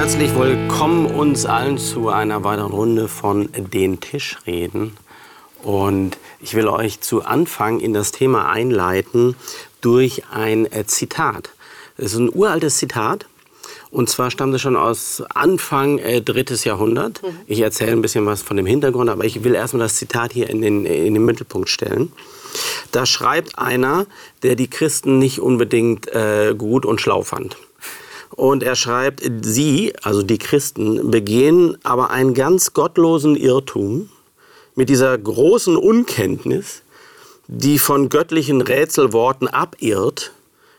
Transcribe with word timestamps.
Herzlich 0.00 0.34
willkommen 0.34 1.04
uns 1.04 1.44
allen 1.44 1.76
zu 1.76 2.08
einer 2.08 2.42
weiteren 2.42 2.72
Runde 2.72 3.06
von 3.06 3.50
Den 3.52 4.00
Tischreden. 4.00 4.96
Und 5.62 6.16
ich 6.40 6.54
will 6.54 6.68
euch 6.68 7.02
zu 7.02 7.22
Anfang 7.22 7.80
in 7.80 7.92
das 7.92 8.10
Thema 8.10 8.48
einleiten 8.48 9.36
durch 9.82 10.22
ein 10.32 10.64
äh, 10.72 10.86
Zitat. 10.86 11.50
Es 11.98 12.14
ist 12.14 12.18
ein 12.18 12.34
uraltes 12.34 12.78
Zitat. 12.78 13.26
Und 13.90 14.08
zwar 14.08 14.30
stammt 14.30 14.54
es 14.54 14.62
schon 14.62 14.74
aus 14.74 15.22
Anfang 15.34 15.98
äh, 15.98 16.22
drittes 16.22 16.64
Jahrhundert. 16.64 17.20
Ich 17.46 17.60
erzähle 17.60 17.92
ein 17.92 18.00
bisschen 18.00 18.24
was 18.24 18.40
von 18.40 18.56
dem 18.56 18.64
Hintergrund, 18.64 19.10
aber 19.10 19.26
ich 19.26 19.44
will 19.44 19.54
erstmal 19.54 19.82
das 19.82 19.96
Zitat 19.96 20.32
hier 20.32 20.48
in 20.48 20.62
den, 20.62 20.86
in 20.86 21.12
den 21.12 21.24
Mittelpunkt 21.26 21.68
stellen. 21.68 22.10
Da 22.90 23.04
schreibt 23.04 23.58
einer, 23.58 24.06
der 24.44 24.56
die 24.56 24.70
Christen 24.70 25.18
nicht 25.18 25.40
unbedingt 25.40 26.08
äh, 26.08 26.54
gut 26.56 26.86
und 26.86 27.02
schlau 27.02 27.20
fand. 27.20 27.58
Und 28.40 28.62
er 28.62 28.74
schreibt, 28.74 29.20
sie, 29.42 29.92
also 30.02 30.22
die 30.22 30.38
Christen, 30.38 31.10
begehen 31.10 31.76
aber 31.82 32.08
einen 32.08 32.32
ganz 32.32 32.72
gottlosen 32.72 33.36
Irrtum 33.36 34.08
mit 34.74 34.88
dieser 34.88 35.18
großen 35.18 35.76
Unkenntnis, 35.76 36.80
die 37.48 37.78
von 37.78 38.08
göttlichen 38.08 38.62
Rätselworten 38.62 39.46
abirrt, 39.46 40.32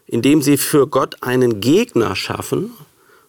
indem 0.07 0.41
sie 0.41 0.57
für 0.57 0.87
Gott 0.87 1.17
einen 1.21 1.61
Gegner 1.61 2.15
schaffen 2.15 2.71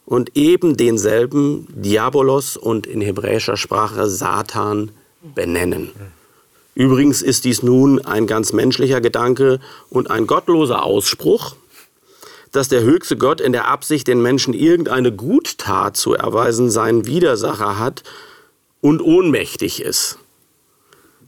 und 0.03 0.35
eben 0.35 0.77
denselben 0.77 1.67
Diabolos 1.69 2.57
und 2.57 2.87
in 2.87 3.01
hebräischer 3.01 3.55
Sprache 3.55 4.09
Satan 4.09 4.89
benennen. 5.35 5.91
Übrigens 6.73 7.21
ist 7.21 7.45
dies 7.45 7.61
nun 7.61 8.03
ein 8.03 8.25
ganz 8.25 8.51
menschlicher 8.51 8.99
Gedanke 8.99 9.59
und 9.91 10.09
ein 10.09 10.25
gottloser 10.25 10.81
Ausspruch, 10.81 11.55
dass 12.53 12.69
der 12.69 12.83
höchste 12.83 13.17
Gott 13.17 13.41
in 13.41 13.51
der 13.51 13.67
Absicht, 13.67 14.07
den 14.07 14.21
Menschen 14.21 14.53
irgendeine 14.53 15.11
Guttat 15.11 15.97
zu 15.97 16.13
erweisen, 16.13 16.69
seinen 16.69 17.05
Widersacher 17.05 17.77
hat 17.79 18.03
und 18.79 19.01
ohnmächtig 19.01 19.81
ist. 19.81 20.19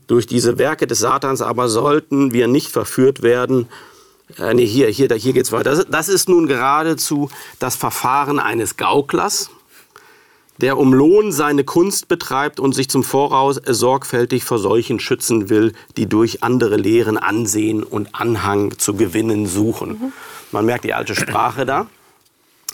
Durch 0.06 0.26
diese 0.26 0.56
Werke 0.58 0.86
des 0.86 1.00
Satans 1.00 1.42
aber 1.42 1.68
sollten 1.68 2.32
wir 2.32 2.46
nicht 2.46 2.68
verführt 2.68 3.22
werden. 3.22 3.68
Äh, 4.38 4.54
nee, 4.54 4.66
hier, 4.66 4.88
hier, 4.88 5.12
hier 5.14 5.32
geht's 5.32 5.50
weiter. 5.50 5.70
Das, 5.70 5.86
das 5.90 6.08
ist 6.08 6.28
nun 6.28 6.46
geradezu 6.46 7.28
das 7.58 7.74
Verfahren 7.74 8.38
eines 8.38 8.76
Gauklers, 8.76 9.50
der 10.60 10.78
um 10.78 10.92
Lohn 10.92 11.32
seine 11.32 11.64
Kunst 11.64 12.08
betreibt 12.08 12.60
und 12.60 12.74
sich 12.74 12.88
zum 12.88 13.04
Voraus 13.04 13.60
sorgfältig 13.66 14.44
vor 14.44 14.58
solchen 14.58 15.00
schützen 15.00 15.50
will, 15.50 15.72
die 15.96 16.06
durch 16.06 16.42
andere 16.42 16.76
Lehren 16.76 17.18
Ansehen 17.18 17.82
und 17.82 18.14
Anhang 18.14 18.78
zu 18.78 18.94
gewinnen 18.94 19.46
suchen. 19.46 20.12
Man 20.52 20.64
merkt 20.64 20.84
die 20.84 20.94
alte 20.94 21.14
Sprache 21.14 21.66
da, 21.66 21.86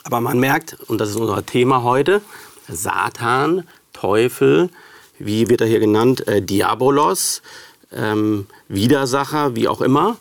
aber 0.05 0.21
man 0.21 0.39
merkt, 0.39 0.77
und 0.89 1.01
das 1.01 1.11
ist 1.11 1.17
unser 1.17 1.45
Thema 1.45 1.83
heute, 1.83 2.23
Satan, 2.69 3.67
Teufel, 3.93 4.71
wie 5.19 5.49
wird 5.49 5.61
er 5.61 5.67
hier 5.67 5.81
genannt, 5.81 6.27
äh, 6.27 6.43
Diabolos, 6.43 7.43
ähm, 7.93 8.47
Widersacher, 8.69 9.55
wie 9.55 9.69
auch 9.69 9.81
immer. 9.81 10.17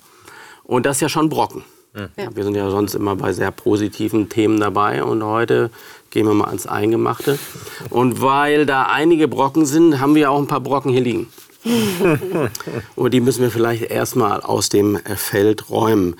Und 0.64 0.86
das 0.86 0.98
ist 0.98 1.02
ja 1.02 1.10
schon 1.10 1.30
Brocken. 1.30 1.64
Ja. 1.94 2.08
Wir 2.34 2.44
sind 2.44 2.56
ja 2.56 2.70
sonst 2.70 2.96
immer 2.96 3.16
bei 3.16 3.34
sehr 3.34 3.52
positiven 3.52 4.30
Themen 4.30 4.60
dabei 4.60 5.04
und 5.04 5.24
heute 5.24 5.72
gehen 6.10 6.26
wir 6.26 6.34
mal 6.34 6.48
ans 6.48 6.66
Eingemachte. 6.66 7.38
Und 7.90 8.22
weil 8.22 8.66
da 8.66 8.84
einige 8.84 9.28
Brocken 9.28 9.66
sind, 9.66 10.00
haben 10.00 10.16
wir 10.16 10.32
auch 10.32 10.40
ein 10.40 10.48
paar 10.48 10.62
Brocken 10.62 10.92
hier 10.92 11.02
liegen. 11.02 11.28
und 12.96 13.14
die 13.14 13.20
müssen 13.20 13.42
wir 13.42 13.52
vielleicht 13.52 13.84
erstmal 13.84 14.42
aus 14.42 14.70
dem 14.70 14.98
Feld 15.16 15.70
räumen. 15.70 16.16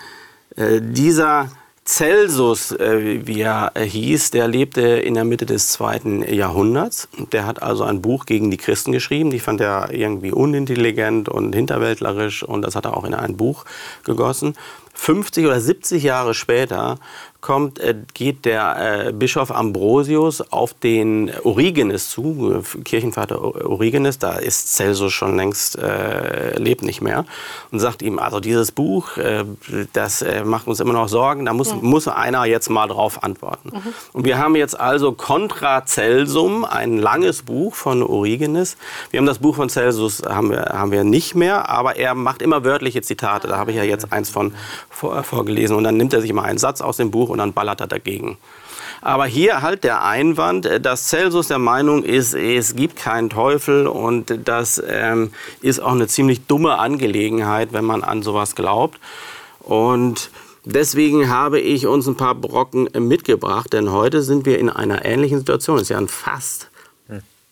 Äh, 0.56 0.82
dieser 0.82 1.50
Celsus, 1.84 2.72
äh, 2.74 3.26
wie 3.26 3.42
er 3.42 3.72
hieß, 3.76 4.32
der 4.32 4.48
lebte 4.48 4.82
in 4.82 5.16
der 5.16 5.26
Mitte 5.26 5.46
des 5.46 5.70
zweiten 5.70 6.22
Jahrhunderts. 6.22 7.08
Der 7.32 7.46
hat 7.46 7.64
also 7.64 7.84
ein 7.84 8.02
Buch 8.02 8.26
gegen 8.26 8.52
die 8.52 8.58
Christen 8.58 8.92
geschrieben. 8.92 9.32
Die 9.32 9.40
fand 9.40 9.62
er 9.62 9.92
irgendwie 9.92 10.32
unintelligent 10.32 11.28
und 11.28 11.54
hinterwäldlerisch 11.54 12.44
und 12.44 12.62
das 12.62 12.76
hat 12.76 12.86
er 12.86 12.96
auch 12.96 13.04
in 13.04 13.16
ein 13.16 13.36
Buch 13.36 13.66
gegossen. 14.04 14.56
50 15.02 15.48
oder 15.48 15.60
70 15.60 16.04
Jahre 16.04 16.36
später 16.36 17.00
kommt, 17.42 17.80
äh, 17.80 17.96
geht 18.14 18.46
der 18.46 19.08
äh, 19.08 19.12
Bischof 19.12 19.52
Ambrosius 19.52 20.42
auf 20.52 20.76
den 20.76 21.32
Origenes 21.44 22.10
zu, 22.12 22.64
Kirchenvater 22.86 23.42
Origenes, 23.68 24.20
da 24.20 24.34
ist 24.34 24.76
Celsus 24.76 25.12
schon 25.12 25.36
längst, 25.36 25.78
äh, 25.78 26.58
lebt 26.58 26.84
nicht 26.84 27.02
mehr, 27.02 27.26
und 27.72 27.80
sagt 27.80 28.04
ihm, 28.04 28.20
also 28.20 28.40
dieses 28.40 28.72
Buch, 28.72 29.18
äh, 29.18 29.44
das 29.94 30.22
äh, 30.22 30.44
macht 30.44 30.68
uns 30.68 30.80
immer 30.80 30.94
noch 30.94 31.08
Sorgen, 31.08 31.46
da 31.46 31.54
muss, 31.54 31.70
ja. 31.70 31.78
muss 31.82 32.08
einer 32.08 32.46
jetzt 32.46 32.70
mal 32.70 32.88
drauf 32.88 33.24
antworten. 33.24 33.72
Mhm. 33.74 33.94
Und 34.14 34.26
wir 34.26 34.38
haben 34.38 34.56
jetzt 34.56 34.80
also 34.80 35.12
Contra 35.12 35.84
Celsum, 35.86 36.64
ein 36.64 37.00
langes 37.00 37.42
Buch 37.42 37.74
von 37.74 38.04
Origenes. 38.04 38.78
Wir 39.10 39.18
haben 39.18 39.26
das 39.26 39.40
Buch 39.40 39.56
von 39.56 39.70
Celsus, 39.70 40.22
haben 40.24 40.52
wir, 40.52 40.66
haben 40.66 40.92
wir 40.92 41.04
nicht 41.04 41.34
mehr, 41.34 41.70
aber 41.70 41.96
er 41.96 42.14
macht 42.14 42.44
immer 42.44 42.64
wörtliche 42.64 43.02
Zitate, 43.02 43.48
da 43.48 43.58
habe 43.58 43.72
ich 43.72 43.78
ja 43.78 43.84
jetzt 43.84 44.14
eins 44.14 44.30
von 44.30 44.54
vor, 44.90 45.24
vorgelesen, 45.24 45.76
und 45.76 45.84
dann 45.84 45.98
nimmt 45.98 46.14
er 46.14 46.22
sich 46.22 46.32
mal 46.34 46.44
einen 46.44 46.60
Satz 46.60 46.82
aus 46.82 46.98
dem 46.98 47.10
Buch 47.10 47.31
und 47.32 47.40
dann 47.40 47.54
ballert 47.54 47.82
er 47.82 47.88
dagegen. 47.88 48.38
Aber 49.02 49.26
hier 49.26 49.64
halt 49.64 49.84
der 49.84 50.04
Einwand, 50.04 50.70
dass 50.84 51.08
Celsus 51.08 51.48
der 51.48 51.58
Meinung 51.58 52.04
ist, 52.04 52.36
es 52.36 52.76
gibt 52.76 52.96
keinen 52.96 53.32
Teufel 53.32 53.88
und 53.88 54.48
das 54.48 54.82
ähm, 54.88 55.32
ist 55.62 55.82
auch 55.82 55.94
eine 55.94 56.08
ziemlich 56.08 56.46
dumme 56.46 56.78
Angelegenheit, 56.78 57.74
wenn 57.74 57.86
man 57.86 58.04
an 58.04 58.22
sowas 58.22 58.54
glaubt. 58.54 59.00
Und 59.60 60.30
deswegen 60.66 61.30
habe 61.30 61.60
ich 61.60 61.88
uns 61.88 62.08
ein 62.08 62.18
paar 62.18 62.36
Brocken 62.36 62.90
mitgebracht, 62.94 63.74
denn 63.74 63.92
heute 63.92 64.22
sind 64.22 64.46
wir 64.46 64.60
in 64.60 64.70
einer 64.70 65.04
ähnlichen 65.04 65.40
Situation. 65.40 65.78
Es 65.78 65.84
ist 65.84 65.90
ja 65.90 65.98
ein 65.98 66.08
Fast. 66.08 66.71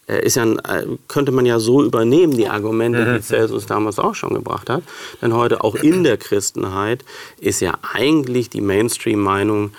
Äh, 0.09 0.25
ist 0.25 0.35
ja, 0.35 0.43
äh, 0.43 0.85
könnte 1.07 1.31
man 1.31 1.45
ja 1.45 1.59
so 1.59 1.83
übernehmen, 1.83 2.35
die 2.35 2.47
Argumente, 2.47 3.13
die 3.13 3.21
Celsus 3.21 3.67
damals 3.67 3.99
auch 3.99 4.15
schon 4.15 4.33
gebracht 4.33 4.69
hat. 4.69 4.83
Denn 5.21 5.33
heute 5.33 5.63
auch 5.63 5.75
in 5.75 6.03
der 6.03 6.17
Christenheit 6.17 7.05
ist 7.39 7.61
ja 7.61 7.77
eigentlich 7.93 8.49
die 8.49 8.61
Mainstream-Meinung, 8.61 9.71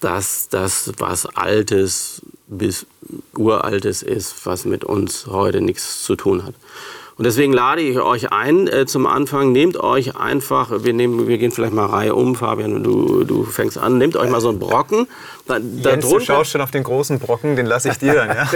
dass 0.00 0.48
das 0.48 0.92
was 0.98 1.26
Altes 1.26 2.22
bis 2.46 2.86
Uraltes 3.36 4.02
ist, 4.02 4.44
was 4.44 4.64
mit 4.64 4.84
uns 4.84 5.26
heute 5.28 5.60
nichts 5.60 6.02
zu 6.04 6.16
tun 6.16 6.44
hat. 6.44 6.54
Und 7.16 7.24
deswegen 7.24 7.52
lade 7.52 7.80
ich 7.80 7.98
euch 8.00 8.32
ein 8.32 8.66
äh, 8.66 8.86
zum 8.86 9.06
Anfang, 9.06 9.52
nehmt 9.52 9.78
euch 9.78 10.16
einfach, 10.16 10.82
wir, 10.82 10.92
nehmen, 10.92 11.28
wir 11.28 11.38
gehen 11.38 11.52
vielleicht 11.52 11.72
mal 11.72 11.86
Reihe 11.86 12.14
um, 12.14 12.34
Fabian, 12.34 12.82
du, 12.82 13.22
du 13.22 13.44
fängst 13.44 13.78
an, 13.78 13.98
nehmt 13.98 14.16
euch 14.16 14.28
mal 14.28 14.40
so 14.40 14.48
einen 14.48 14.58
Brocken. 14.58 15.06
Da, 15.46 15.58
Jens, 15.58 16.08
du 16.08 16.18
schaust 16.18 16.50
schon 16.50 16.60
auf 16.60 16.72
den 16.72 16.82
großen 16.82 17.20
Brocken, 17.20 17.54
den 17.54 17.66
lasse 17.66 17.90
ich 17.90 17.98
dir 17.98 18.14
dann. 18.14 18.28
Ja? 18.30 18.48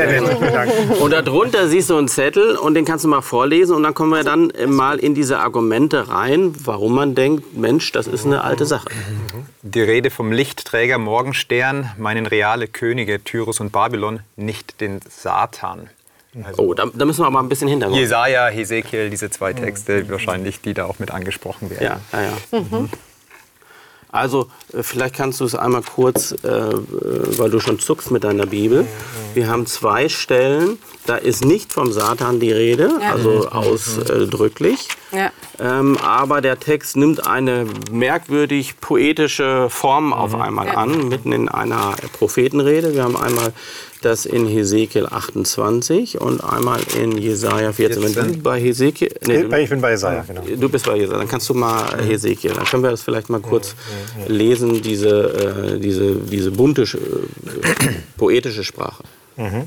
Und 1.01 1.13
darunter 1.13 1.69
siehst 1.69 1.91
du 1.91 1.97
einen 1.97 2.09
Zettel 2.09 2.57
und 2.57 2.75
den 2.75 2.85
kannst 2.85 3.05
du 3.05 3.09
mal 3.09 3.21
vorlesen 3.21 3.77
und 3.77 3.83
dann 3.83 3.95
kommen 3.95 4.11
wir 4.11 4.25
dann 4.25 4.53
mal 4.67 4.99
in 4.99 5.15
diese 5.15 5.39
Argumente 5.39 6.09
rein, 6.09 6.55
warum 6.65 6.95
man 6.95 7.15
denkt, 7.15 7.57
Mensch, 7.57 7.93
das 7.93 8.07
ist 8.07 8.25
eine 8.25 8.43
alte 8.43 8.67
Sache. 8.67 8.89
Die 9.63 9.83
Rede 9.83 10.11
vom 10.11 10.33
Lichtträger 10.33 10.99
Morgenstern, 10.99 11.91
meinen 11.99 12.27
reale 12.27 12.67
Könige 12.67 13.23
Tyrus 13.23 13.61
und 13.61 13.71
Babylon, 13.71 14.21
nicht 14.37 14.81
den 14.81 15.01
Satan. 15.09 15.91
Also 16.45 16.63
oh, 16.63 16.75
da, 16.75 16.87
da, 16.93 17.05
müssen 17.05 17.23
wir 17.23 17.27
aber 17.27 17.41
ein 17.41 17.49
bisschen 17.49 17.69
hintergrund. 17.69 18.01
Jesaja, 18.01 18.49
Hesekiel, 18.49 19.11
diese 19.11 19.31
zwei 19.31 19.53
Texte 19.53 20.05
mhm. 20.05 20.11
wahrscheinlich, 20.11 20.61
die 20.61 20.75
da 20.75 20.85
auch 20.85 20.99
mit 20.99 21.11
angesprochen 21.11 21.71
werden. 21.71 22.01
Ja, 22.13 22.21
ja, 22.21 22.33
ja. 22.53 22.61
Mhm. 22.61 22.89
Also 24.11 24.49
äh, 24.73 24.83
vielleicht 24.83 25.15
kannst 25.15 25.41
du 25.41 25.45
es 25.45 25.55
einmal 25.55 25.83
kurz, 25.83 26.33
äh, 26.33 26.49
äh, 26.49 26.79
weil 27.39 27.51
du 27.51 27.61
schon 27.61 27.79
zuckst 27.79 28.11
mit 28.11 28.25
deiner 28.25 28.47
Bibel. 28.47 28.87
Wir 29.35 29.49
haben 29.49 29.67
zwei 29.67 30.09
Stellen, 30.09 30.79
da 31.07 31.17
ist 31.17 31.45
nicht 31.45 31.73
vom 31.73 31.93
Satan 31.93 32.41
die 32.41 32.51
Rede, 32.51 32.91
ja. 33.01 33.13
also 33.13 33.49
ausdrücklich. 33.49 34.89
Ja. 35.13 35.31
Ähm, 35.61 35.99
aber 35.99 36.41
der 36.41 36.59
Text 36.59 36.97
nimmt 36.97 37.27
eine 37.27 37.67
merkwürdig 37.91 38.81
poetische 38.81 39.69
Form 39.69 40.13
auf 40.13 40.35
mhm. 40.35 40.43
einmal 40.43 40.67
ja. 40.67 40.75
an, 40.75 41.09
mitten 41.09 41.33
in 41.33 41.49
einer 41.49 41.95
Prophetenrede. 42.19 42.95
Wir 42.95 43.05
haben 43.05 43.17
einmal 43.17 43.53
das 44.01 44.27
in 44.27 44.47
Hesekiel 44.47 45.07
28 45.07 46.21
und 46.21 46.43
einmal 46.43 46.81
in 47.01 47.17
Jesaja 47.17 47.73
14. 47.73 48.15
Wenn 48.15 48.33
du 48.33 48.39
bei 48.39 48.61
Hesekiel. 48.61 49.15
Nee, 49.27 49.45
ich 49.63 49.69
bin 49.69 49.81
bei 49.81 49.91
Jesaja, 49.91 50.25
genau. 50.27 50.43
Du 50.43 50.69
bist 50.69 50.87
bei 50.87 50.97
Jesaja. 50.97 51.19
Dann 51.19 51.29
kannst 51.29 51.49
du 51.49 51.55
mal 51.55 52.03
Hesekiel. 52.03 52.53
Dann 52.53 52.65
können 52.65 52.83
wir 52.83 52.91
das 52.91 53.03
vielleicht 53.03 53.31
mal 53.31 53.41
kurz 53.41 53.75
lesen, 54.27 54.83
diese, 54.83 55.75
äh, 55.77 55.79
diese, 55.79 56.15
diese 56.17 56.51
bunte, 56.51 56.83
äh, 56.83 56.87
poetische 58.17 58.65
Sprache. 58.65 59.05
Mhm. 59.37 59.67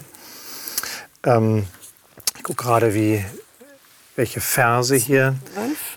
Ähm, 1.23 1.63
ich 2.37 2.43
gucke 2.43 2.63
gerade, 2.63 2.93
wie, 2.93 3.23
welche 4.15 4.41
Verse 4.41 4.95
hier. 4.95 5.35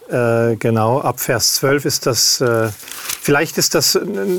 Äh, 0.08 0.56
genau, 0.56 1.00
ab 1.00 1.20
Vers 1.20 1.55
12 1.55 1.84
ist 1.84 2.06
das, 2.06 2.40
äh, 2.40 2.69
vielleicht 3.20 3.58
ist 3.58 3.75
das, 3.75 3.99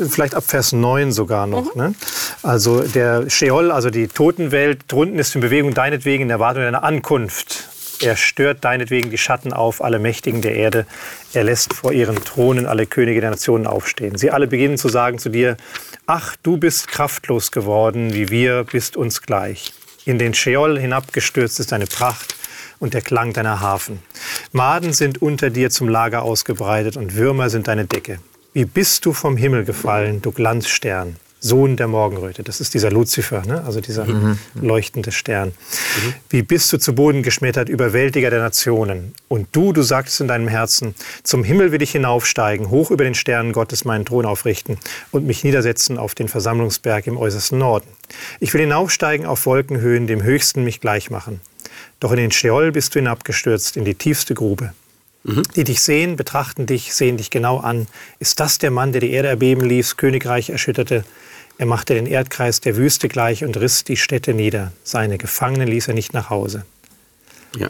vielleicht 0.09 0.35
ab 0.35 0.43
Vers 0.45 0.71
9 0.71 1.11
sogar 1.11 1.47
noch. 1.47 1.75
Mhm. 1.75 1.81
Ne? 1.81 1.95
Also 2.43 2.81
der 2.81 3.29
Sheol, 3.29 3.71
also 3.71 3.89
die 3.89 4.07
Totenwelt, 4.07 4.83
drunten 4.87 5.19
ist 5.19 5.35
in 5.35 5.41
Bewegung 5.41 5.73
deinetwegen 5.73 6.23
in 6.23 6.29
Erwartung 6.29 6.63
deiner 6.63 6.83
Ankunft 6.83 7.69
Er 8.01 8.15
stört 8.15 8.63
deinetwegen 8.63 9.09
die 9.09 9.17
Schatten 9.17 9.53
auf, 9.53 9.81
alle 9.81 9.99
Mächtigen 9.99 10.41
der 10.41 10.55
Erde. 10.55 10.85
Er 11.33 11.43
lässt 11.45 11.73
vor 11.73 11.91
ihren 11.93 12.23
Thronen 12.23 12.65
alle 12.65 12.85
Könige 12.85 13.21
der 13.21 13.31
Nationen 13.31 13.67
aufstehen. 13.67 14.17
Sie 14.17 14.31
alle 14.31 14.47
beginnen 14.47 14.77
zu 14.77 14.89
sagen 14.89 15.17
zu 15.17 15.29
dir, 15.29 15.57
ach, 16.05 16.35
du 16.43 16.57
bist 16.57 16.87
kraftlos 16.87 17.51
geworden, 17.51 18.13
wie 18.13 18.29
wir, 18.29 18.65
bist 18.65 18.97
uns 18.97 19.21
gleich. 19.21 19.73
In 20.05 20.19
den 20.19 20.33
Scheol 20.33 20.77
hinabgestürzt 20.79 21.59
ist 21.59 21.71
deine 21.71 21.87
Pracht 21.87 22.35
und 22.79 22.93
der 22.93 23.01
Klang 23.01 23.33
deiner 23.33 23.59
Hafen. 23.59 23.99
Maden 24.51 24.93
sind 24.93 25.21
unter 25.21 25.49
dir 25.49 25.69
zum 25.69 25.87
Lager 25.87 26.23
ausgebreitet 26.23 26.97
und 26.97 27.15
Würmer 27.15 27.49
sind 27.49 27.67
deine 27.67 27.85
Decke. 27.85 28.19
Wie 28.53 28.65
bist 28.65 29.05
du 29.05 29.13
vom 29.13 29.37
Himmel 29.37 29.65
gefallen, 29.65 30.21
du 30.21 30.31
Glanzstern? 30.31 31.17
Sohn 31.45 31.77
der 31.77 31.87
Morgenröte. 31.87 32.41
Das 32.41 32.59
ist 32.59 32.73
dieser 32.73 32.89
Luzifer, 32.89 33.43
ne? 33.45 33.63
also 33.65 33.79
dieser 33.79 34.05
mhm. 34.05 34.39
leuchtende 34.55 35.11
Stern. 35.11 35.49
Mhm. 35.49 36.13
Wie 36.29 36.41
bist 36.41 36.73
du 36.73 36.79
zu 36.79 36.95
Boden 36.95 37.21
geschmettert, 37.21 37.69
Überwältiger 37.69 38.31
der 38.31 38.39
Nationen? 38.39 39.13
Und 39.27 39.49
du, 39.51 39.71
du 39.71 39.83
sagtest 39.83 40.21
in 40.21 40.27
deinem 40.27 40.47
Herzen, 40.47 40.95
zum 41.21 41.43
Himmel 41.43 41.71
will 41.71 41.83
ich 41.83 41.91
hinaufsteigen, 41.91 42.71
hoch 42.71 42.89
über 42.89 43.03
den 43.03 43.13
Sternen 43.13 43.53
Gottes 43.53 43.85
meinen 43.85 44.05
Thron 44.05 44.25
aufrichten 44.25 44.79
und 45.11 45.27
mich 45.27 45.43
niedersetzen 45.43 45.99
auf 45.99 46.15
den 46.15 46.29
Versammlungsberg 46.29 47.05
im 47.05 47.17
äußersten 47.17 47.59
Norden. 47.59 47.87
Ich 48.39 48.51
will 48.55 48.61
hinaufsteigen 48.61 49.27
auf 49.27 49.45
Wolkenhöhen, 49.45 50.07
dem 50.07 50.23
Höchsten 50.23 50.63
mich 50.63 50.81
gleich 50.81 51.11
machen. 51.11 51.41
Doch 52.05 52.11
in 52.11 52.17
den 52.17 52.29
Scheol 52.29 52.71
bist 52.71 52.93
du 52.93 52.99
hinabgestürzt, 52.99 53.77
in 53.77 53.83
die 53.83 53.95
tiefste 53.95 54.35
Grube. 54.35 54.73
Mhm. 55.23 55.41
Die 55.55 55.63
dich 55.63 55.81
sehen, 55.81 56.17
betrachten 56.17 56.67
dich, 56.67 56.93
sehen 56.93 57.17
dich 57.17 57.31
genau 57.31 57.57
an. 57.57 57.87
Ist 58.19 58.39
das 58.39 58.59
der 58.59 58.69
Mann, 58.69 58.91
der 58.91 59.01
die 59.01 59.09
Erde 59.09 59.29
erbeben 59.29 59.61
ließ, 59.61 59.97
Königreich 59.97 60.51
erschütterte? 60.51 61.03
Er 61.57 61.65
machte 61.65 61.95
den 61.95 62.05
Erdkreis 62.05 62.61
der 62.61 62.77
Wüste 62.77 63.07
gleich 63.07 63.43
und 63.43 63.57
riss 63.57 63.85
die 63.85 63.97
Städte 63.97 64.35
nieder. 64.35 64.71
Seine 64.83 65.17
Gefangenen 65.17 65.67
ließ 65.67 65.87
er 65.87 65.95
nicht 65.95 66.13
nach 66.13 66.29
Hause. 66.29 66.63
Ja. 67.57 67.69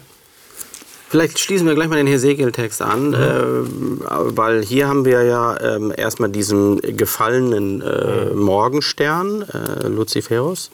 Vielleicht 1.08 1.40
schließen 1.40 1.66
wir 1.66 1.76
gleich 1.76 1.88
mal 1.88 1.96
den 1.96 2.08
Hesekiel-Text 2.08 2.82
an, 2.82 3.12
mhm. 3.12 3.14
äh, 3.14 4.36
weil 4.36 4.66
hier 4.66 4.90
haben 4.90 5.06
wir 5.06 5.24
ja 5.24 5.56
äh, 5.56 5.80
erstmal 5.96 6.28
diesen 6.28 6.82
gefallenen 6.82 7.82
äh, 7.82 8.26
mhm. 8.26 8.42
Morgenstern, 8.42 9.44
äh, 9.44 9.88
Luciferus. 9.88 10.72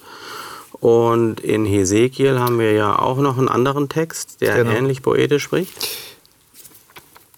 Und 0.81 1.39
in 1.41 1.63
Hesekiel 1.63 2.39
haben 2.39 2.57
wir 2.57 2.73
ja 2.73 2.97
auch 2.97 3.19
noch 3.19 3.37
einen 3.37 3.47
anderen 3.47 3.87
Text, 3.87 4.41
der 4.41 4.55
genau. 4.55 4.71
ähnlich 4.71 5.03
poetisch 5.03 5.43
spricht. 5.43 5.87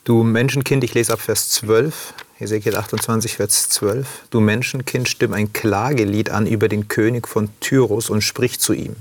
Du 0.06 0.24
Menschenkind, 0.24 0.84
ich 0.84 0.94
lese 0.94 1.14
ab 1.14 1.20
Vers 1.20 1.50
12. 1.50 2.14
Ezekiel 2.40 2.78
28, 2.78 3.36
Vers 3.36 3.68
12. 3.70 4.08
Du 4.30 4.40
Menschenkind, 4.40 5.10
stimm 5.10 5.34
ein 5.34 5.52
Klagelied 5.52 6.30
an 6.30 6.48
über 6.48 6.70
den 6.70 6.88
König 6.88 7.28
von 7.28 7.50
Tyrus 7.60 8.10
und 8.10 8.22
sprich 8.22 8.62
zu 8.62 8.72
ihm. 8.72 8.96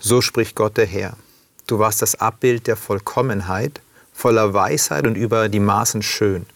So 0.00 0.22
spricht 0.22 0.56
Gott 0.56 0.78
der 0.78 0.86
Herr. 0.86 1.16
Du 1.66 1.78
warst 1.78 2.00
das 2.00 2.14
Abbild 2.14 2.66
der 2.66 2.76
Vollkommenheit, 2.76 3.82
voller 4.14 4.54
Weisheit 4.54 5.06
und 5.06 5.14
über 5.14 5.50
die 5.50 5.60
Maßen 5.60 6.02
schön. 6.02 6.46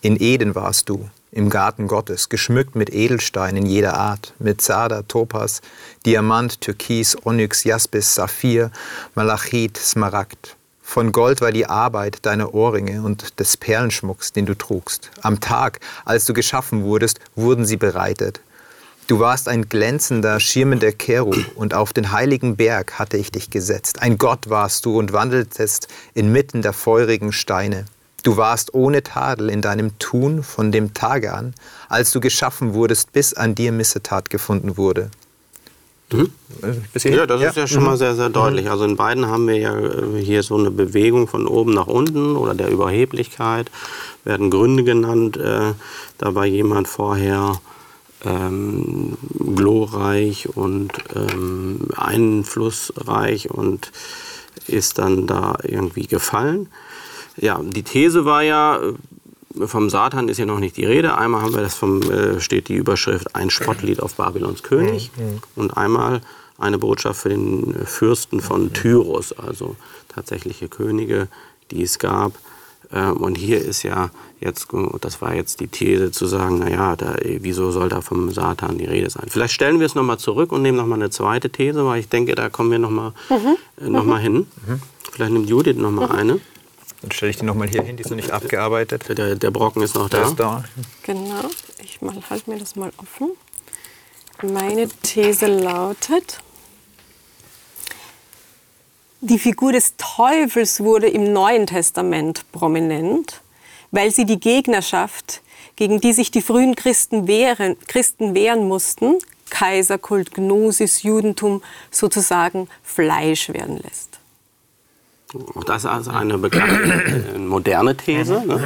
In 0.00 0.18
Eden 0.18 0.54
warst 0.54 0.88
du, 0.88 1.08
im 1.32 1.50
Garten 1.50 1.86
Gottes, 1.86 2.28
geschmückt 2.28 2.74
mit 2.74 2.92
Edelsteinen 2.92 3.66
jeder 3.66 3.94
Art, 3.94 4.34
mit 4.38 4.60
Zader, 4.60 5.06
Topas, 5.06 5.60
Diamant, 6.04 6.60
Türkis, 6.60 7.16
Onyx, 7.24 7.64
Jaspis, 7.64 8.14
Saphir, 8.14 8.70
Malachit, 9.14 9.76
Smaragd. 9.76 10.56
Von 10.82 11.12
Gold 11.12 11.40
war 11.40 11.52
die 11.52 11.66
Arbeit 11.66 12.26
deiner 12.26 12.52
Ohrringe 12.52 13.02
und 13.02 13.38
des 13.38 13.56
Perlenschmucks, 13.56 14.32
den 14.32 14.46
du 14.46 14.54
trugst. 14.56 15.10
Am 15.22 15.38
Tag, 15.38 15.78
als 16.04 16.24
du 16.24 16.34
geschaffen 16.34 16.82
wurdest, 16.82 17.20
wurden 17.36 17.64
sie 17.64 17.76
bereitet. 17.76 18.40
Du 19.06 19.18
warst 19.18 19.48
ein 19.48 19.68
glänzender, 19.68 20.40
schirmender 20.40 20.92
Cherub 20.92 21.36
und 21.56 21.74
auf 21.74 21.92
den 21.92 22.12
heiligen 22.12 22.56
Berg 22.56 22.98
hatte 22.98 23.16
ich 23.16 23.30
dich 23.30 23.50
gesetzt. 23.50 24.02
Ein 24.02 24.18
Gott 24.18 24.48
warst 24.50 24.84
du 24.84 24.98
und 24.98 25.12
wandeltest 25.12 25.88
inmitten 26.14 26.62
der 26.62 26.72
feurigen 26.72 27.32
Steine. 27.32 27.86
Du 28.22 28.36
warst 28.36 28.74
ohne 28.74 29.02
Tadel 29.02 29.48
in 29.48 29.62
deinem 29.62 29.98
Tun 29.98 30.42
von 30.42 30.72
dem 30.72 30.94
Tage 30.94 31.32
an, 31.32 31.54
als 31.88 32.12
du 32.12 32.20
geschaffen 32.20 32.74
wurdest, 32.74 33.12
bis 33.12 33.34
an 33.34 33.54
dir 33.54 33.72
Missetat 33.72 34.30
gefunden 34.30 34.76
wurde. 34.76 35.10
Mhm. 36.12 36.32
Ja, 37.04 37.26
das 37.26 37.40
ist 37.40 37.56
ja 37.56 37.66
schon 37.66 37.84
mal 37.84 37.92
mhm. 37.92 37.98
sehr, 37.98 38.14
sehr 38.14 38.28
deutlich. 38.30 38.64
Mhm. 38.64 38.70
Also 38.70 38.84
in 38.84 38.96
beiden 38.96 39.26
haben 39.26 39.46
wir 39.46 39.56
ja 39.56 39.78
äh, 39.78 40.20
hier 40.20 40.42
so 40.42 40.56
eine 40.56 40.70
Bewegung 40.70 41.28
von 41.28 41.46
oben 41.46 41.72
nach 41.72 41.86
unten 41.86 42.36
oder 42.36 42.54
der 42.54 42.68
Überheblichkeit, 42.68 43.70
werden 44.24 44.50
Gründe 44.50 44.84
genannt. 44.84 45.36
Äh, 45.36 45.74
da 46.18 46.34
war 46.34 46.46
jemand 46.46 46.88
vorher 46.88 47.60
ähm, 48.24 49.16
glorreich 49.38 50.48
und 50.54 50.92
ähm, 51.14 51.88
einflussreich 51.96 53.50
und 53.50 53.92
ist 54.66 54.98
dann 54.98 55.26
da 55.26 55.56
irgendwie 55.62 56.06
gefallen. 56.06 56.68
Ja, 57.36 57.60
die 57.62 57.82
These 57.82 58.24
war 58.24 58.42
ja, 58.42 58.80
vom 59.58 59.90
Satan 59.90 60.28
ist 60.28 60.38
ja 60.38 60.46
noch 60.46 60.60
nicht 60.60 60.76
die 60.76 60.84
Rede. 60.84 61.16
Einmal 61.16 61.42
haben 61.42 61.54
wir 61.54 61.62
das 61.62 61.74
vom, 61.74 62.02
äh, 62.02 62.40
steht 62.40 62.68
die 62.68 62.76
Überschrift 62.76 63.34
Ein 63.34 63.50
Spottlied 63.50 64.00
auf 64.00 64.14
Babylons 64.14 64.62
König 64.62 65.10
mhm. 65.16 65.40
und 65.56 65.76
einmal 65.76 66.20
eine 66.58 66.78
Botschaft 66.78 67.22
für 67.22 67.30
den 67.30 67.74
Fürsten 67.86 68.40
von 68.40 68.72
Tyrus, 68.72 69.32
also 69.32 69.76
tatsächliche 70.08 70.68
Könige, 70.68 71.28
die 71.70 71.82
es 71.82 71.98
gab. 71.98 72.32
Ähm, 72.92 73.16
und 73.18 73.36
hier 73.36 73.60
ist 73.60 73.82
ja 73.82 74.10
jetzt, 74.40 74.68
das 75.00 75.22
war 75.22 75.34
jetzt 75.34 75.60
die 75.60 75.68
These 75.68 76.10
zu 76.10 76.26
sagen, 76.26 76.58
naja, 76.58 76.96
da, 76.96 77.16
wieso 77.22 77.70
soll 77.70 77.88
da 77.88 78.00
vom 78.00 78.30
Satan 78.30 78.78
die 78.78 78.84
Rede 78.84 79.10
sein? 79.10 79.26
Vielleicht 79.28 79.54
stellen 79.54 79.78
wir 79.78 79.86
es 79.86 79.94
nochmal 79.94 80.18
zurück 80.18 80.52
und 80.52 80.62
nehmen 80.62 80.76
nochmal 80.76 80.98
eine 80.98 81.10
zweite 81.10 81.50
These, 81.50 81.84
weil 81.86 82.00
ich 82.00 82.08
denke, 82.08 82.34
da 82.34 82.48
kommen 82.50 82.70
wir 82.70 82.78
nochmal 82.78 83.12
mhm. 83.28 83.84
äh, 83.84 83.88
noch 83.88 84.04
mhm. 84.04 84.16
hin. 84.16 84.34
Mhm. 84.34 84.82
Vielleicht 85.12 85.32
nimmt 85.32 85.48
Judith 85.48 85.76
nochmal 85.76 86.08
mhm. 86.08 86.14
eine. 86.14 86.40
Dann 87.02 87.12
stelle 87.12 87.30
ich 87.30 87.38
die 87.38 87.44
nochmal 87.44 87.68
hier 87.68 87.82
hin, 87.82 87.96
die 87.96 88.02
noch 88.02 88.10
nicht 88.10 88.30
abgearbeitet. 88.30 89.16
Der, 89.16 89.34
der 89.34 89.50
Brocken 89.50 89.82
ist 89.82 89.94
noch 89.94 90.08
da. 90.08 90.26
Ist 90.26 90.38
da. 90.38 90.64
Genau, 91.02 91.48
ich 91.82 91.98
halte 92.28 92.50
mir 92.50 92.58
das 92.58 92.76
mal 92.76 92.92
offen. 92.98 93.30
Meine 94.42 94.88
These 95.02 95.46
lautet, 95.46 96.40
die 99.22 99.38
Figur 99.38 99.72
des 99.72 99.96
Teufels 99.98 100.80
wurde 100.80 101.08
im 101.08 101.32
Neuen 101.32 101.66
Testament 101.66 102.50
prominent, 102.52 103.42
weil 103.90 104.10
sie 104.10 104.24
die 104.24 104.40
Gegnerschaft, 104.40 105.42
gegen 105.76 106.00
die 106.00 106.14
sich 106.14 106.30
die 106.30 106.40
frühen 106.40 106.74
Christen 106.74 107.26
wehren, 107.26 107.76
Christen 107.86 108.34
wehren 108.34 108.66
mussten, 108.66 109.18
Kaiserkult, 109.50 110.32
Gnosis, 110.32 111.02
Judentum, 111.02 111.62
sozusagen 111.90 112.68
Fleisch 112.82 113.50
werden 113.50 113.76
lässt. 113.76 114.09
Auch 115.54 115.64
das 115.64 115.84
ist 115.84 115.90
also 115.90 116.10
eine 116.10 116.38
bekannte, 116.38 117.34
äh, 117.34 117.38
moderne 117.38 117.96
These. 117.96 118.42
Ne? 118.46 118.60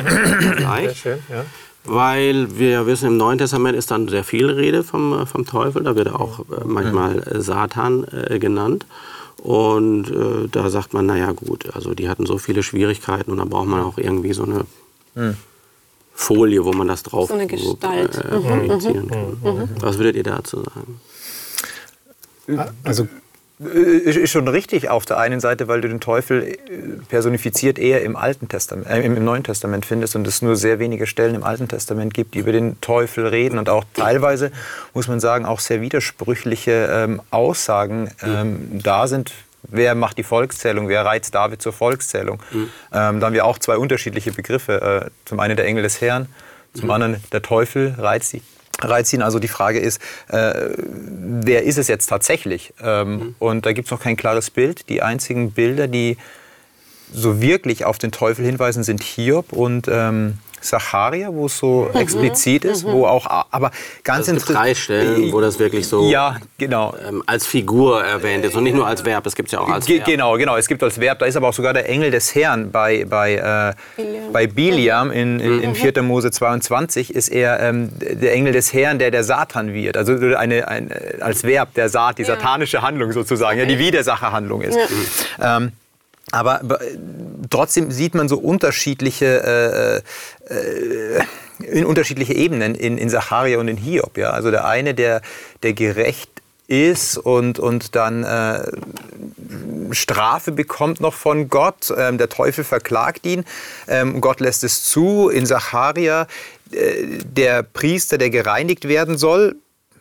Sehr 0.58 0.94
schön, 0.94 1.18
ja. 1.28 1.44
Weil 1.84 2.58
wir 2.58 2.86
wissen, 2.86 3.08
im 3.08 3.16
Neuen 3.18 3.36
Testament 3.36 3.76
ist 3.76 3.90
dann 3.90 4.08
sehr 4.08 4.24
viel 4.24 4.48
Rede 4.48 4.82
vom, 4.82 5.20
äh, 5.20 5.26
vom 5.26 5.44
Teufel. 5.44 5.82
Da 5.82 5.94
wird 5.96 6.08
er 6.08 6.20
auch 6.20 6.40
äh, 6.40 6.64
manchmal 6.64 7.22
Satan 7.40 8.06
äh, 8.10 8.38
genannt. 8.38 8.86
Und 9.42 10.10
äh, 10.10 10.48
da 10.50 10.70
sagt 10.70 10.94
man, 10.94 11.04
naja 11.04 11.32
gut, 11.32 11.74
also 11.74 11.94
die 11.94 12.08
hatten 12.08 12.24
so 12.24 12.38
viele 12.38 12.62
Schwierigkeiten 12.62 13.30
und 13.30 13.38
da 13.38 13.44
braucht 13.44 13.68
man 13.68 13.82
auch 13.82 13.98
irgendwie 13.98 14.32
so 14.32 14.44
eine 14.44 14.64
hm. 15.14 15.36
Folie, 16.14 16.64
wo 16.64 16.72
man 16.72 16.88
das 16.88 17.02
drauf 17.02 17.28
so 17.28 17.34
eine 17.34 17.46
Gestalt. 17.46 18.16
Äh, 18.16 18.40
projizieren 18.40 19.08
kann. 19.08 19.36
Mhm. 19.42 19.68
Was 19.80 19.98
würdet 19.98 20.16
ihr 20.16 20.22
dazu 20.22 20.62
sagen? 20.62 21.00
Also 22.84 23.08
ist 23.58 24.32
schon 24.32 24.48
richtig 24.48 24.88
auf 24.88 25.06
der 25.06 25.18
einen 25.18 25.38
Seite, 25.38 25.68
weil 25.68 25.80
du 25.80 25.88
den 25.88 26.00
Teufel 26.00 26.42
äh, 26.42 26.56
personifiziert 27.08 27.78
eher 27.78 28.02
im 28.02 28.16
Alten 28.16 28.48
Testament, 28.48 28.88
äh, 28.88 29.02
im 29.02 29.24
Neuen 29.24 29.44
Testament 29.44 29.86
findest 29.86 30.16
und 30.16 30.26
es 30.26 30.42
nur 30.42 30.56
sehr 30.56 30.80
wenige 30.80 31.06
Stellen 31.06 31.36
im 31.36 31.44
Alten 31.44 31.68
Testament 31.68 32.14
gibt, 32.14 32.34
die 32.34 32.40
über 32.40 32.50
den 32.50 32.80
Teufel 32.80 33.26
reden 33.26 33.58
und 33.58 33.68
auch 33.68 33.84
teilweise 33.94 34.50
muss 34.92 35.06
man 35.06 35.20
sagen 35.20 35.46
auch 35.46 35.60
sehr 35.60 35.80
widersprüchliche 35.80 36.88
ähm, 36.90 37.22
Aussagen 37.30 38.10
ähm, 38.22 38.80
da 38.82 39.06
sind. 39.06 39.32
Wer 39.62 39.94
macht 39.94 40.18
die 40.18 40.24
Volkszählung? 40.24 40.88
Wer 40.88 41.04
reizt 41.04 41.34
David 41.34 41.62
zur 41.62 41.72
Volkszählung? 41.72 42.42
Mhm. 42.50 42.68
Ähm, 42.92 43.20
da 43.20 43.26
haben 43.26 43.34
wir 43.34 43.44
auch 43.44 43.58
zwei 43.58 43.78
unterschiedliche 43.78 44.32
Begriffe. 44.32 45.06
Äh, 45.06 45.10
zum 45.24 45.38
einen 45.38 45.56
der 45.56 45.64
Engel 45.66 45.84
des 45.84 46.00
Herrn, 46.00 46.26
zum 46.74 46.86
mhm. 46.86 46.90
anderen 46.90 47.24
der 47.32 47.40
Teufel 47.40 47.94
reizt 47.96 48.32
die 48.32 48.42
Reiziehen. 48.80 49.22
Also 49.22 49.38
die 49.38 49.48
Frage 49.48 49.78
ist, 49.78 50.00
äh, 50.28 50.70
wer 50.76 51.64
ist 51.64 51.78
es 51.78 51.88
jetzt 51.88 52.06
tatsächlich? 52.06 52.74
Ähm, 52.82 53.12
mhm. 53.12 53.34
Und 53.38 53.66
da 53.66 53.72
gibt 53.72 53.86
es 53.88 53.92
noch 53.92 54.00
kein 54.00 54.16
klares 54.16 54.50
Bild. 54.50 54.88
Die 54.88 55.02
einzigen 55.02 55.52
Bilder, 55.52 55.86
die 55.88 56.16
so 57.12 57.40
wirklich 57.40 57.84
auf 57.84 57.98
den 57.98 58.10
Teufel 58.10 58.44
hinweisen, 58.44 58.82
sind 58.82 59.02
Hiob 59.02 59.52
und 59.52 59.86
ähm, 59.88 60.38
Sacharia, 60.64 61.32
wo 61.32 61.46
es 61.46 61.58
so 61.58 61.88
mhm. 61.92 62.00
explizit 62.00 62.64
ist, 62.64 62.86
mhm. 62.86 62.92
wo 62.92 63.06
auch, 63.06 63.26
aber 63.26 63.70
ganz 64.02 64.20
also 64.20 64.32
interessant. 64.32 64.58
drei 64.58 64.74
Stellen, 64.74 65.32
wo 65.32 65.40
das 65.40 65.58
wirklich 65.58 65.86
so 65.86 66.08
ja, 66.08 66.36
genau. 66.58 66.94
Ähm, 67.06 67.22
als 67.26 67.46
Figur 67.46 68.02
erwähnt 68.02 68.44
ist 68.44 68.54
und 68.56 68.64
nicht 68.64 68.74
nur 68.74 68.86
als 68.86 69.04
Verb, 69.04 69.26
es 69.26 69.34
gibt 69.34 69.48
es 69.48 69.52
ja 69.52 69.60
auch 69.60 69.68
als 69.68 69.88
Verb. 69.88 70.04
Genau, 70.04 70.36
genau, 70.36 70.56
es 70.56 70.68
gibt 70.68 70.82
als 70.82 70.98
Verb, 71.00 71.18
da 71.18 71.26
ist 71.26 71.36
aber 71.36 71.48
auch 71.48 71.54
sogar 71.54 71.72
der 71.72 71.88
Engel 71.88 72.10
des 72.10 72.34
Herrn 72.34 72.70
bei, 72.70 73.04
bei, 73.04 73.34
äh, 73.34 74.02
Biliam. 74.02 74.32
bei 74.32 74.46
Biliam 74.46 75.10
in, 75.10 75.40
in, 75.40 75.62
in 75.62 75.74
4. 75.74 75.92
Mhm. 75.96 76.08
Mose 76.08 76.30
22 76.30 77.14
ist 77.14 77.28
er 77.28 77.60
ähm, 77.60 77.90
der 77.98 78.32
Engel 78.32 78.52
des 78.52 78.72
Herrn, 78.72 78.98
der 78.98 79.10
der 79.10 79.24
Satan 79.24 79.72
wird, 79.74 79.96
also 79.96 80.14
eine, 80.36 80.68
ein, 80.68 80.90
als 81.20 81.44
Verb 81.44 81.74
der 81.74 81.88
Saat, 81.88 82.18
die 82.18 82.22
ja. 82.22 82.28
satanische 82.28 82.82
Handlung 82.82 83.12
sozusagen, 83.12 83.58
ja, 83.58 83.66
die 83.66 83.78
Widersacherhandlung 83.78 84.62
ist. 84.62 84.78
Ja. 85.38 85.56
Ähm, 85.58 85.72
Aber 86.34 86.80
äh, 86.80 86.98
trotzdem 87.48 87.92
sieht 87.92 88.16
man 88.16 88.28
so 88.28 88.38
unterschiedliche, 88.38 90.02
äh, 90.50 90.52
äh, 90.52 91.22
in 91.64 91.84
unterschiedliche 91.84 92.34
Ebenen 92.34 92.74
in, 92.74 92.98
in 92.98 93.08
Sacharia 93.08 93.58
und 93.58 93.68
in 93.68 93.76
Hiob. 93.76 94.18
Ja? 94.18 94.30
Also 94.30 94.50
der 94.50 94.64
eine, 94.64 94.94
der, 94.94 95.22
der 95.62 95.74
gerecht 95.74 96.28
ist 96.66 97.18
und, 97.18 97.60
und 97.60 97.94
dann 97.94 98.24
äh, 98.24 98.64
Strafe 99.92 100.50
bekommt 100.50 101.00
noch 101.00 101.14
von 101.14 101.48
Gott. 101.48 101.94
Ähm, 101.96 102.18
der 102.18 102.28
Teufel 102.28 102.64
verklagt 102.64 103.26
ihn. 103.26 103.44
Ähm, 103.86 104.20
Gott 104.20 104.40
lässt 104.40 104.64
es 104.64 104.82
zu. 104.82 105.28
In 105.28 105.46
Sacharia, 105.46 106.26
äh, 106.72 107.04
der 107.22 107.62
Priester, 107.62 108.18
der 108.18 108.30
gereinigt 108.30 108.88
werden 108.88 109.18
soll, 109.18 109.54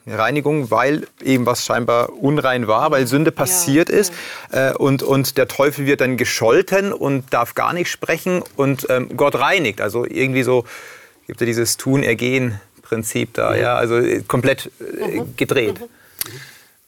Reinigung, 0.06 0.70
weil 0.72 1.08
eben 1.24 1.46
was 1.46 1.66
scheinbar 1.66 2.12
unrein 2.14 2.68
war, 2.68 2.92
weil 2.92 3.08
Sünde 3.08 3.32
passiert 3.32 3.90
ja, 3.90 3.98
ist. 3.98 4.14
Ja. 4.52 4.72
Äh, 4.72 4.74
und, 4.76 5.04
und 5.04 5.38
der 5.38 5.48
Teufel 5.48 5.86
wird 5.86 6.02
dann 6.02 6.18
gescholten 6.18 6.92
und 6.92 7.34
darf 7.34 7.56
gar 7.56 7.74
nicht 7.74 7.90
sprechen 7.90 8.44
und 8.56 8.88
ähm, 8.90 9.16
Gott 9.16 9.36
reinigt. 9.36 9.82
Also 9.82 10.06
irgendwie 10.06 10.44
so 10.44 10.66
gibt 11.28 11.40
es 11.40 11.46
ja 11.46 11.46
dieses 11.46 11.78
Tun-Ergehen-Prinzip 11.78 13.34
da, 13.34 13.56
ja, 13.56 13.76
also 13.76 13.98
äh, 13.98 14.22
komplett 14.28 14.70
äh, 14.80 15.20
mhm. 15.20 15.36
gedreht. 15.38 15.80
Mhm. 15.80 15.86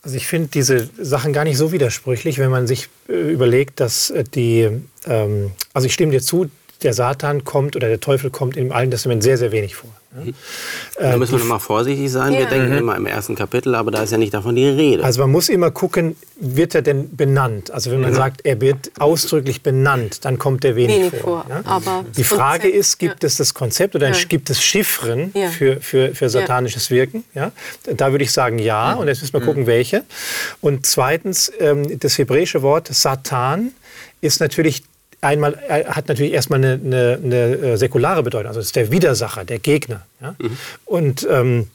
Also 0.06 0.18
ich 0.18 0.28
finde 0.28 0.50
diese 0.54 0.90
Sachen 1.00 1.34
gar 1.34 1.46
nicht 1.46 1.58
so 1.58 1.72
widersprüchlich, 1.72 2.38
wenn 2.38 2.52
man 2.52 2.68
sich 2.68 2.90
äh, 3.10 3.14
überlegt, 3.14 3.80
dass 3.80 4.12
äh, 4.12 4.24
die, 4.24 4.70
ähm, 5.08 5.52
also 5.74 5.88
ich 5.88 5.94
stimme 5.94 6.12
dir 6.12 6.22
zu, 6.22 6.52
der 6.84 6.94
Satan 6.94 7.44
kommt 7.44 7.76
oder 7.76 7.88
der 7.88 8.00
Teufel 8.00 8.30
kommt 8.30 8.56
im 8.56 8.72
Alten 8.72 8.92
Testament 8.92 9.24
sehr, 9.24 9.38
sehr 9.38 9.52
wenig 9.52 9.76
vor. 9.76 9.90
Mhm. 10.16 10.34
Da 11.00 11.18
müssen 11.18 11.34
wir 11.34 11.40
nochmal 11.40 11.60
vorsichtig 11.60 12.12
sein. 12.12 12.34
Ja. 12.34 12.40
Wir 12.40 12.46
denken 12.48 12.72
mhm. 12.72 12.78
immer 12.78 12.96
im 12.96 13.06
ersten 13.06 13.36
Kapitel, 13.36 13.76
aber 13.76 13.92
da 13.92 14.04
ist 14.04 14.12
ja 14.12 14.18
nicht 14.18 14.34
davon 14.34 14.56
die 14.56 14.68
Rede. 14.68 15.04
Also 15.04 15.22
man 15.22 15.32
muss 15.32 15.50
immer 15.50 15.72
gucken, 15.72 16.16
wird 16.38 16.76
er 16.76 16.82
denn 16.82 17.16
benannt? 17.16 17.72
Also 17.72 17.92
wenn 17.92 18.02
man 18.02 18.12
mhm. 18.12 18.16
sagt, 18.16 18.42
er 18.44 18.62
wird 18.62 18.92
ausdrücklich 19.00 19.62
benannt, 19.62 20.26
dann 20.26 20.38
kommt 20.38 20.66
er 20.66 20.76
wenig, 20.76 20.98
wenig 20.98 21.22
vor. 21.22 21.44
vor. 21.44 21.46
Ja? 21.50 21.62
Aber 21.66 22.06
die 22.16 22.24
Frage 22.24 22.64
Konzept, 22.64 22.76
ist, 22.76 22.98
gibt 22.98 23.24
ja. 23.24 23.28
es 23.28 23.38
das 23.38 23.54
Konzept 23.54 23.96
oder 23.96 24.12
gibt 24.12 24.50
es 24.50 24.62
Chiffren 24.62 25.34
für, 25.52 25.82
für, 25.82 26.16
für 26.16 26.30
satanisches 26.30 26.90
Wirken? 26.90 27.24
Ja? 27.34 27.52
Da 27.84 28.12
würde 28.12 28.24
ich 28.24 28.32
sagen 28.32 28.60
ja. 28.60 28.94
Und 28.94 29.08
jetzt 29.08 29.22
müssen 29.22 29.34
wir 29.34 29.42
gucken, 29.42 29.68
welche. 29.68 30.04
Und 30.62 30.86
zweitens, 30.86 31.52
ähm, 31.60 32.00
das 32.00 32.18
hebräische 32.18 32.62
Wort 32.62 32.88
Satan 32.92 33.72
ist 34.22 34.40
natürlich 34.40 34.84
einmal 35.26 35.58
hat 35.70 36.08
natürlich 36.08 36.34
erstmal 36.34 36.60
eine, 36.64 36.80
eine, 36.84 37.20
eine, 37.24 37.36
äh, 37.36 37.78
säkulare 37.78 38.24
Bedeutung. 38.24 38.48
Also 38.48 38.60
es 38.60 38.68
ist 38.68 38.76
der 38.76 38.92
Widersacher, 38.92 39.44
der 39.46 39.60
Gegner. 39.60 40.06
Ja? 40.22 40.36
Mhm. 40.38 40.58
Und 40.86 41.28
ähm, 41.30 41.68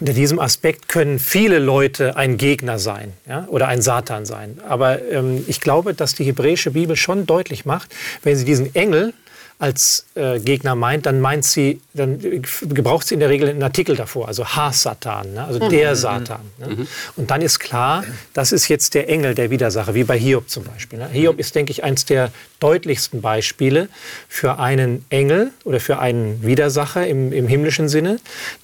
unter 0.00 0.12
diesem 0.12 0.38
Aspekt 0.38 0.88
können 0.88 1.18
viele 1.18 1.58
Leute 1.58 2.16
ein 2.16 2.36
Gegner 2.36 2.78
sein 2.78 3.12
ja? 3.28 3.46
oder 3.48 3.68
ein 3.68 3.82
Satan 3.82 4.26
sein. 4.26 4.60
Aber 4.68 5.02
ähm, 5.10 5.44
ich 5.48 5.60
glaube, 5.60 5.94
dass 5.94 6.14
die 6.14 6.24
hebräische 6.24 6.70
Bibel 6.70 6.94
schon 6.94 7.26
deutlich 7.26 7.64
macht, 7.64 7.94
wenn 8.22 8.36
sie 8.36 8.44
diesen 8.44 8.74
Engel 8.74 9.12
als 9.58 10.06
äh, 10.14 10.38
Gegner 10.38 10.76
meint, 10.76 11.06
dann 11.06 11.20
meint 11.20 11.44
sie, 11.44 11.80
dann 11.92 12.20
gebraucht 12.20 13.08
sie 13.08 13.14
in 13.14 13.20
der 13.20 13.28
Regel 13.28 13.48
einen 13.48 13.62
Artikel 13.62 13.96
davor, 13.96 14.28
also 14.28 14.46
Ha-Satan, 14.46 15.34
ne? 15.34 15.44
also 15.44 15.64
mhm. 15.64 15.70
der 15.70 15.90
mhm. 15.90 15.94
Satan. 15.96 16.40
Ne? 16.58 16.68
Mhm. 16.68 16.88
Und 17.16 17.30
dann 17.30 17.42
ist 17.42 17.58
klar, 17.58 18.04
das 18.34 18.52
ist 18.52 18.68
jetzt 18.68 18.94
der 18.94 19.08
Engel 19.08 19.34
der 19.34 19.50
Widersacher, 19.50 19.94
wie 19.94 20.04
bei 20.04 20.16
Hiob 20.16 20.48
zum 20.48 20.62
Beispiel. 20.62 21.00
Ne? 21.00 21.08
Hiob 21.08 21.40
ist, 21.40 21.56
denke 21.56 21.72
ich, 21.72 21.82
eines 21.82 22.04
der 22.04 22.30
deutlichsten 22.60 23.20
Beispiele 23.20 23.88
für 24.28 24.60
einen 24.60 25.04
Engel 25.10 25.50
oder 25.64 25.80
für 25.80 25.98
einen 25.98 26.44
Widersacher 26.44 27.06
im, 27.06 27.32
im 27.32 27.48
himmlischen 27.48 27.88
Sinne, 27.88 28.20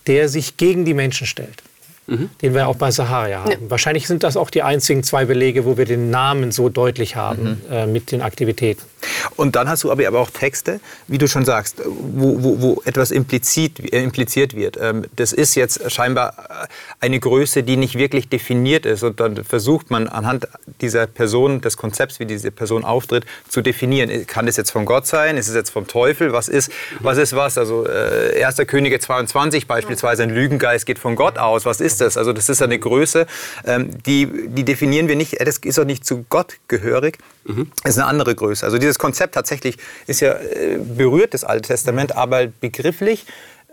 der 0.06 0.28
sich 0.28 0.56
gegen 0.56 0.84
die 0.84 0.94
Menschen 0.94 1.26
stellt 1.26 1.62
mhm. 2.06 2.30
den 2.42 2.54
wir 2.54 2.68
auch 2.68 2.76
bei 2.76 2.90
Sahara 2.90 3.34
haben. 3.34 3.50
Ja. 3.50 3.56
Wahrscheinlich 3.68 4.06
sind 4.06 4.22
das 4.22 4.36
auch 4.36 4.50
die 4.50 4.62
einzigen 4.62 5.02
zwei 5.02 5.24
Belege, 5.24 5.64
wo 5.64 5.76
wir 5.76 5.84
den 5.84 6.10
Namen 6.10 6.52
so 6.52 6.68
deutlich 6.68 7.16
haben 7.16 7.62
mhm. 7.68 7.72
äh, 7.72 7.86
mit 7.86 8.12
den 8.12 8.22
Aktivitäten. 8.22 8.82
Und 9.36 9.56
dann 9.56 9.68
hast 9.68 9.84
du 9.84 9.90
aber 9.90 10.18
auch 10.18 10.30
Texte, 10.30 10.80
wie 11.08 11.18
du 11.18 11.28
schon 11.28 11.44
sagst, 11.44 11.82
wo, 11.84 12.42
wo, 12.42 12.60
wo 12.60 12.82
etwas 12.84 13.10
implizit, 13.10 13.92
äh, 13.92 14.02
impliziert 14.02 14.54
wird. 14.54 14.78
Ähm, 14.80 15.06
das 15.16 15.32
ist 15.32 15.54
jetzt 15.54 15.90
scheinbar 15.90 16.34
äh, 16.38 16.66
eine 17.00 17.20
Größe, 17.20 17.62
die 17.62 17.76
nicht 17.76 17.96
wirklich 17.96 18.28
definiert 18.28 18.86
ist. 18.86 19.02
Und 19.02 19.20
dann 19.20 19.44
versucht 19.44 19.90
man 19.90 20.08
anhand 20.08 20.48
dieser 20.80 21.06
Person, 21.06 21.60
des 21.60 21.76
Konzepts, 21.76 22.20
wie 22.20 22.26
diese 22.26 22.50
Person 22.50 22.84
auftritt, 22.84 23.24
zu 23.48 23.60
definieren. 23.60 24.26
Kann 24.26 24.46
das 24.46 24.56
jetzt 24.56 24.70
von 24.70 24.84
Gott 24.84 25.06
sein? 25.06 25.36
Ist 25.36 25.48
es 25.48 25.54
jetzt 25.54 25.70
vom 25.70 25.86
Teufel? 25.86 26.32
Was 26.32 26.48
ist 26.48 26.70
was? 27.00 27.18
Ist 27.18 27.34
was? 27.34 27.58
Also 27.58 27.86
äh, 27.86 28.44
1. 28.44 28.56
Könige 28.66 28.98
22 28.98 29.66
beispielsweise, 29.66 30.22
ein 30.22 30.30
Lügengeist 30.30 30.86
geht 30.86 30.98
von 30.98 31.16
Gott 31.16 31.38
aus. 31.38 31.66
Was 31.66 31.80
ist 31.80 32.00
das? 32.00 32.16
Also 32.16 32.32
das 32.32 32.48
ist 32.48 32.62
eine 32.62 32.78
Größe, 32.78 33.26
ähm, 33.64 33.90
die, 34.04 34.48
die 34.48 34.64
definieren 34.64 35.08
wir 35.08 35.16
nicht, 35.16 35.40
das 35.40 35.58
ist 35.58 35.78
auch 35.78 35.84
nicht 35.84 36.04
zu 36.04 36.24
Gott 36.28 36.54
gehörig, 36.68 37.18
mhm. 37.44 37.70
ist 37.84 37.98
eine 37.98 38.06
andere 38.06 38.34
Größe. 38.34 38.64
Also 38.64 38.78
dieses 38.78 38.93
Konzept 38.98 39.34
tatsächlich 39.34 39.76
ist 40.06 40.20
ja 40.20 40.34
äh, 40.34 40.78
berührt 40.78 41.34
das 41.34 41.44
Alte 41.44 41.68
Testament, 41.68 42.16
aber 42.16 42.46
begrifflich 42.46 43.26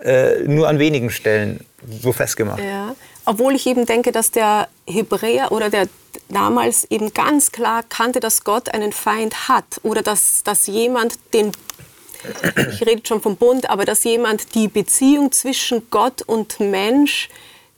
äh, 0.03 0.39
nur 0.45 0.67
an 0.67 0.79
wenigen 0.79 1.09
Stellen 1.09 1.65
so 2.01 2.11
festgemacht. 2.11 2.59
Ja. 2.63 2.95
Obwohl 3.25 3.55
ich 3.55 3.67
eben 3.67 3.85
denke, 3.85 4.11
dass 4.11 4.31
der 4.31 4.67
Hebräer 4.87 5.51
oder 5.51 5.69
der 5.69 5.87
damals 6.29 6.85
eben 6.89 7.13
ganz 7.13 7.51
klar 7.51 7.83
kannte, 7.87 8.19
dass 8.19 8.43
Gott 8.43 8.73
einen 8.73 8.91
Feind 8.93 9.47
hat 9.47 9.79
oder 9.83 10.01
dass, 10.01 10.43
dass 10.43 10.67
jemand 10.67 11.17
den 11.33 11.51
ich 12.69 12.85
rede 12.85 13.01
schon 13.03 13.21
vom 13.21 13.35
Bund, 13.35 13.69
aber 13.69 13.83
dass 13.85 14.03
jemand 14.03 14.53
die 14.53 14.67
Beziehung 14.67 15.31
zwischen 15.31 15.89
Gott 15.89 16.21
und 16.21 16.59
Mensch 16.59 17.29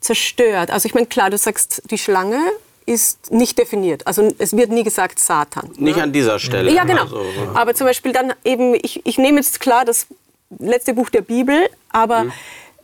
zerstört. 0.01 0.69
Also 0.69 0.87
ich 0.87 0.93
meine, 0.93 1.07
klar, 1.07 1.29
du 1.29 1.37
sagst, 1.37 1.81
die 1.89 1.97
Schlange 1.97 2.41
ist 2.85 3.31
nicht 3.31 3.57
definiert. 3.57 4.05
Also 4.07 4.33
es 4.37 4.55
wird 4.55 4.71
nie 4.71 4.83
gesagt 4.83 5.19
Satan. 5.19 5.69
Nicht 5.77 5.97
ne? 5.97 6.03
an 6.03 6.13
dieser 6.13 6.39
Stelle. 6.39 6.71
Ja, 6.71 6.83
genau. 6.83 7.03
Also, 7.03 7.23
aber 7.53 7.73
zum 7.73 7.87
Beispiel 7.87 8.11
dann 8.11 8.33
eben, 8.43 8.75
ich, 8.75 9.05
ich 9.05 9.17
nehme 9.17 9.37
jetzt 9.37 9.59
klar 9.59 9.85
das 9.85 10.07
letzte 10.59 10.93
Buch 10.93 11.09
der 11.09 11.21
Bibel, 11.21 11.69
aber 11.89 12.25
mhm. 12.25 12.31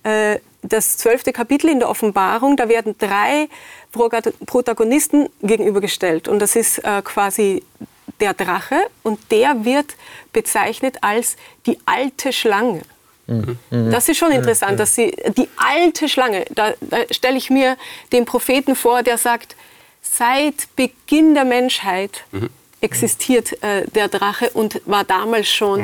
äh, 0.03 0.39
das 0.61 0.97
zwölfte 0.97 1.31
Kapitel 1.31 1.69
in 1.69 1.79
der 1.79 1.89
Offenbarung, 1.89 2.57
da 2.57 2.67
werden 2.67 2.95
drei 2.97 3.47
Protagonisten 3.91 5.29
gegenübergestellt. 5.41 6.27
Und 6.27 6.39
das 6.39 6.55
ist 6.55 6.79
äh, 6.79 7.01
quasi 7.03 7.63
der 8.19 8.33
Drache 8.33 8.75
und 9.03 9.19
der 9.31 9.63
wird 9.63 9.95
bezeichnet 10.33 10.97
als 11.01 11.37
die 11.65 11.77
alte 11.85 12.33
Schlange. 12.33 12.81
Mhm. 13.27 13.57
Das 13.69 14.09
ist 14.09 14.17
schon 14.17 14.31
interessant, 14.31 14.79
dass 14.79 14.95
sie 14.95 15.15
die 15.37 15.47
alte 15.55 16.09
Schlange, 16.09 16.45
da, 16.49 16.73
da 16.81 16.97
stelle 17.11 17.37
ich 17.37 17.49
mir 17.49 17.77
den 18.11 18.25
Propheten 18.25 18.75
vor, 18.75 19.03
der 19.03 19.17
sagt, 19.17 19.55
seit 20.11 20.75
Beginn 20.75 21.33
der 21.33 21.45
Menschheit 21.45 22.25
mhm. 22.31 22.49
existiert 22.81 23.61
äh, 23.63 23.85
der 23.87 24.07
Drache 24.07 24.49
und 24.51 24.81
war 24.85 25.03
damals 25.03 25.47
schon 25.47 25.81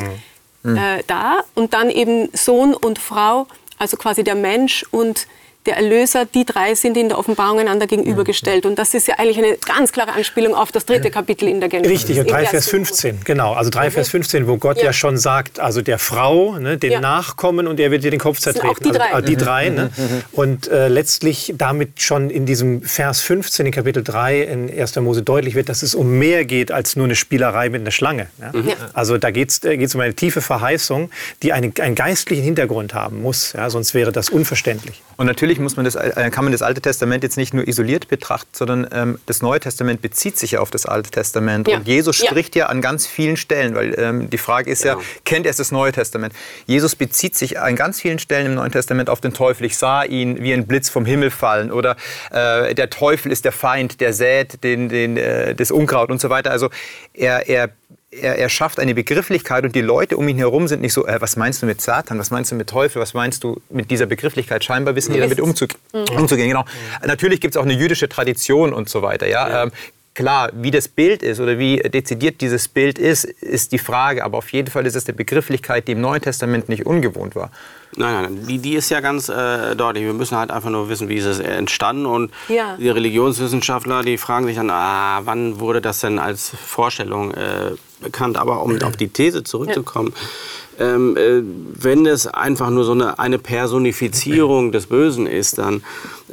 mhm. 0.63 0.77
äh, 0.77 1.03
da. 1.07 1.43
Und 1.53 1.73
dann 1.73 1.89
eben 1.89 2.29
Sohn 2.33 2.73
und 2.73 2.99
Frau, 2.99 3.47
also 3.77 3.97
quasi 3.97 4.23
der 4.23 4.35
Mensch 4.35 4.85
und 4.91 5.27
der 5.65 5.77
Erlöser, 5.77 6.25
die 6.25 6.45
drei 6.45 6.75
sind 6.75 6.97
in 6.97 7.09
der 7.09 7.17
Offenbarung 7.17 7.59
einander 7.59 7.87
gegenübergestellt. 7.87 8.65
Und 8.65 8.77
das 8.77 8.93
ist 8.93 9.07
ja 9.07 9.15
eigentlich 9.17 9.37
eine 9.37 9.57
ganz 9.57 9.91
klare 9.91 10.13
Anspielung 10.13 10.55
auf 10.55 10.71
das 10.71 10.85
dritte 10.85 11.11
Kapitel 11.11 11.47
in 11.47 11.59
der 11.59 11.69
Genesis. 11.69 11.91
Richtig, 11.91 12.19
und 12.19 12.29
3 12.29 12.45
Vers 12.45 12.67
15, 12.67 13.21
genau. 13.23 13.53
Also 13.53 13.69
3 13.69 13.91
Vers 13.91 14.09
15, 14.09 14.47
wo 14.47 14.57
Gott 14.57 14.77
ja, 14.77 14.85
ja 14.85 14.93
schon 14.93 15.17
sagt, 15.17 15.59
also 15.59 15.81
der 15.81 15.99
Frau, 15.99 16.57
ne, 16.57 16.77
den 16.77 16.91
ja. 16.91 16.99
Nachkommen 16.99 17.67
und 17.67 17.79
er 17.79 17.91
wird 17.91 18.03
dir 18.03 18.11
den 18.11 18.19
Kopf 18.19 18.39
zertreten. 18.39 18.69
Auch 18.69 18.79
die 18.79 18.91
drei. 18.91 19.13
Also, 19.13 19.27
die 19.27 19.35
drei 19.35 19.69
ne? 19.69 19.91
Und 20.31 20.67
äh, 20.67 20.87
letztlich 20.87 21.53
damit 21.57 22.01
schon 22.01 22.29
in 22.29 22.45
diesem 22.45 22.81
Vers 22.81 23.21
15 23.21 23.65
in 23.65 23.71
Kapitel 23.71 24.03
3 24.03 24.41
in 24.41 24.79
1. 24.79 24.95
Mose 24.97 25.21
deutlich 25.21 25.55
wird, 25.55 25.69
dass 25.69 25.83
es 25.83 25.95
um 25.95 26.17
mehr 26.17 26.45
geht 26.45 26.71
als 26.71 26.95
nur 26.95 27.05
eine 27.05 27.15
Spielerei 27.15 27.69
mit 27.69 27.81
einer 27.81 27.91
Schlange. 27.91 28.27
Ja? 28.39 28.51
Mhm. 28.53 28.73
Also 28.93 29.17
da 29.17 29.31
geht 29.31 29.49
es 29.49 29.63
äh, 29.63 29.87
um 29.93 30.01
eine 30.01 30.13
tiefe 30.13 30.41
Verheißung, 30.41 31.09
die 31.43 31.53
einen, 31.53 31.73
einen 31.79 31.95
geistlichen 31.95 32.43
Hintergrund 32.43 32.93
haben 32.93 33.21
muss. 33.21 33.53
Ja? 33.53 33.69
Sonst 33.69 33.93
wäre 33.93 34.11
das 34.11 34.29
unverständlich. 34.29 35.01
Und 35.17 35.27
natürlich 35.27 35.54
natürlich 35.55 35.63
muss 35.63 35.75
man 35.77 35.85
das, 35.85 35.95
äh, 35.95 36.29
kann 36.31 36.43
man 36.43 36.51
das 36.51 36.61
Alte 36.61 36.81
Testament 36.81 37.23
jetzt 37.23 37.37
nicht 37.37 37.53
nur 37.53 37.67
isoliert 37.67 38.07
betrachten, 38.07 38.49
sondern 38.51 38.87
ähm, 38.91 39.19
das 39.25 39.41
Neue 39.41 39.59
Testament 39.59 40.01
bezieht 40.01 40.37
sich 40.37 40.51
ja 40.51 40.59
auf 40.59 40.71
das 40.71 40.85
Alte 40.85 41.09
Testament. 41.09 41.67
Ja. 41.67 41.77
Und 41.77 41.87
Jesus 41.87 42.17
spricht 42.17 42.55
ja. 42.55 42.65
ja. 42.65 42.69
an 42.69 42.81
ganz 42.81 43.07
vielen 43.07 43.37
Stellen, 43.37 43.75
weil 43.75 43.95
ähm, 43.97 44.29
die 44.29 44.37
Frage 44.37 44.69
ist 44.69 44.83
ja, 44.83 44.93
ja, 44.93 44.99
kennt 45.23 45.45
er 45.45 45.53
das 45.53 45.71
Neue 45.71 45.91
Testament? 45.91 46.33
Jesus 46.65 46.95
bezieht 46.95 47.35
sich 47.35 47.59
an 47.59 47.75
ganz 47.75 48.01
vielen 48.01 48.19
Stellen 48.19 48.47
im 48.47 48.55
Neuen 48.55 48.71
Testament 48.71 49.09
auf 49.09 49.21
den 49.21 49.33
Teufel. 49.33 49.65
Ich 49.65 49.77
sah 49.77 50.03
ihn 50.03 50.41
wie 50.41 50.53
ein 50.53 50.67
Blitz 50.67 50.89
vom 50.89 51.05
Himmel 51.05 51.31
fallen 51.31 51.71
oder 51.71 51.95
äh, 52.31 52.75
der 52.75 52.89
Teufel 52.89 53.31
ist 53.31 53.45
der 53.45 53.51
Feind, 53.51 54.01
der 54.01 54.13
sät 54.13 54.63
den, 54.63 54.89
den, 54.89 55.17
äh, 55.17 55.55
das 55.55 55.71
Unkraut 55.71 56.11
und 56.11 56.19
so 56.19 56.29
weiter. 56.29 56.51
Also 56.51 56.69
er, 57.13 57.47
er 57.47 57.69
er, 58.21 58.37
er, 58.37 58.49
schafft 58.49 58.79
eine 58.79 58.93
Begrifflichkeit 58.93 59.63
und 59.63 59.75
die 59.75 59.81
Leute 59.81 60.17
um 60.17 60.27
ihn 60.27 60.37
herum 60.37 60.67
sind 60.67 60.81
nicht 60.81 60.93
so, 60.93 61.05
äh, 61.05 61.19
was 61.21 61.35
meinst 61.35 61.61
du 61.61 61.65
mit 61.65 61.81
Satan, 61.81 62.19
was 62.19 62.31
meinst 62.31 62.51
du 62.51 62.55
mit 62.55 62.69
Teufel, 62.69 63.01
was 63.01 63.13
meinst 63.13 63.43
du 63.43 63.61
mit 63.69 63.91
dieser 63.91 64.05
Begrifflichkeit? 64.05 64.63
Scheinbar 64.63 64.95
wissen 64.95 65.13
die 65.13 65.19
damit 65.19 65.39
umzug 65.39 65.71
mhm. 65.93 66.17
umzugehen. 66.17 66.49
Genau. 66.49 66.63
Mhm. 66.63 67.07
Natürlich 67.07 67.41
gibt 67.41 67.55
es 67.55 67.57
auch 67.57 67.65
eine 67.65 67.73
jüdische 67.73 68.09
Tradition 68.09 68.73
und 68.73 68.89
so 68.89 69.01
weiter. 69.01 69.27
Ja? 69.27 69.47
ja. 69.47 69.63
Ähm, 69.63 69.71
klar, 70.15 70.49
wie 70.53 70.71
das 70.71 70.87
Bild 70.87 71.21
ist 71.21 71.39
oder 71.39 71.59
wie 71.59 71.77
dezidiert 71.77 72.41
dieses 72.41 72.67
Bild 72.67 72.97
ist, 72.97 73.25
ist 73.25 73.71
die 73.71 73.77
Frage. 73.77 74.23
Aber 74.23 74.39
auf 74.39 74.51
jeden 74.51 74.71
Fall 74.71 74.85
ist 74.85 74.95
es 74.95 75.07
eine 75.07 75.15
Begrifflichkeit, 75.15 75.87
die 75.87 75.91
im 75.91 76.01
Neuen 76.01 76.21
Testament 76.21 76.69
nicht 76.69 76.85
ungewohnt 76.85 77.35
war. 77.35 77.51
Nein, 77.97 78.23
nein, 78.23 78.47
die, 78.47 78.57
die 78.57 78.75
ist 78.75 78.89
ja 78.89 78.99
ganz 78.99 79.29
äh, 79.29 79.75
deutlich. 79.75 80.03
Wir 80.03 80.13
müssen 80.13 80.37
halt 80.37 80.51
einfach 80.51 80.69
nur 80.69 80.89
wissen, 80.89 81.07
wie 81.07 81.15
ist 81.15 81.25
es 81.25 81.39
entstanden. 81.39 82.05
Und 82.05 82.31
ja. 82.49 82.75
die 82.77 82.89
Religionswissenschaftler, 82.89 84.03
die 84.03 84.17
fragen 84.17 84.45
sich 84.47 84.55
dann, 84.55 84.69
ah, 84.69 85.21
wann 85.23 85.59
wurde 85.59 85.81
das 85.81 85.99
denn 85.99 86.17
als 86.19 86.49
Vorstellung 86.49 87.33
äh, 87.33 87.71
bekannt. 88.01 88.37
Aber 88.37 88.61
um 88.63 88.81
auf 88.81 88.97
die 88.97 89.07
These 89.07 89.43
zurückzukommen, 89.43 90.13
ähm, 90.79 91.15
äh, 91.15 91.41
wenn 91.43 92.05
es 92.05 92.27
einfach 92.27 92.69
nur 92.69 92.83
so 92.83 92.91
eine, 92.91 93.19
eine 93.19 93.39
Personifizierung 93.39 94.71
des 94.71 94.87
Bösen 94.87 95.27
ist, 95.27 95.57
dann 95.57 95.83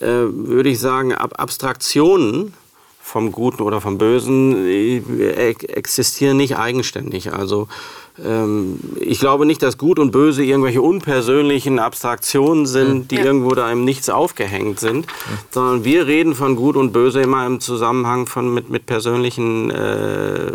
äh, 0.00 0.07
würde 0.07 0.69
ich 0.69 0.81
sagen, 0.81 1.14
Ab 1.14 1.35
Abstraktionen 1.38 2.52
vom 3.00 3.31
Guten 3.31 3.62
oder 3.62 3.81
vom 3.81 3.99
Bösen 3.99 4.66
äh, 4.66 5.50
existieren 5.69 6.37
nicht 6.37 6.57
eigenständig. 6.57 7.33
Also 7.33 7.69
ich 8.16 9.21
glaube 9.21 9.47
nicht, 9.47 9.62
dass 9.62 9.78
Gut 9.78 9.99
und 9.99 10.11
Böse 10.11 10.45
irgendwelche 10.45 10.83
unpersönlichen 10.83 11.78
Abstraktionen 11.78 12.66
sind, 12.66 13.11
die 13.11 13.16
ja. 13.16 13.25
irgendwo 13.25 13.54
da 13.54 13.73
im 13.73 13.85
Nichts 13.85 14.11
aufgehängt 14.11 14.81
sind, 14.81 15.07
sondern 15.50 15.85
wir 15.85 16.07
reden 16.07 16.35
von 16.35 16.54
Gut 16.54 16.76
und 16.76 16.92
Böse 16.92 17.23
immer 17.23 17.47
im 17.47 17.61
Zusammenhang 17.61 18.26
von 18.26 18.52
mit, 18.52 18.69
mit 18.69 18.85
persönlichen 18.85 19.71
äh, 19.71 20.49
äh, 20.49 20.52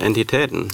Entitäten. 0.00 0.68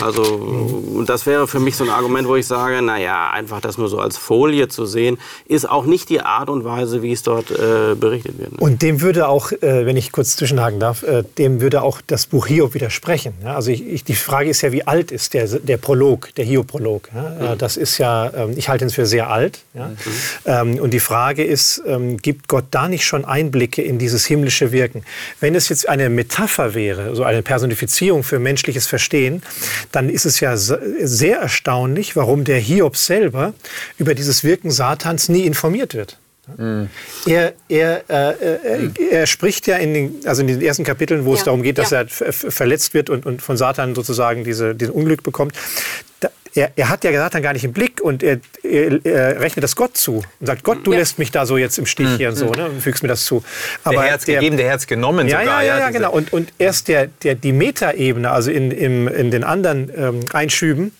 Also 0.00 0.22
und 0.22 1.08
das 1.08 1.24
wäre 1.24 1.46
für 1.46 1.60
mich 1.60 1.76
so 1.76 1.84
ein 1.84 1.90
Argument, 1.90 2.26
wo 2.26 2.36
ich 2.36 2.46
sage, 2.46 2.82
naja, 2.82 3.30
einfach 3.30 3.60
das 3.60 3.78
nur 3.78 3.88
so 3.88 3.98
als 3.98 4.16
Folie 4.16 4.68
zu 4.68 4.86
sehen, 4.86 5.18
ist 5.46 5.68
auch 5.68 5.86
nicht 5.86 6.08
die 6.08 6.20
Art 6.20 6.50
und 6.50 6.64
Weise, 6.64 7.02
wie 7.02 7.12
es 7.12 7.22
dort 7.22 7.50
äh, 7.50 7.94
berichtet 7.94 8.38
wird. 8.38 8.58
Und 8.58 8.82
dem 8.82 9.00
würde 9.00 9.28
auch, 9.28 9.52
äh, 9.52 9.86
wenn 9.86 9.96
ich 9.96 10.10
kurz 10.12 10.36
zwischenhaken 10.36 10.80
darf, 10.80 11.02
äh, 11.02 11.22
dem 11.38 11.60
würde 11.60 11.82
auch 11.82 12.00
das 12.06 12.26
Buch 12.26 12.48
Hiob 12.48 12.74
widersprechen. 12.74 13.34
Ja? 13.44 13.54
Also 13.54 13.70
ich, 13.70 13.86
ich, 13.86 14.04
die 14.04 14.14
Frage 14.14 14.50
ist 14.50 14.62
ja, 14.62 14.72
wie 14.72 14.86
alt 14.86 15.12
ist 15.12 15.34
der 15.34 15.46
der 15.60 15.76
Prolog, 15.76 16.34
der 16.34 16.44
Hiob-Prolog. 16.44 17.08
Ja? 17.14 17.52
Mhm. 17.54 17.58
Das 17.58 17.76
ist 17.76 17.98
ja, 17.98 18.32
ähm, 18.34 18.54
ich 18.56 18.68
halte 18.68 18.84
ihn 18.84 18.90
für 18.90 19.06
sehr 19.06 19.30
alt. 19.30 19.60
Ja? 19.74 19.88
Mhm. 19.88 19.96
Ähm, 20.46 20.78
und 20.78 20.90
die 20.92 21.00
Frage 21.00 21.44
ist, 21.44 21.82
ähm, 21.86 22.16
gibt 22.16 22.48
Gott 22.48 22.66
da 22.70 22.88
nicht 22.88 23.04
schon 23.04 23.24
Einblicke 23.24 23.82
in 23.82 23.98
dieses 23.98 24.26
himmlische 24.26 24.72
Wirken? 24.72 25.04
Wenn 25.40 25.54
es 25.54 25.68
jetzt 25.68 25.88
eine 25.88 26.08
Metapher 26.10 26.74
wäre, 26.74 27.14
so 27.14 27.24
eine 27.24 27.42
Personifizierung 27.42 28.22
für 28.22 28.38
menschliches 28.38 28.86
Verstehen, 28.86 29.42
dann 29.92 30.08
ist 30.08 30.26
es 30.26 30.40
ja 30.40 30.56
sehr 30.56 31.38
erstaunlich, 31.38 32.16
warum 32.16 32.44
der 32.44 32.58
Hiob 32.58 32.96
selber 32.96 33.54
über 33.98 34.14
dieses 34.14 34.44
Wirken 34.44 34.70
Satans 34.70 35.28
nie 35.28 35.46
informiert 35.46 35.94
wird. 35.94 36.19
Mhm. 36.56 36.88
Er, 37.26 37.52
er, 37.68 38.04
äh, 38.08 38.78
mhm. 38.78 38.94
er, 39.10 39.26
spricht 39.26 39.66
ja 39.66 39.76
in 39.76 39.94
den, 39.94 40.20
also 40.24 40.42
in 40.42 40.48
den 40.48 40.60
ersten 40.60 40.84
Kapiteln, 40.84 41.24
wo 41.24 41.32
ja. 41.32 41.38
es 41.38 41.44
darum 41.44 41.62
geht, 41.62 41.78
dass 41.78 41.90
ja. 41.90 42.00
er 42.00 42.08
verletzt 42.08 42.94
wird 42.94 43.10
und, 43.10 43.26
und 43.26 43.42
von 43.42 43.56
Satan 43.56 43.94
sozusagen 43.94 44.44
diese, 44.44 44.74
diesen 44.74 44.92
Unglück 44.92 45.22
bekommt. 45.22 45.54
Da, 46.20 46.30
er, 46.54 46.72
er, 46.76 46.88
hat 46.88 47.04
ja 47.04 47.12
Satan 47.12 47.42
gar 47.42 47.52
nicht 47.52 47.64
im 47.64 47.72
Blick 47.72 48.00
und 48.00 48.22
er, 48.22 48.40
er, 48.62 49.04
er, 49.04 49.40
rechnet 49.40 49.62
das 49.62 49.76
Gott 49.76 49.96
zu 49.96 50.22
und 50.40 50.46
sagt, 50.46 50.64
Gott, 50.64 50.84
du 50.84 50.92
ja. 50.92 50.98
lässt 50.98 51.18
mich 51.18 51.30
da 51.30 51.46
so 51.46 51.56
jetzt 51.56 51.78
im 51.78 51.86
Stich 51.86 52.08
mhm. 52.08 52.16
hier 52.16 52.28
und 52.30 52.36
so, 52.36 52.50
ne, 52.50 52.66
und 52.66 52.80
fügst 52.80 53.02
mir 53.02 53.08
das 53.08 53.24
zu. 53.24 53.44
Aber 53.84 54.02
der 54.02 54.10
Herz 54.10 54.24
der, 54.24 54.36
gegeben, 54.36 54.56
der 54.56 54.66
Herz 54.66 54.86
genommen 54.86 55.28
ja, 55.28 55.40
sogar. 55.40 55.62
Ja, 55.62 55.76
ja, 55.76 55.78
ja 55.78 55.90
genau. 55.90 56.10
Und, 56.10 56.32
und 56.32 56.52
erst 56.58 56.88
der, 56.88 57.06
der, 57.22 57.36
die 57.36 57.52
Metaebene, 57.52 58.30
also 58.30 58.50
in, 58.50 58.70
im, 58.72 59.06
in 59.06 59.30
den 59.30 59.44
anderen 59.44 59.92
ähm, 59.96 60.20
Einschüben, 60.32 60.92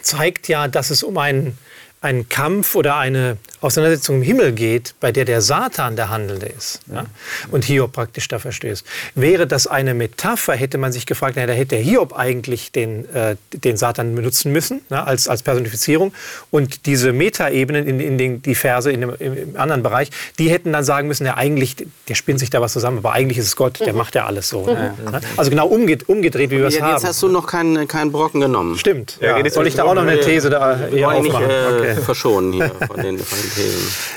zeigt 0.00 0.48
ja, 0.48 0.66
dass 0.68 0.90
es 0.90 1.02
um 1.02 1.18
einen, 1.18 1.56
einen 2.02 2.28
Kampf 2.30 2.74
oder 2.76 2.96
eine 2.96 3.36
Auseinandersetzung 3.60 4.16
im 4.16 4.22
Himmel 4.22 4.52
geht, 4.52 4.94
bei 5.00 5.12
der 5.12 5.26
der 5.26 5.42
Satan 5.42 5.96
der 5.96 6.08
Handelnde 6.08 6.46
ist 6.46 6.80
ja, 6.90 7.04
und 7.50 7.64
Hiob 7.64 7.92
praktisch 7.92 8.26
da 8.26 8.38
verstößt. 8.38 8.86
Wäre 9.14 9.46
das 9.46 9.66
eine 9.66 9.92
Metapher, 9.92 10.54
hätte 10.54 10.78
man 10.78 10.92
sich 10.92 11.04
gefragt, 11.04 11.34
na, 11.36 11.44
da 11.44 11.52
hätte 11.52 11.76
Hiob 11.76 12.16
eigentlich 12.16 12.72
den, 12.72 13.06
äh, 13.14 13.36
den 13.52 13.76
Satan 13.76 14.14
benutzen 14.14 14.50
müssen 14.50 14.80
ja, 14.88 15.04
als, 15.04 15.28
als 15.28 15.42
Personifizierung 15.42 16.14
und 16.50 16.86
diese 16.86 17.12
Metaebenen 17.12 17.86
in, 17.86 18.00
in 18.00 18.16
den, 18.16 18.40
die 18.40 18.54
Verse 18.54 18.90
in 18.90 19.02
dem, 19.02 19.14
im 19.18 19.60
anderen 19.60 19.82
Bereich, 19.82 20.08
die 20.38 20.48
hätten 20.48 20.72
dann 20.72 20.84
sagen 20.84 21.06
müssen, 21.06 21.26
ja 21.26 21.36
eigentlich, 21.36 21.76
der 22.08 22.14
spinnt 22.14 22.40
sich 22.40 22.48
da 22.48 22.62
was 22.62 22.72
zusammen, 22.72 22.98
aber 22.98 23.12
eigentlich 23.12 23.36
ist 23.36 23.46
es 23.46 23.56
Gott, 23.56 23.78
der 23.78 23.92
mhm. 23.92 23.98
macht 23.98 24.14
ja 24.14 24.24
alles 24.24 24.48
so. 24.48 24.64
Ne? 24.64 24.94
Mhm. 25.04 25.12
Ja, 25.12 25.20
also 25.36 25.50
genau 25.50 25.66
umgedreht, 25.66 26.08
umgedreht 26.08 26.50
wie 26.50 26.58
wir 26.58 26.66
es 26.66 26.76
ja, 26.76 26.82
haben. 26.82 26.94
Jetzt 26.94 27.04
hast 27.04 27.22
du 27.22 27.28
noch 27.28 27.46
keinen, 27.46 27.86
keinen 27.86 28.10
Brocken 28.10 28.40
genommen. 28.40 28.78
Stimmt. 28.78 29.18
Soll 29.48 29.66
ich 29.66 29.74
da 29.74 29.84
auch 29.84 29.94
noch 29.94 30.02
eine 30.02 30.18
These 30.20 30.48
da 30.48 30.78
hier 30.90 31.10
aufmachen? 31.10 31.46
Nicht, 31.46 31.56
äh, 31.56 31.78
okay. 31.78 31.89
Verschonen 31.96 32.52
hier 32.52 32.68
von 32.68 32.96
den, 33.00 33.18
von 33.24 33.38
den 33.56 33.74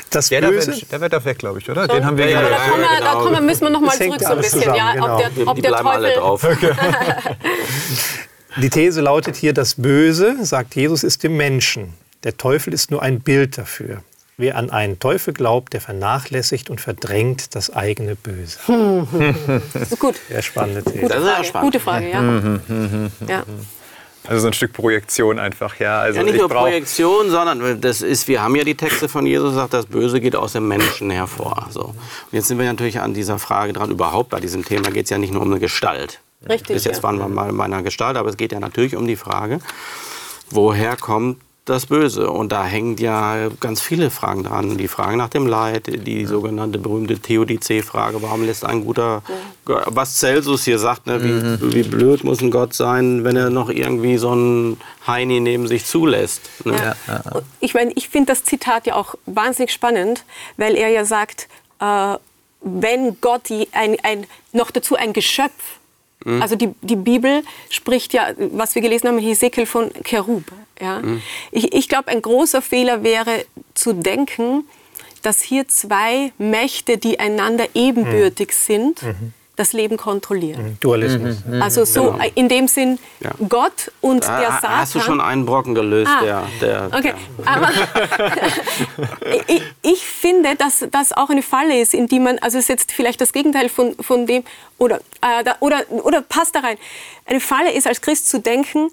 das 0.10 0.30
der, 0.30 0.42
Böse, 0.42 0.72
der, 0.72 0.86
der 0.92 1.02
wird 1.02 1.14
da 1.14 1.26
weg, 1.26 1.38
glaube 1.40 1.60
ich, 1.60 1.70
oder? 1.70 1.88
Den 1.88 2.06
haben 2.06 2.18
wir 2.18 2.30
ja, 2.30 2.42
ja, 2.42 2.50
da, 2.50 2.58
kommen 2.58 2.82
wir, 2.82 3.00
da 3.00 3.12
kommen 3.14 3.32
wir, 3.34 3.42
müssen 3.42 3.62
wir 3.62 3.70
noch 3.70 3.82
mal 3.82 3.98
zurück 3.98 4.22
so 4.22 4.34
ein 4.34 4.38
bisschen. 4.38 4.60
Zusammen, 4.62 4.78
ja, 4.78 4.94
genau. 4.94 5.14
ob 5.14 5.36
der, 5.36 5.48
ob 5.48 5.56
die, 5.56 5.62
die 5.62 5.68
bleiben 5.68 5.86
Teufel 5.86 6.06
alle 6.06 6.16
drauf. 6.16 6.48
Die 8.58 8.70
These 8.70 9.02
lautet 9.02 9.36
hier, 9.36 9.54
das 9.54 9.76
Böse, 9.76 10.38
sagt 10.46 10.76
Jesus, 10.76 11.04
ist 11.04 11.24
dem 11.24 11.38
Menschen. 11.38 11.94
Der 12.24 12.38
Teufel 12.38 12.74
ist 12.74 12.92
nur 12.92 13.02
ein 13.02 13.20
Bild 13.20 13.58
dafür. 13.58 14.04
Wer 14.38 14.58
an 14.58 14.70
einen 14.70 15.00
Teufel 15.00 15.34
glaubt, 15.34 15.74
der 15.74 15.82
vernachlässigt 15.82 16.70
und 16.70 16.82
verdrängt 16.82 17.56
das 17.56 17.72
eigene 17.72 18.16
Böse. 18.16 18.58
das 19.74 19.92
ist 19.92 20.00
gut. 20.00 20.16
Sehr 20.28 20.42
spannende 20.42 20.84
These. 20.84 21.00
Gute 21.00 21.20
Frage, 21.20 21.60
Gute 21.62 21.80
Frage 21.80 22.10
ja. 22.10 22.22
ja. 23.28 23.44
Also 24.28 24.42
so 24.42 24.48
ein 24.48 24.54
Stück 24.54 24.74
Projektion 24.74 25.38
einfach, 25.38 25.80
ja. 25.80 26.00
Also 26.00 26.20
ja, 26.20 26.26
nicht 26.26 26.38
nur 26.38 26.48
Projektion, 26.48 27.30
sondern 27.30 27.82
das 27.82 28.02
ist, 28.02 28.28
wir 28.28 28.42
haben 28.42 28.56
ja 28.56 28.64
die 28.64 28.76
Texte 28.76 29.10
von 29.10 29.26
Jesus, 29.26 29.56
sagt, 29.56 29.74
das 29.74 29.86
Böse 29.86 30.22
geht 30.22 30.36
aus 30.36 30.54
dem 30.54 30.68
Menschen 30.68 31.10
hervor. 31.10 31.68
So. 31.72 31.82
Und 31.82 31.96
jetzt 32.32 32.48
sind 32.48 32.58
wir 32.58 32.66
natürlich 32.66 33.00
an 33.00 33.14
dieser 33.14 33.38
Frage 33.40 33.74
dran, 33.74 33.92
überhaupt 33.92 34.30
bei 34.30 34.40
diesem 34.40 34.64
Thema 34.64 34.92
geht 34.92 35.06
es 35.06 35.10
ja 35.10 35.18
nicht 35.18 35.34
nur 35.34 35.42
um 35.42 35.52
eine 35.52 35.60
Gestalt. 35.60 36.22
Richtig. 36.48 36.76
Bis 36.76 36.86
jetzt 36.86 36.98
ja. 36.98 37.04
waren 37.04 37.18
wir 37.18 37.28
mal 37.28 37.52
bei 37.52 37.66
einer 37.66 37.84
Gestalt, 37.84 38.18
aber 38.18 38.30
es 38.30 38.38
geht 38.38 38.52
ja 38.52 38.60
natürlich 38.60 38.96
um 38.96 39.08
die 39.08 39.16
Frage, 39.16 39.60
woher 40.50 40.96
kommt 40.96 41.38
das 41.66 41.86
Böse. 41.86 42.30
Und 42.30 42.52
da 42.52 42.66
hängen 42.66 42.98
ja 42.98 43.50
ganz 43.60 43.82
viele 43.82 44.10
Fragen 44.10 44.44
dran. 44.44 44.78
Die 44.78 44.88
Frage 44.88 45.16
nach 45.16 45.30
dem 45.30 45.48
Leid, 45.48 45.88
die 45.88 46.22
ja. 46.22 46.28
sogenannte 46.28 46.78
berühmte 46.78 47.18
Theodizee-Frage, 47.20 48.22
warum 48.22 48.46
lässt 48.46 48.66
ein 48.66 48.84
guter, 48.84 49.24
was 49.66 50.20
Celsus 50.20 50.66
hier 50.66 50.80
sagt, 50.80 51.08
ne, 51.08 51.24
wie, 51.24 51.28
mhm. 51.28 51.74
wie, 51.74 51.84
blöd 51.84 52.24
muss 52.24 52.42
ein 52.42 52.52
Gott 52.52 52.74
sein, 52.74 53.24
wenn 53.24 53.36
er 53.36 53.50
noch 53.50 53.70
irgendwie 53.70 54.18
so 54.18 54.32
einen 54.32 54.78
Heini 55.08 55.40
neben 55.40 55.68
sich 55.68 55.86
zulässt. 55.86 56.42
Ne? 56.66 56.96
Ja. 57.08 57.22
Ich 57.60 57.74
meine, 57.74 57.92
ich 57.96 58.10
finde 58.10 58.34
das 58.34 58.44
Zitat 58.44 58.86
ja 58.86 58.96
auch 58.96 59.16
wahnsinnig 59.26 59.72
spannend, 59.72 60.26
weil 60.58 60.76
er 60.76 60.90
ja 60.90 61.06
sagt, 61.06 61.48
äh, 61.80 62.16
wenn 62.62 63.20
Gott 63.22 63.50
ein, 63.72 63.98
ein, 64.04 64.26
noch 64.52 64.72
dazu 64.72 64.96
ein 64.96 65.14
Geschöpf 65.14 65.80
Mhm. 66.24 66.42
Also 66.42 66.56
die, 66.56 66.70
die 66.82 66.96
Bibel 66.96 67.44
spricht 67.70 68.14
ja, 68.14 68.30
was 68.38 68.76
wir 68.76 68.82
gelesen 68.82 69.08
haben, 69.08 69.20
Hesekiel 69.20 69.66
von 69.66 69.92
Cherub. 70.04 70.44
Ja? 70.80 71.00
Mhm. 71.00 71.22
Ich, 71.52 71.74
ich 71.74 71.90
glaube, 71.90 72.10
ein 72.10 72.22
großer 72.22 72.62
Fehler 72.62 73.04
wäre 73.04 73.46
zu 73.74 73.94
denken, 73.94 74.66
dass 75.22 75.42
hier 75.42 75.68
zwei 75.68 76.34
Mächte, 76.38 76.98
die 76.98 77.20
einander 77.20 77.68
ebenbürtig 77.74 78.50
mhm. 78.50 78.54
sind, 78.54 79.04
mhm 79.04 79.34
das 79.56 79.74
Leben 79.74 79.98
kontrollieren. 79.98 80.64
Mhm. 80.64 80.78
Dualismus. 80.80 81.38
Mhm. 81.46 81.62
Also 81.62 81.86
so 81.86 82.12
genau. 82.12 82.24
in 82.34 82.50
dem 82.50 82.68
Sinn 82.68 82.98
ja. 83.20 83.32
Gott 83.48 83.92
und 84.02 84.24
da 84.24 84.40
der 84.40 84.52
Satan. 84.52 84.78
Hast 84.78 84.96
du 84.96 85.00
schon 85.00 85.22
einen 85.22 85.46
Brocken 85.46 85.76
gelöst, 85.76 86.12
ah. 86.12 86.22
der, 86.24 86.48
der, 86.60 86.88
Okay, 86.88 87.14
der. 87.38 87.48
aber 87.48 87.70
ich, 89.48 89.62
ich, 89.84 90.06
finde, 90.06 90.56
dass 90.56 90.86
das 90.90 91.14
auch 91.14 91.30
eine 91.30 91.44
Falle 91.44 91.80
ist, 91.80 91.94
in 91.94 92.08
die 92.08 92.20
man, 92.20 92.40
also 92.40 92.58
es 92.58 92.66
ist 92.66 92.70
jetzt 92.70 92.92
vielleicht 92.92 93.22
das 93.22 93.32
Gegenteil 93.32 93.70
von, 93.70 93.96
von 94.02 94.26
dem, 94.26 94.44
oder, 94.80 94.98
äh, 95.22 95.44
da, 95.44 95.56
oder, 95.60 95.84
oder 95.90 96.22
passt 96.22 96.56
da 96.56 96.60
rein. 96.62 96.78
Eine 97.26 97.40
Falle 97.40 97.72
ist 97.72 97.86
als 97.86 98.02
Christ 98.02 98.30
zu 98.30 98.40
denken, 98.40 98.88
äh, 98.88 98.90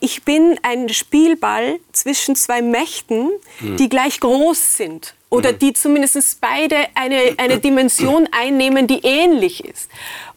ich 0.00 0.24
bin 0.24 0.58
ein 0.62 0.88
Spielball 0.88 1.78
zwischen 1.92 2.34
zwei 2.34 2.62
Mächten, 2.62 3.30
mhm. 3.60 3.76
die 3.76 3.88
gleich 3.88 4.18
groß 4.20 4.76
sind 4.76 5.14
oder 5.30 5.52
mhm. 5.52 5.58
die 5.58 5.72
zumindest 5.72 6.40
beide 6.40 6.76
eine, 6.94 7.34
eine 7.36 7.58
Dimension 7.58 8.28
einnehmen, 8.32 8.86
die 8.86 9.00
ähnlich 9.04 9.64
ist. 9.64 9.88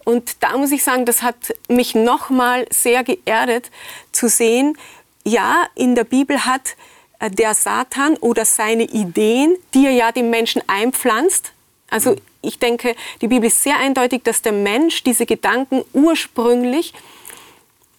Und 0.04 0.36
da 0.40 0.56
muss 0.56 0.70
ich 0.70 0.84
sagen, 0.84 1.06
das 1.06 1.22
hat 1.22 1.54
mich 1.68 1.94
nochmal 1.94 2.66
sehr 2.70 3.04
geerdet 3.04 3.70
zu 4.12 4.28
sehen, 4.28 4.76
ja, 5.24 5.66
in 5.76 5.94
der 5.94 6.04
Bibel 6.04 6.44
hat 6.44 6.76
äh, 7.20 7.30
der 7.30 7.54
Satan 7.54 8.16
oder 8.16 8.44
seine 8.44 8.84
Ideen, 8.84 9.56
die 9.72 9.86
er 9.86 9.92
ja 9.92 10.12
dem 10.12 10.30
Menschen 10.30 10.62
einpflanzt, 10.66 11.52
also 11.92 12.16
ich 12.40 12.58
denke, 12.58 12.96
die 13.20 13.28
Bibel 13.28 13.46
ist 13.46 13.62
sehr 13.62 13.78
eindeutig, 13.78 14.22
dass 14.24 14.40
der 14.42 14.52
Mensch 14.52 15.04
diese 15.04 15.26
Gedanken 15.26 15.84
ursprünglich 15.92 16.94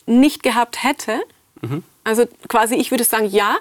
nicht 0.05 0.43
gehabt 0.43 0.83
hätte. 0.83 1.21
Mhm. 1.61 1.83
Also 2.03 2.25
quasi, 2.47 2.75
ich 2.75 2.91
würde 2.91 3.03
sagen, 3.03 3.27
ja, 3.27 3.57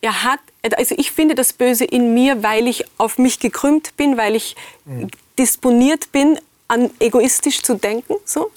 er 0.00 0.22
hat, 0.22 0.40
also 0.76 0.94
ich 0.98 1.10
finde 1.12 1.34
das 1.34 1.52
Böse 1.52 1.84
in 1.84 2.14
mir, 2.14 2.42
weil 2.42 2.68
ich 2.68 2.84
auf 2.98 3.18
mich 3.18 3.40
gekrümmt 3.40 3.96
bin, 3.96 4.16
weil 4.16 4.36
ich 4.36 4.54
mhm. 4.84 5.08
disponiert 5.38 6.12
bin, 6.12 6.38
an 6.68 6.90
egoistisch 7.00 7.62
zu 7.62 7.74
denken, 7.74 8.14
so. 8.24 8.50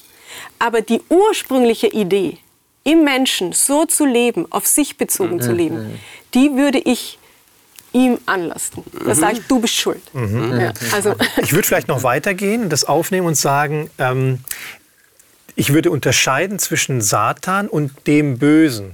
Aber 0.60 0.82
die 0.82 1.01
ursprüngliche 1.10 1.88
Idee, 1.88 2.38
im 2.84 3.03
Menschen 3.03 3.51
so 3.51 3.86
zu 3.86 4.06
leben, 4.06 4.49
auf 4.49 4.65
sich 4.65 4.97
bezogen 4.97 5.36
mhm. 5.36 5.41
zu 5.41 5.51
leben, 5.51 5.75
mhm. 5.75 5.99
die 6.34 6.56
würde 6.56 6.80
ich 6.80 7.19
ihm 7.91 8.17
anlasten. 8.25 8.84
Da 9.06 9.15
sage 9.15 9.39
ich, 9.39 9.47
du 9.47 9.60
bist 9.60 9.73
schuld. 9.73 10.01
Mhm. 10.13 10.60
Ja, 10.60 10.73
also. 10.93 11.15
Ich 11.38 11.53
würde 11.53 11.67
vielleicht 11.67 11.88
noch 11.88 12.03
weitergehen, 12.03 12.69
das 12.69 12.86
aufnehmen 12.86 13.27
und 13.27 13.36
sagen, 13.36 13.89
ähm, 13.97 14.39
ich 15.56 15.74
würde 15.74 15.92
unterscheiden 15.92 16.60
zwischen 16.60 17.02
Satan 17.02 17.68
und 17.68 17.92
dem 18.08 18.38
Bösen 18.38 18.92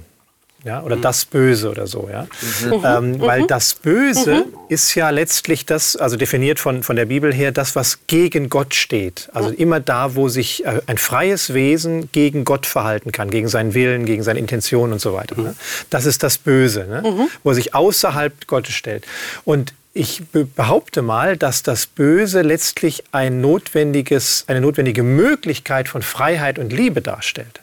ja, 0.64 0.82
oder 0.82 0.96
das 0.96 1.26
Böse 1.26 1.70
oder 1.70 1.86
so. 1.86 2.08
Ja? 2.10 2.26
Ähm, 2.70 3.20
weil 3.20 3.46
das 3.46 3.74
Böse 3.74 4.46
ist 4.70 4.94
ja 4.94 5.10
letztlich 5.10 5.66
das, 5.66 5.94
also 5.94 6.16
definiert 6.16 6.58
von, 6.58 6.82
von 6.82 6.96
der 6.96 7.04
Bibel 7.04 7.34
her, 7.34 7.52
das, 7.52 7.76
was 7.76 8.06
gegen 8.06 8.48
Gott 8.48 8.74
steht. 8.74 9.28
Also 9.34 9.50
immer 9.50 9.80
da, 9.80 10.14
wo 10.14 10.28
sich 10.28 10.64
äh, 10.64 10.80
ein 10.86 10.96
freies 10.96 11.52
Wesen 11.52 12.10
gegen 12.12 12.44
Gott 12.44 12.64
verhalten 12.64 13.12
kann, 13.12 13.30
gegen 13.30 13.48
seinen 13.48 13.74
Willen, 13.74 14.06
gegen 14.06 14.22
seine 14.22 14.38
Intention 14.38 14.92
und 14.92 15.02
so 15.02 15.12
weiter. 15.12 15.40
Ne? 15.40 15.54
Das 15.90 16.06
ist 16.06 16.22
das 16.22 16.38
Böse, 16.38 16.86
ne? 16.86 17.28
wo 17.42 17.50
er 17.50 17.54
sich 17.54 17.74
außerhalb 17.74 18.46
Gottes 18.46 18.74
stellt. 18.74 19.04
Und 19.44 19.74
ich 19.94 20.22
be- 20.26 20.44
behaupte 20.44 21.02
mal, 21.02 21.36
dass 21.36 21.62
das 21.62 21.86
Böse 21.86 22.42
letztlich 22.42 23.04
ein 23.12 23.40
notwendiges, 23.40 24.44
eine 24.48 24.60
notwendige 24.60 25.02
Möglichkeit 25.04 25.88
von 25.88 26.02
Freiheit 26.02 26.58
und 26.58 26.72
Liebe 26.72 27.00
darstellt. 27.00 27.60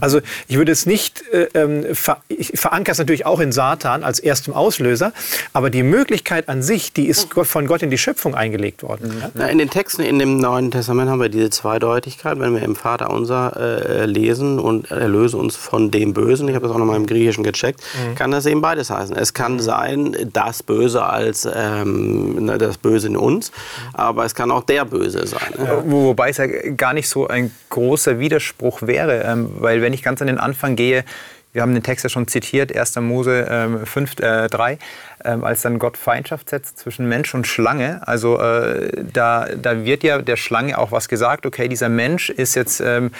Also 0.00 0.20
ich 0.46 0.56
würde 0.58 0.70
es 0.70 0.86
nicht, 0.86 1.22
äh, 1.32 1.48
ähm, 1.54 1.94
ver 1.94 2.18
ich 2.28 2.52
verankere 2.54 2.92
es 2.92 2.98
natürlich 2.98 3.26
auch 3.26 3.40
in 3.40 3.50
Satan 3.50 4.04
als 4.04 4.20
erstem 4.20 4.54
Auslöser, 4.54 5.12
aber 5.52 5.70
die 5.70 5.82
Möglichkeit 5.82 6.48
an 6.48 6.62
sich, 6.62 6.92
die 6.92 7.06
ist 7.08 7.30
Gott- 7.34 7.46
von 7.48 7.66
Gott 7.66 7.82
in 7.82 7.90
die 7.90 7.98
Schöpfung 7.98 8.34
eingelegt 8.36 8.82
worden. 8.84 9.12
Ja? 9.20 9.30
Na, 9.34 9.46
in 9.48 9.58
den 9.58 9.68
Texten 9.68 10.02
in 10.02 10.18
dem 10.20 10.38
Neuen 10.38 10.70
Testament 10.70 11.10
haben 11.10 11.20
wir 11.20 11.28
diese 11.28 11.50
Zweideutigkeit. 11.50 12.38
Wenn 12.38 12.54
wir 12.54 12.62
im 12.62 12.76
Vater 12.76 13.10
unser 13.10 13.56
äh, 13.56 14.06
lesen 14.06 14.58
und 14.60 14.90
erlöse 14.90 15.36
uns 15.36 15.56
von 15.56 15.90
dem 15.90 16.14
Bösen, 16.14 16.46
ich 16.48 16.54
habe 16.54 16.66
das 16.66 16.74
auch 16.74 16.78
nochmal 16.78 16.96
im 16.96 17.06
Griechischen 17.06 17.42
gecheckt, 17.42 17.80
kann 18.16 18.30
das 18.30 18.46
eben 18.46 18.60
beides 18.60 18.90
heißen. 18.90 19.16
Es 19.16 19.34
kann 19.34 19.58
sein, 19.58 20.16
das 20.32 20.62
Böse 20.62 21.02
als 21.04 21.48
ähm, 21.52 22.50
das 22.58 22.78
Böse 22.78 23.08
in 23.08 23.16
uns, 23.16 23.50
aber 23.94 24.24
es 24.24 24.34
kann 24.34 24.50
auch 24.50 24.62
der 24.64 24.84
Böse 24.84 25.26
sein. 25.26 25.54
Wo- 25.86 26.10
Wobei 26.10 26.30
es 26.30 26.36
ja 26.38 26.46
gar 26.46 26.92
nicht 26.92 27.08
so 27.08 27.26
ein 27.28 27.50
großer 27.70 28.18
Widerspruch 28.18 28.82
wäre, 28.82 29.22
ähm, 29.24 29.39
weil 29.58 29.82
wenn 29.82 29.92
ich 29.92 30.02
ganz 30.02 30.20
an 30.20 30.26
den 30.26 30.38
Anfang 30.38 30.76
gehe, 30.76 31.04
wir 31.52 31.62
haben 31.62 31.74
den 31.74 31.82
Text 31.82 32.04
ja 32.04 32.10
schon 32.10 32.28
zitiert, 32.28 32.74
1. 32.74 32.96
Mose 32.96 33.46
ähm, 33.50 33.84
5, 33.84 34.20
äh, 34.20 34.48
3, 34.48 34.78
ähm, 35.24 35.44
als 35.44 35.62
dann 35.62 35.78
Gott 35.78 35.96
Feindschaft 35.96 36.48
setzt 36.50 36.78
zwischen 36.78 37.08
Mensch 37.08 37.34
und 37.34 37.46
Schlange. 37.46 38.06
Also 38.06 38.38
äh, 38.38 39.04
da, 39.12 39.48
da 39.60 39.84
wird 39.84 40.04
ja 40.04 40.22
der 40.22 40.36
Schlange 40.36 40.78
auch 40.78 40.92
was 40.92 41.08
gesagt, 41.08 41.46
okay, 41.46 41.68
dieser 41.68 41.88
Mensch 41.88 42.30
ist 42.30 42.54
jetzt... 42.54 42.80
Ähm, 42.80 43.10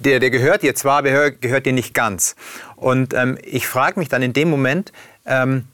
der, 0.00 0.20
der 0.20 0.28
gehört 0.28 0.62
dir 0.62 0.74
zwar, 0.74 0.98
aber 0.98 1.08
er 1.08 1.30
gehört 1.30 1.64
dir 1.64 1.72
nicht 1.72 1.94
ganz. 1.94 2.36
Und 2.76 3.14
ähm, 3.14 3.38
ich 3.42 3.66
frage 3.66 3.98
mich 3.98 4.10
dann 4.10 4.20
in 4.20 4.34
dem 4.34 4.50
Moment, 4.50 4.92
ähm, 5.24 5.64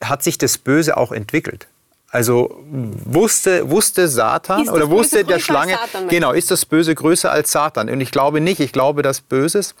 hat 0.00 0.22
sich 0.22 0.38
das 0.38 0.58
Böse 0.58 0.96
auch 0.96 1.10
entwickelt? 1.10 1.66
Also 2.14 2.62
wusste, 2.70 3.68
wusste 3.68 4.06
Satan 4.06 4.68
oder 4.68 4.88
wusste 4.88 5.24
der 5.24 5.40
Schlange, 5.40 5.72
Satan, 5.72 6.06
genau, 6.06 6.30
ist 6.30 6.48
das 6.48 6.64
Böse 6.64 6.94
größer 6.94 7.32
als 7.32 7.50
Satan? 7.50 7.90
Und 7.90 8.00
ich 8.00 8.12
glaube 8.12 8.40
nicht. 8.40 8.60
Ich 8.60 8.70
glaube, 8.70 9.02
dass 9.02 9.20
Böses 9.20 9.74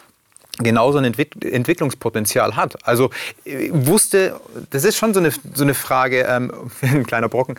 genauso 0.58 0.98
ein 0.98 1.04
Entwick 1.04 1.32
Entwicklungspotenzial 1.44 2.56
hat. 2.56 2.76
Also 2.86 3.10
äh, 3.44 3.68
wusste, 3.72 4.34
das 4.70 4.84
ist 4.84 4.96
schon 4.96 5.12
so 5.14 5.20
eine, 5.20 5.30
so 5.54 5.64
eine 5.64 5.74
Frage, 5.74 6.26
ähm, 6.28 6.52
ein 6.82 7.04
kleiner 7.06 7.28
Brocken, 7.28 7.56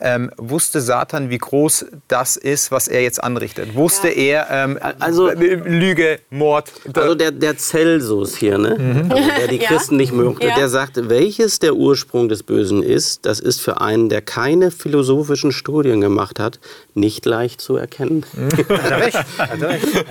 ähm, 0.00 0.30
wusste 0.36 0.80
Satan, 0.80 1.30
wie 1.30 1.38
groß 1.38 1.86
das 2.08 2.36
ist, 2.36 2.70
was 2.70 2.86
er 2.88 3.02
jetzt 3.02 3.22
anrichtet? 3.22 3.74
Wusste 3.74 4.08
er, 4.08 4.46
ähm, 4.50 4.78
Also- 4.98 5.30
Lüge, 5.30 6.20
Mord, 6.30 6.72
Also 6.94 7.14
der, 7.14 7.30
der 7.32 7.56
Celsus 7.56 8.36
hier, 8.36 8.58
ne? 8.58 9.06
also 9.10 9.28
der 9.38 9.48
die 9.48 9.56
Ja. 9.66 9.68
Christen 9.68 9.96
nicht 9.96 10.12
mögen, 10.12 10.36
Ja. 10.40 10.54
der 10.54 10.68
sagt, 10.68 11.08
welches 11.08 11.58
der 11.58 11.74
Ursprung 11.74 12.28
des 12.28 12.42
Bösen 12.42 12.82
ist, 12.82 13.26
das 13.26 13.40
ist 13.40 13.60
für 13.60 13.80
einen, 13.80 14.08
der 14.08 14.22
keine 14.22 14.70
philosophischen 14.70 15.50
Studien 15.52 16.00
gemacht 16.00 16.38
hat, 16.38 16.60
nicht 16.96 17.24
leicht 17.26 17.60
zu 17.60 17.76
erkennen. 17.76 18.24
Hat 18.68 18.90
er 18.90 19.00
recht. 19.00 19.16
Hat 19.38 19.60
er 19.62 19.68
recht. 19.68 19.86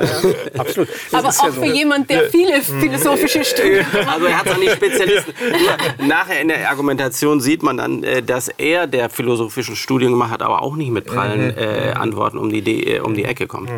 Ja. 0.55 0.59
Absolut. 0.61 0.89
Es 0.89 1.13
Aber 1.13 1.29
ist 1.29 1.41
ja 1.41 1.49
auch 1.49 1.53
so. 1.53 1.61
für 1.61 1.67
jemand, 1.73 2.09
der 2.09 2.29
viele 2.29 2.61
philosophische 2.61 3.43
Studien 3.43 3.85
Also 4.07 4.25
er 4.27 4.39
hat 4.39 4.49
auch 4.49 4.57
nicht 4.57 4.73
Spezialisten. 4.73 5.33
Nachher 6.07 6.41
in 6.41 6.47
der 6.49 6.69
Argumentation 6.69 7.39
sieht 7.41 7.63
man 7.63 7.77
dann, 7.77 8.03
äh, 8.03 8.21
dass 8.21 8.47
er, 8.49 8.87
der 8.87 9.09
philosophischen 9.09 9.75
Studien 9.75 10.11
gemacht 10.11 10.31
hat, 10.31 10.41
aber 10.41 10.61
auch 10.61 10.75
nicht 10.75 10.91
mit 10.91 11.05
prallen 11.05 11.55
äh, 11.57 11.93
Antworten 11.95 12.37
um 12.37 12.49
die, 12.49 12.59
Idee- 12.59 12.95
äh, 12.95 12.99
um 12.99 13.13
die 13.15 13.25
Ecke 13.25 13.47
kommt. 13.47 13.69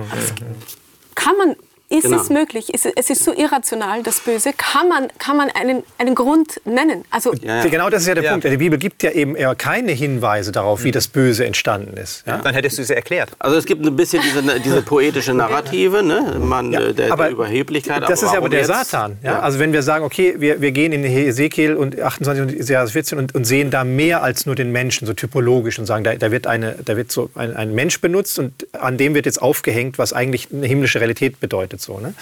Kann 1.16 1.38
man, 1.38 1.56
ist 1.90 2.04
Genau. 2.04 2.22
es 2.22 2.30
möglich, 2.30 2.74
ist, 2.74 2.86
es- 2.86 3.10
ist 3.10 3.24
so 3.24 3.34
irrational, 3.34 4.04
das 4.04 4.20
Böse, 4.20 4.52
kann 4.58 4.90
man, 4.90 5.08
kann 5.20 5.38
man 5.38 5.50
einen, 5.50 5.84
einen 5.98 6.16
Grund 6.16 6.60
nennen? 6.66 7.06
Also, 7.12 7.34
Ja, 7.34 7.64
Ja, 7.64 7.70
Genau 7.70 7.90
das 7.90 8.02
ist 8.02 8.08
ja 8.10 8.16
der 8.16 8.24
Ja. 8.26 8.32
Punkt. 8.32 8.46
Die 8.46 8.58
Bibel 8.58 8.78
gibt 8.78 9.04
ja 9.04 9.12
eben 9.12 9.36
eher 9.36 9.56
keine 9.56 9.94
Hinweise 9.94 10.52
darauf, 10.52 10.84
wie 10.84 10.92
das 10.92 11.08
Böse 11.08 11.46
entstanden 11.46 11.96
ist. 11.98 12.24
Ja? 12.28 12.40
dann 12.40 12.54
hättest 12.54 12.78
du 12.78 12.82
es 12.82 12.90
erklärt. 12.90 13.30
Also 13.40 13.56
es 13.58 13.66
gibt 13.66 13.86
ein 13.86 13.96
bisschen 13.96 14.22
diese, 14.22 14.60
diese 14.60 14.82
poetische 14.82 15.34
Narrative, 15.34 16.04
ne? 16.04 16.38
Man, 16.40 16.74
äh, 16.74 16.94
der, 16.94 17.16
der 17.16 17.30
Überheblichkeit. 17.30 18.04
Das 18.08 18.22
ist 18.22 18.32
ja 18.34 18.38
aber 18.38 18.50
der 18.50 18.60
jetzt? 18.60 18.68
Satan. 18.68 19.18
Ja? 19.24 19.40
Also 19.40 19.60
wenn 19.60 19.72
wir 19.74 19.82
sagen, 19.84 20.04
okay, 20.04 20.36
wir, 20.38 20.60
wir 20.62 20.72
gehen 20.72 20.92
in 20.92 21.04
Hesekiel 21.04 21.76
und 21.76 22.00
28 22.02 22.42
und 22.44 22.52
Jesaja 22.52 22.86
14 22.86 23.18
und, 23.18 23.34
und 23.36 23.46
sehen 23.46 23.72
da 23.72 23.84
mehr 23.84 24.24
als 24.24 24.46
nur 24.46 24.56
den 24.56 24.72
Menschen, 24.72 25.08
so 25.08 25.14
typologisch 25.14 25.80
und 25.80 25.86
sagen, 25.86 26.04
da, 26.04 26.16
da 26.16 26.32
wird, 26.32 26.48
eine, 26.48 26.76
da 26.84 26.98
wird 26.98 27.12
so 27.12 27.30
ein, 27.36 27.56
ein 27.56 27.74
Mensch 27.74 28.02
benutzt 28.02 28.40
und 28.40 28.68
an 28.74 28.98
dem 28.98 29.14
wird 29.16 29.26
jetzt 29.26 29.42
aufgehängt, 29.42 29.98
was 29.98 30.12
eigentlich 30.14 30.50
eine 30.54 30.68
himmlische 30.68 31.00
Realität 31.00 31.40
bedeutet. 31.40 31.77
So, 31.82 32.00
ne? 32.00 32.14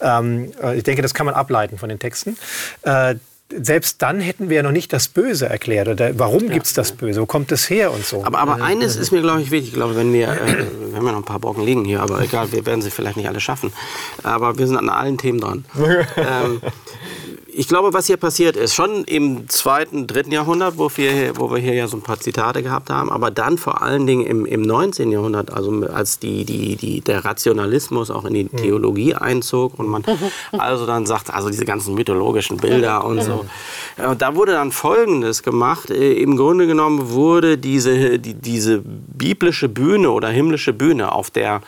ähm, 0.00 0.52
äh, 0.62 0.76
ich 0.76 0.84
denke, 0.84 1.02
das 1.02 1.14
kann 1.14 1.26
man 1.26 1.34
ableiten 1.34 1.78
von 1.78 1.88
den 1.88 1.98
Texten. 1.98 2.36
Äh, 2.82 3.16
selbst 3.50 4.02
dann 4.02 4.20
hätten 4.20 4.50
wir 4.50 4.56
ja 4.56 4.62
noch 4.62 4.72
nicht 4.72 4.92
das 4.92 5.08
Böse 5.08 5.48
erklärt. 5.48 5.88
Oder 5.88 6.18
warum 6.18 6.50
gibt 6.50 6.66
es 6.66 6.74
das 6.74 6.92
Böse? 6.92 7.20
Wo 7.22 7.26
kommt 7.26 7.50
es 7.50 7.70
her 7.70 7.92
und 7.92 8.04
so. 8.04 8.24
Aber, 8.24 8.38
aber 8.38 8.62
eines 8.62 8.96
ist 8.96 9.10
mir, 9.10 9.22
glaube 9.22 9.40
ich, 9.40 9.50
wichtig. 9.50 9.70
Ich 9.70 9.74
glaube, 9.74 9.96
wenn 9.96 10.12
wir, 10.12 10.28
äh, 10.28 10.66
wir 10.90 10.96
haben 10.96 11.06
ja 11.06 11.12
noch 11.12 11.18
ein 11.18 11.24
paar 11.24 11.38
Brocken 11.38 11.64
liegen 11.64 11.84
hier, 11.84 12.02
aber 12.02 12.20
egal, 12.20 12.52
wir 12.52 12.66
werden 12.66 12.82
sie 12.82 12.90
vielleicht 12.90 13.16
nicht 13.16 13.28
alle 13.28 13.40
schaffen. 13.40 13.72
Aber 14.22 14.58
wir 14.58 14.66
sind 14.66 14.76
an 14.76 14.90
allen 14.90 15.16
Themen 15.16 15.40
dran. 15.40 15.64
ähm, 16.16 16.60
ich 17.58 17.66
glaube, 17.66 17.92
was 17.92 18.06
hier 18.06 18.18
passiert 18.18 18.54
ist, 18.54 18.72
schon 18.72 19.02
im 19.02 19.48
zweiten, 19.48 20.06
dritten 20.06 20.30
Jahrhundert, 20.30 20.78
wo 20.78 20.88
wir, 20.94 21.36
wo 21.36 21.50
wir 21.50 21.58
hier 21.58 21.74
ja 21.74 21.88
so 21.88 21.96
ein 21.96 22.02
paar 22.02 22.20
Zitate 22.20 22.62
gehabt 22.62 22.88
haben, 22.88 23.10
aber 23.10 23.32
dann 23.32 23.58
vor 23.58 23.82
allen 23.82 24.06
Dingen 24.06 24.24
im, 24.24 24.46
im 24.46 24.62
19. 24.62 25.10
Jahrhundert, 25.10 25.52
also 25.52 25.84
als 25.92 26.20
die, 26.20 26.44
die, 26.44 26.76
die, 26.76 27.00
der 27.00 27.24
Rationalismus 27.24 28.12
auch 28.12 28.24
in 28.26 28.34
die 28.34 28.44
Theologie 28.44 29.16
einzog 29.16 29.76
und 29.76 29.88
man 29.88 30.04
also 30.52 30.86
dann 30.86 31.04
sagt, 31.04 31.34
also 31.34 31.50
diese 31.50 31.64
ganzen 31.64 31.94
mythologischen 31.94 32.58
Bilder 32.58 33.04
und 33.04 33.22
so. 33.22 33.44
Ja, 33.96 34.12
Und 34.12 34.22
da 34.22 34.36
wurde 34.36 34.52
dann 34.52 34.70
Folgendes 34.70 35.42
gemacht. 35.42 35.90
Äh, 35.90 36.12
Im 36.12 36.36
Grunde 36.36 36.68
genommen 36.68 37.10
wurde 37.10 37.58
diese, 37.58 38.20
die, 38.20 38.34
diese 38.34 38.82
biblische 38.84 39.68
Bühne 39.68 40.12
oder 40.12 40.28
himmlische 40.28 40.72
Bühne, 40.72 41.10
auf 41.10 41.32
der 41.32 41.62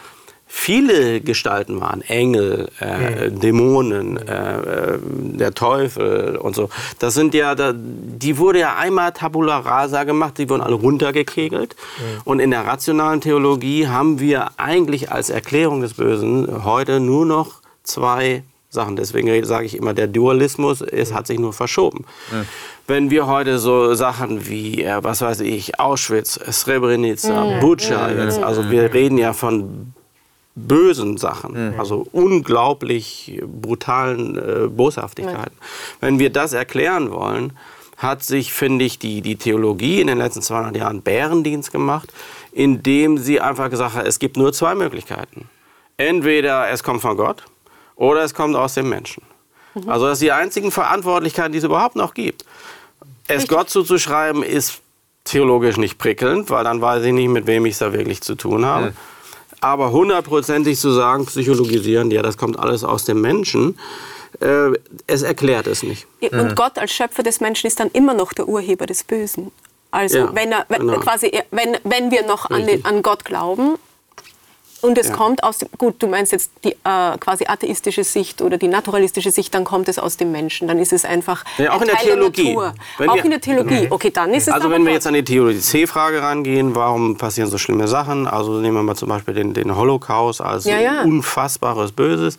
viele 0.53 1.21
Gestalten 1.21 1.81
waren, 1.81 2.03
Engel, 2.03 2.69
äh, 2.81 3.31
Dämonen, 3.31 4.17
äh, 4.17 4.95
äh, 4.95 4.99
der 5.01 5.55
Teufel 5.55 6.37
und 6.37 6.57
so. 6.57 6.69
Das 6.99 7.15
sind 7.15 7.35
ja, 7.35 7.55
da, 7.55 7.73
die 7.73 8.37
wurde 8.37 8.59
ja 8.59 8.75
einmal 8.77 9.13
tabula 9.13 9.61
rasa 9.61 10.03
gemacht, 10.03 10.39
die 10.39 10.51
wurden 10.51 10.61
alle 10.61 10.75
runtergekegelt. 10.75 11.77
Und 12.25 12.41
in 12.41 12.51
der 12.51 12.67
rationalen 12.67 13.21
Theologie 13.21 13.87
haben 13.87 14.19
wir 14.19 14.51
eigentlich 14.57 15.13
als 15.13 15.31
Erklärung 15.31 15.83
des 15.83 15.95
Bösen 15.95 16.65
heute 16.65 16.99
nur 16.99 17.25
noch 17.25 17.61
zwei 17.85 18.43
Sachen. 18.71 18.97
Deswegen 18.97 19.45
sage 19.45 19.67
ich 19.67 19.77
immer, 19.77 19.95
der 19.95 20.09
Dualismus 20.09 20.81
es 20.81 21.15
hat 21.15 21.29
sich 21.29 21.39
nur 21.39 21.53
verschoben. 21.53 22.05
Wenn 22.89 23.11
wir 23.11 23.29
heute 23.29 23.61
so 23.61 23.95
Sachen 23.95 24.49
wie, 24.49 24.83
äh, 24.83 24.99
was 25.01 25.21
weiß 25.21 25.41
ich, 25.41 25.79
Auschwitz, 25.79 26.41
Srebrenica, 26.51 27.61
Butscha, 27.61 28.11
jetzt, 28.11 28.43
also 28.43 28.69
wir 28.69 28.93
reden 28.93 29.17
ja 29.17 29.33
von 29.33 29.95
bösen 30.55 31.17
Sachen, 31.17 31.55
also 31.79 32.07
unglaublich 32.13 33.41
brutalen 33.47 34.37
äh, 34.37 34.67
Boshaftigkeiten. 34.69 35.57
Wenn 36.01 36.19
wir 36.19 36.31
das 36.31 36.53
erklären 36.53 37.11
wollen, 37.11 37.53
hat 37.97 38.23
sich, 38.25 38.53
finde 38.53 38.85
ich, 38.85 38.99
die, 38.99 39.21
die 39.21 39.37
Theologie 39.37 40.01
in 40.01 40.07
den 40.07 40.19
letzten 40.19 40.43
200 40.43 40.77
Jahren 40.77 41.03
Bärendienst 41.03 41.71
gemacht, 41.71 42.13
indem 42.53 43.19
sie 43.19 43.41
einfach 43.41 43.71
gesagt 43.71 43.95
hat, 43.95 44.07
es 44.07 44.19
gibt 44.19 44.37
nur 44.37 44.53
zwei 44.53 44.75
Möglichkeiten. 44.75 45.49
Entweder 45.97 46.69
es 46.71 46.83
kommt 46.83 47.03
von 47.03 47.17
Gott 47.17 47.45
oder 47.97 48.25
es 48.25 48.35
kommt 48.35 48.57
aus 48.57 48.75
dem 48.75 48.89
Menschen. 48.89 49.23
Also 49.87 50.07
das 50.07 50.19
sind 50.19 50.27
die 50.27 50.33
einzigen 50.33 50.71
Verantwortlichkeiten, 50.71 51.53
die 51.53 51.59
es 51.59 51.65
überhaupt 51.65 51.95
noch 51.95 52.15
gibt. 52.15 52.45
Es 53.29 53.47
Gott 53.47 53.71
zuzuschreiben 53.71 54.43
ist 54.43 54.81
theologisch 55.25 55.77
nicht 55.77 55.99
prickelnd, 55.99 56.51
weil 56.51 56.65
dann 56.65 56.81
weiß 56.81 57.05
ich 57.05 57.13
nicht, 57.13 57.29
mit 57.29 57.47
wem 57.47 57.67
ich 57.67 57.75
es 57.75 57.79
da 57.79 57.93
wirklich 57.93 58.23
zu 58.23 58.35
tun 58.35 58.65
habe. 58.65 58.95
Aber 59.61 59.93
hundertprozentig 59.93 60.79
zu 60.79 60.91
sagen, 60.91 61.27
psychologisieren, 61.27 62.11
ja, 62.11 62.23
das 62.23 62.37
kommt 62.37 62.59
alles 62.59 62.83
aus 62.83 63.05
dem 63.05 63.21
Menschen, 63.21 63.79
äh, 64.41 64.71
es 65.07 65.23
erklärt 65.23 65.67
es 65.67 65.83
nicht. 65.83 66.07
Und 66.33 66.57
Gott 66.57 66.79
als 66.79 66.93
Schöpfer 66.93 67.23
des 67.23 67.41
Menschen 67.41 67.67
ist 67.67 67.79
dann 67.81 67.91
immer 67.93 68.15
noch 68.15 68.33
der 68.33 68.49
Urheber 68.49 68.87
des 68.87 69.05
Bösen. 69.05 69.51
Also 69.91 70.19
Ja, 70.19 70.35
wenn, 70.35 70.53
er, 70.53 70.65
wenn, 70.69 70.81
genau. 70.81 71.01
quasi, 71.01 71.33
wenn, 71.51 71.77
wenn 71.85 72.11
wir 72.11 72.25
noch 72.27 72.49
an, 72.49 72.67
den, 72.67 72.85
an 72.85 73.03
Gott 73.03 73.25
glauben, 73.25 73.77
Und 74.81 74.99
es 74.99 75.09
ja. 75.09 75.15
kommt 75.15 75.43
aus 75.43 75.59
dem, 75.59 75.69
gut, 75.77 76.03
du 76.03 76.07
meinst 76.07 76.33
jetzt 76.33 76.51
die 76.65 76.73
äh, 76.73 77.19
quasi 77.19 77.47
atheistische 77.47 78.05
Sicht 78.05 78.41
oder 78.43 78.57
die 78.57 78.69
naturalistische 78.69 79.31
Sicht, 79.31 79.55
dann 79.55 79.65
kommt 79.65 79.89
es 79.89 79.99
aus 79.99 80.17
dem 80.17 80.33
Menschen. 80.33 80.69
Dann 80.69 80.79
ist 80.79 80.93
es 80.93 81.05
einfach 81.05 81.45
ja, 81.59 81.73
auch 81.73 81.81
in 81.81 81.89
der 81.89 81.97
Teil 81.97 82.07
Theologie. 82.07 82.57
Der 82.99 83.11
auch 83.11 83.15
wir, 83.17 83.25
in 83.25 83.31
der 83.31 83.41
Theologie. 83.41 83.87
Mhm. 83.87 83.93
Okay, 83.93 84.11
dann 84.11 84.33
ist 84.33 84.49
es 84.49 84.55
Also 84.55 84.71
wenn 84.71 84.85
wir 84.85 84.93
jetzt 84.93 85.07
an 85.07 85.15
die 85.15 85.25
Theorie-C-Frage 85.25 86.23
rangehen, 86.23 86.75
warum 86.75 87.17
passieren 87.17 87.51
so 87.51 87.59
schlimme 87.59 87.89
Sachen? 87.89 88.27
Also 88.27 88.61
nehmen 88.61 88.77
wir 88.77 88.83
mal 88.83 88.97
zum 88.97 89.09
Beispiel 89.09 89.35
den, 89.35 89.53
den 89.55 89.77
Holocaust 89.77 90.41
als 90.41 90.65
ja, 90.65 90.79
ja. 90.79 91.03
unfassbares 91.03 91.93
Böses. 91.93 92.39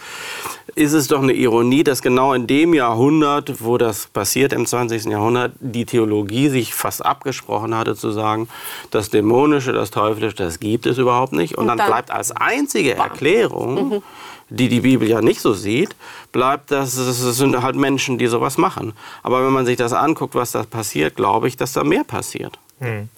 Ist 0.76 0.94
es 0.94 1.08
doch 1.08 1.22
eine 1.22 1.34
Ironie, 1.34 1.84
dass 1.84 2.02
genau 2.02 2.34
in 2.34 2.48
dem 2.48 2.74
Jahrhundert, 2.74 3.64
wo 3.64 3.78
das 3.78 4.08
passiert, 4.08 4.54
im 4.54 4.66
20. 4.66 5.06
Jahrhundert, 5.06 5.54
die 5.60 5.86
Theologie 5.86 6.50
sich 6.50 6.74
fast 6.74 7.06
abgesprochen 7.06 7.76
hatte 7.76 7.96
zu 7.96 8.12
sagen, 8.12 8.48
das 8.90 9.10
Dämonische, 9.10 9.74
das 9.74 9.92
Teuflische, 9.92 10.36
das 10.36 10.60
gibt 10.60 10.86
es 10.86 10.98
überhaupt 10.98 11.34
nicht. 11.34 11.58
Und, 11.58 11.64
Und 11.64 11.68
dann, 11.68 11.78
dann 11.78 11.88
bleibt 11.88 12.12
als 12.12 12.32
einzige 12.32 12.96
Erklärung, 12.96 13.90
mhm. 13.90 14.04
die 14.50 14.70
die 14.70 14.82
Bibel 14.82 15.08
ja 15.08 15.22
nicht 15.22 15.42
so 15.42 15.54
sieht, 15.54 15.96
bleibt, 16.32 16.72
dass 16.72 16.96
es 16.96 17.20
sind 17.38 17.62
halt 17.62 17.76
Menschen, 17.76 18.18
die 18.18 18.28
sowas 18.28 18.58
machen. 18.58 18.94
Aber 19.24 19.46
wenn 19.46 19.54
man 19.54 19.66
sich 19.66 19.78
das 19.78 19.94
anguckt, 19.94 20.36
was 20.36 20.52
da 20.52 20.64
passiert, 20.64 21.16
glaube 21.16 21.48
ich, 21.48 21.58
dass 21.58 21.74
da 21.74 21.84
mehr 21.84 22.04
passiert. 22.04 22.58
Mhm. 22.80 23.10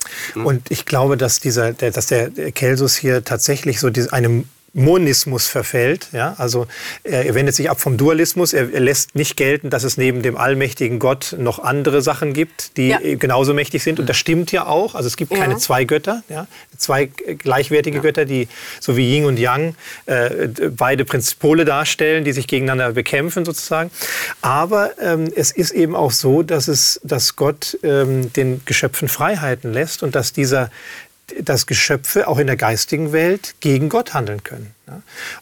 Und 0.46 0.70
ich 0.70 0.86
glaube, 0.86 1.18
dass, 1.18 1.40
dieser, 1.40 1.74
dass 1.74 2.08
der 2.08 2.30
Kelsus 2.52 2.96
hier 2.96 3.24
tatsächlich 3.24 3.80
so 3.80 3.90
eine 4.12 4.44
Monismus 4.74 5.48
verfällt. 5.48 6.08
Ja? 6.14 6.34
Also 6.40 6.66
er 7.04 7.36
wendet 7.36 7.56
sich 7.56 7.70
ab 7.70 7.80
vom 7.80 7.96
Dualismus. 7.96 8.54
Er, 8.54 8.66
lässt 8.80 9.16
nicht 9.16 9.38
gelten, 9.38 9.70
dass 9.70 9.84
es 9.84 9.98
neben 9.98 10.24
dem 10.24 10.36
allmächtigen 10.36 10.98
Gott 10.98 11.36
noch 11.38 11.60
andere 11.60 12.02
Sachen 12.02 12.34
gibt, 12.34 12.76
die 12.78 12.90
ja. 12.90 13.00
genauso 13.16 13.54
mächtig 13.54 13.84
sind. 13.84 14.00
Und 14.00 14.10
das 14.10 14.18
stimmt 14.18 14.52
ja 14.52 14.66
auch. 14.66 14.96
Also 14.96 15.08
es 15.08 15.16
gibt 15.16 15.32
ja. 15.32 15.38
keine 15.38 15.58
zwei 15.58 15.86
Götter, 15.86 16.24
ja? 16.28 16.48
zwei 16.76 17.06
gleichwertige 17.06 18.02
Götter, 18.02 18.26
die 18.26 18.48
so 18.80 18.98
wie 18.98 19.16
Yin 19.16 19.26
und 19.26 19.38
Yang 19.38 19.76
äh, 20.08 20.48
beide 20.76 21.06
Prinzipole 21.06 21.66
darstellen, 21.66 22.24
die 22.24 22.32
sich 22.32 22.48
gegeneinander 22.48 22.94
bekämpfen 22.94 23.46
sozusagen. 23.46 23.92
Aber 24.42 24.92
ähm, 25.00 25.32
es 25.36 25.52
ist 25.52 25.72
eben 25.72 25.96
auch 25.96 26.12
so, 26.12 26.42
dass 26.42 26.68
es, 26.68 27.00
dass 27.04 27.36
Gott 27.36 27.78
ähm, 27.84 28.34
den 28.34 28.62
Geschöpfen 28.66 29.08
Freiheiten 29.08 29.72
lässt 29.72 30.02
und 30.02 30.16
dass 30.16 30.34
dieser 30.34 30.72
dass 31.42 31.68
Geschöpfe 31.68 32.28
auch 32.28 32.38
in 32.38 32.48
der 32.48 32.58
geistigen 32.58 33.12
Welt 33.12 33.56
gegen 33.60 33.90
Gott 33.90 34.14
handeln 34.14 34.44
können. 34.44 34.74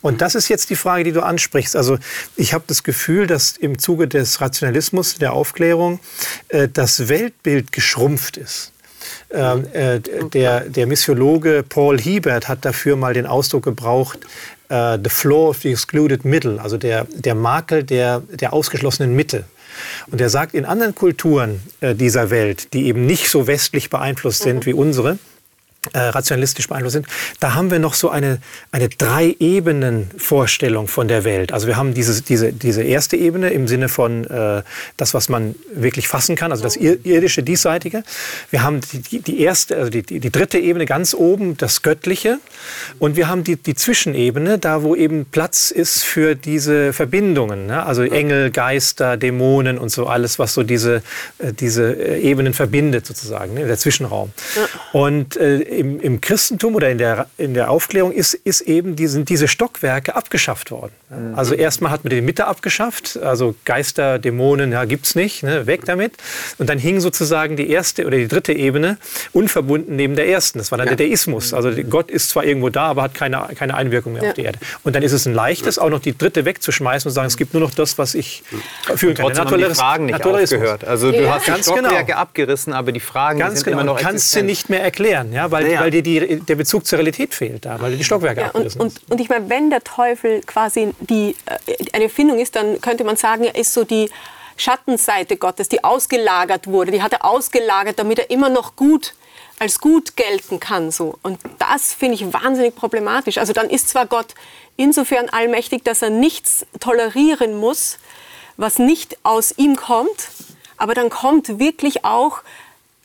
Und 0.02 0.22
das 0.22 0.36
ist 0.36 0.48
jetzt 0.48 0.70
die 0.70 0.76
Frage, 0.76 1.04
die 1.04 1.12
du 1.12 1.22
ansprichst. 1.22 1.76
Also 1.76 1.98
ich 2.36 2.54
habe 2.54 2.64
das 2.68 2.84
Gefühl, 2.84 3.28
dass 3.28 3.58
im 3.58 3.80
Zuge 3.80 4.08
des 4.08 4.40
Rationalismus, 4.40 5.16
der 5.16 5.34
Aufklärung, 5.34 6.00
äh, 6.50 6.68
das 6.72 7.10
Weltbild 7.10 7.72
geschrumpft 7.72 8.38
ist. 8.38 8.72
Ähm, 9.32 9.66
äh, 9.74 10.00
der, 10.00 10.62
der 10.62 10.88
Missiologe 10.88 11.64
Paul 11.68 12.00
Hiebert 12.00 12.48
hat 12.48 12.64
dafür 12.66 12.96
mal 12.96 13.14
den 13.14 13.26
Ausdruck 13.26 13.64
gebraucht, 13.64 14.20
äh, 14.70 15.00
the 15.04 15.10
flaw 15.10 15.50
of 15.50 15.58
the 15.62 15.72
excluded 15.72 16.24
middle, 16.24 16.62
also 16.62 16.78
der, 16.78 17.08
der 17.12 17.34
Makel 17.34 17.84
der, 17.84 18.20
der 18.20 18.54
ausgeschlossenen 18.54 19.16
Mitte. 19.16 19.46
Und 20.12 20.22
er 20.22 20.30
sagt, 20.30 20.54
in 20.54 20.66
anderen 20.66 20.94
Kulturen 20.94 21.62
dieser 21.82 22.30
Welt, 22.30 22.74
die 22.74 22.88
eben 22.88 23.06
nicht 23.06 23.30
so 23.30 23.48
westlich 23.48 23.90
beeinflusst 23.90 24.44
sind 24.44 24.66
wie 24.66 24.74
unsere, 24.74 25.18
äh, 25.94 26.00
rationalistisch 26.00 26.68
beeinflusst 26.68 26.94
sind, 26.94 27.08
da 27.40 27.56
haben 27.56 27.72
wir 27.72 27.80
noch 27.80 27.96
so 27.96 28.12
eine, 28.12 28.38
eine 28.72 28.88
Drei-Ebenen-Vorstellung 28.88 30.88
von 30.88 31.08
der 31.08 31.24
Welt. 31.24 31.52
Also 31.52 31.66
wir 31.66 31.76
haben 31.76 31.96
diese, 31.96 32.22
diese, 32.22 32.54
diese 32.54 32.84
erste 32.84 33.18
Ebene 33.18 33.50
im 33.50 33.68
Sinne 33.68 33.90
von 33.90 34.26
äh, 34.26 34.62
das, 34.98 35.16
was 35.16 35.28
man 35.28 35.56
wirklich 35.74 36.08
fassen 36.08 36.36
kann, 36.36 36.52
also 36.52 36.64
das 36.64 36.76
irdische, 36.76 37.42
diesseitige. 37.42 38.04
Wir 38.52 38.62
haben 38.62 38.82
die, 39.12 39.22
die 39.22 39.42
erste, 39.42 39.76
also 39.76 39.90
die, 39.90 40.04
die 40.04 40.30
dritte 40.30 40.60
Ebene 40.60 40.86
ganz 40.86 41.16
oben, 41.16 41.58
das 41.58 41.82
Göttliche. 41.82 42.38
Und 43.00 43.16
wir 43.16 43.28
haben 43.28 43.44
die, 43.44 43.56
die 43.56 43.74
Zwischenebene, 43.74 44.60
da 44.60 44.84
wo 44.84 44.96
eben 44.96 45.26
Platz 45.26 45.72
ist 45.72 46.04
für 46.04 46.36
diese 46.36 46.94
Verbindungen. 46.94 47.66
Ne? 47.66 47.84
Also 47.84 48.04
Engel, 48.04 48.52
Geister, 48.52 49.18
Dämonen 49.18 49.80
und 49.80 49.90
so 49.90 50.06
alles, 50.06 50.38
was 50.38 50.54
so 50.54 50.62
diese, 50.62 51.02
äh, 51.40 51.54
diese 51.54 51.92
äh, 51.92 52.22
Ebenen 52.22 52.54
verbindet 52.54 53.08
sozusagen, 53.08 53.56
ne? 53.56 53.66
der 53.66 53.80
Zwischenraum. 53.80 54.32
Und 54.94 55.38
äh, 55.38 55.71
im, 55.72 56.00
im, 56.00 56.22
Christentum 56.22 56.76
oder 56.76 56.90
in 56.90 56.98
der, 56.98 57.28
in 57.38 57.54
der 57.54 57.72
Aufklärung 57.72 58.12
ist, 58.12 58.34
ist 58.34 58.62
eben 58.62 58.96
die, 58.96 59.08
sind 59.08 59.30
diese 59.30 59.48
Stockwerke 59.48 60.16
abgeschafft 60.16 60.72
worden. 60.72 60.92
Mhm. 61.10 61.36
Also 61.36 61.56
erstmal 61.56 61.92
hat 61.92 62.04
man 62.04 62.12
die 62.12 62.22
Mitte 62.22 62.46
abgeschafft, 62.46 63.18
also 63.18 63.56
Geister, 63.66 64.20
Dämonen, 64.20 64.72
ja, 64.72 64.84
es 64.84 65.16
nicht, 65.16 65.44
ne, 65.44 65.68
weg 65.68 65.86
damit. 65.86 66.14
Und 66.58 66.70
dann 66.70 66.78
hing 66.78 67.00
sozusagen 67.00 67.56
die 67.56 67.70
erste 67.70 68.06
oder 68.06 68.18
die 68.18 68.28
dritte 68.28 68.54
Ebene 68.54 68.98
unverbunden 69.32 69.96
neben 69.96 70.16
der 70.16 70.28
ersten. 70.28 70.60
Das 70.60 70.72
war 70.72 70.78
dann 70.78 70.88
ja. 70.88 70.96
der 70.96 71.08
Deismus. 71.08 71.54
Also 71.54 71.72
Gott 71.90 72.12
ist 72.12 72.30
zwar 72.30 72.44
irgendwo 72.44 72.70
da, 72.70 72.84
aber 72.88 73.04
hat 73.04 73.14
keine, 73.14 73.48
keine 73.56 73.76
Einwirkung 73.76 74.14
mehr 74.14 74.24
ja. 74.24 74.30
auf 74.30 74.36
die 74.36 74.44
Erde. 74.44 74.60
Und 74.84 74.96
dann 74.96 75.04
ist 75.04 75.14
es 75.14 75.26
ein 75.26 75.34
leichtes, 75.34 75.80
auch 75.80 75.90
noch 75.90 76.00
die 76.00 76.18
dritte 76.18 76.46
wegzuschmeißen 76.46 77.08
und 77.08 77.12
zu 77.12 77.16
sagen, 77.16 77.28
es 77.28 77.38
gibt 77.38 77.54
nur 77.54 77.62
noch 77.62 77.74
das, 77.74 77.98
was 77.98 78.14
ich 78.14 78.44
fühlen 78.96 79.16
kann. 79.16 79.28
Trotzdem 79.28 79.46
haben 79.46 79.58
die 79.58 79.76
Fragen 79.76 80.06
nicht 80.06 80.26
aufgehört. 80.26 80.84
Also 80.84 81.12
du 81.12 81.30
hast 81.30 81.48
die 81.48 81.64
Stockwerke 81.64 82.06
genau. 82.06 82.18
abgerissen, 82.18 82.74
aber 82.74 82.92
die 82.92 83.00
Fragen 83.00 83.40
ganz 83.40 83.60
sind 83.60 83.66
genau. 83.66 83.78
immer 83.78 83.84
noch 83.86 84.00
kannst 84.00 84.26
existent. 84.26 84.42
sie 84.42 84.46
nicht 84.48 84.70
mehr 84.70 84.84
erklären, 84.84 85.32
ja, 85.34 85.52
weil 85.52 85.61
weil, 85.64 85.72
ja. 85.72 85.80
weil 85.82 85.92
dir 85.92 86.04
die, 86.04 86.40
der 86.40 86.56
Bezug 86.56 86.86
zur 86.86 87.00
Realität 87.00 87.34
fehlt 87.34 87.66
da, 87.66 87.80
weil 87.82 87.96
die 87.96 88.04
Stockwerke 88.04 88.42
ja, 88.42 88.52
und, 88.52 88.76
und, 88.78 89.02
und, 89.10 89.22
ich 89.22 89.30
meine, 89.30 89.50
wenn 89.50 89.70
der 89.70 89.84
Teufel 89.84 90.42
quasi 90.42 90.94
die, 91.00 91.36
äh, 91.46 91.76
eine 91.94 92.06
Erfindung 92.06 92.40
ist, 92.40 92.56
dann 92.56 92.82
könnte 92.82 93.04
man 93.04 93.16
sagen, 93.16 93.44
er 93.44 93.56
ist 93.56 93.74
so 93.74 93.84
die 93.84 94.10
Schattenseite 94.58 95.38
Gottes, 95.38 95.70
die 95.70 95.84
ausgelagert 95.84 96.68
wurde. 96.68 96.92
Die 96.92 97.02
hat 97.02 97.14
er 97.14 97.26
ausgelagert, 97.26 97.98
damit 97.98 98.20
er 98.20 98.30
immer 98.30 98.50
noch 98.50 98.76
gut 98.76 99.14
als 99.60 99.80
gut 99.80 100.16
gelten 100.16 100.60
kann. 100.60 100.92
So. 100.92 101.18
Und 101.22 101.40
das 101.60 101.94
finde 101.94 102.16
ich 102.16 102.34
wahnsinnig 102.34 102.76
problematisch. 102.76 103.38
Also 103.38 103.54
dann 103.54 103.70
ist 103.70 103.90
zwar 103.90 104.06
Gott 104.06 104.34
insofern 104.76 105.30
allmächtig, 105.30 105.84
dass 105.84 106.02
er 106.02 106.10
nichts 106.10 106.66
tolerieren 106.80 107.58
muss, 107.60 108.00
was 108.58 108.80
nicht 108.80 109.18
aus 109.24 109.54
ihm 109.58 109.76
kommt, 109.76 110.30
aber 110.78 110.94
dann 110.96 111.10
kommt 111.10 111.60
wirklich 111.60 112.04
auch 112.06 112.40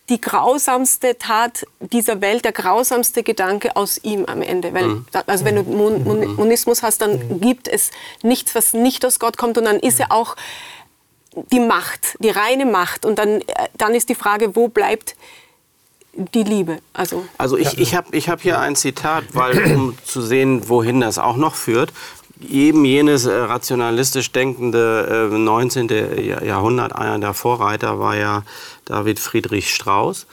die 0.08 0.20
grausamste 0.20 1.18
Tat 1.18 1.66
dieser 1.80 2.20
Welt, 2.20 2.44
der 2.44 2.52
grausamste 2.52 3.22
Gedanke 3.22 3.74
aus 3.76 3.98
ihm 4.02 4.24
am 4.26 4.40
Ende. 4.40 4.72
Weil, 4.72 4.86
mhm. 4.86 5.06
also 5.26 5.44
wenn 5.44 5.56
du 5.56 5.62
Mon 5.62 6.04
Mon 6.04 6.20
mhm. 6.20 6.34
Monismus 6.36 6.82
hast, 6.82 7.00
dann 7.00 7.18
mhm. 7.18 7.40
gibt 7.40 7.68
es 7.68 7.90
nichts, 8.22 8.54
was 8.54 8.72
nicht 8.72 9.04
aus 9.04 9.18
Gott 9.18 9.36
kommt 9.36 9.58
und 9.58 9.64
dann 9.64 9.80
ist 9.80 9.98
er 9.98 10.12
auch 10.12 10.36
die 11.52 11.60
Macht, 11.60 12.16
die 12.20 12.30
reine 12.30 12.66
Macht. 12.66 13.04
Und 13.04 13.18
dann, 13.18 13.40
äh, 13.40 13.44
dann 13.76 13.94
ist 13.94 14.08
die 14.08 14.14
Frage, 14.14 14.54
wo 14.54 14.68
bleibt 14.68 15.16
die 16.12 16.44
Liebe. 16.44 16.78
Also, 16.94 17.26
also 17.36 17.58
ich, 17.58 17.78
ich 17.78 17.94
habe 17.94 18.16
ich 18.16 18.28
hab 18.28 18.40
hier 18.40 18.58
ein 18.58 18.76
Zitat, 18.76 19.24
weil, 19.32 19.74
um 19.74 19.98
zu 20.04 20.22
sehen, 20.22 20.68
wohin 20.68 21.00
das 21.00 21.18
auch 21.18 21.36
noch 21.36 21.54
führt 21.54 21.92
eben 22.50 22.84
jenes 22.84 23.24
äh, 23.24 23.32
rationalistisch 23.32 24.32
denkende 24.32 25.30
äh, 25.32 25.38
19. 25.38 25.88
Jahrhundert, 26.44 26.94
einer 26.94 27.18
der 27.18 27.34
Vorreiter 27.34 27.98
war 27.98 28.16
ja 28.16 28.42
David 28.86 29.20
Friedrich 29.20 29.74
Strauss. 29.74 30.26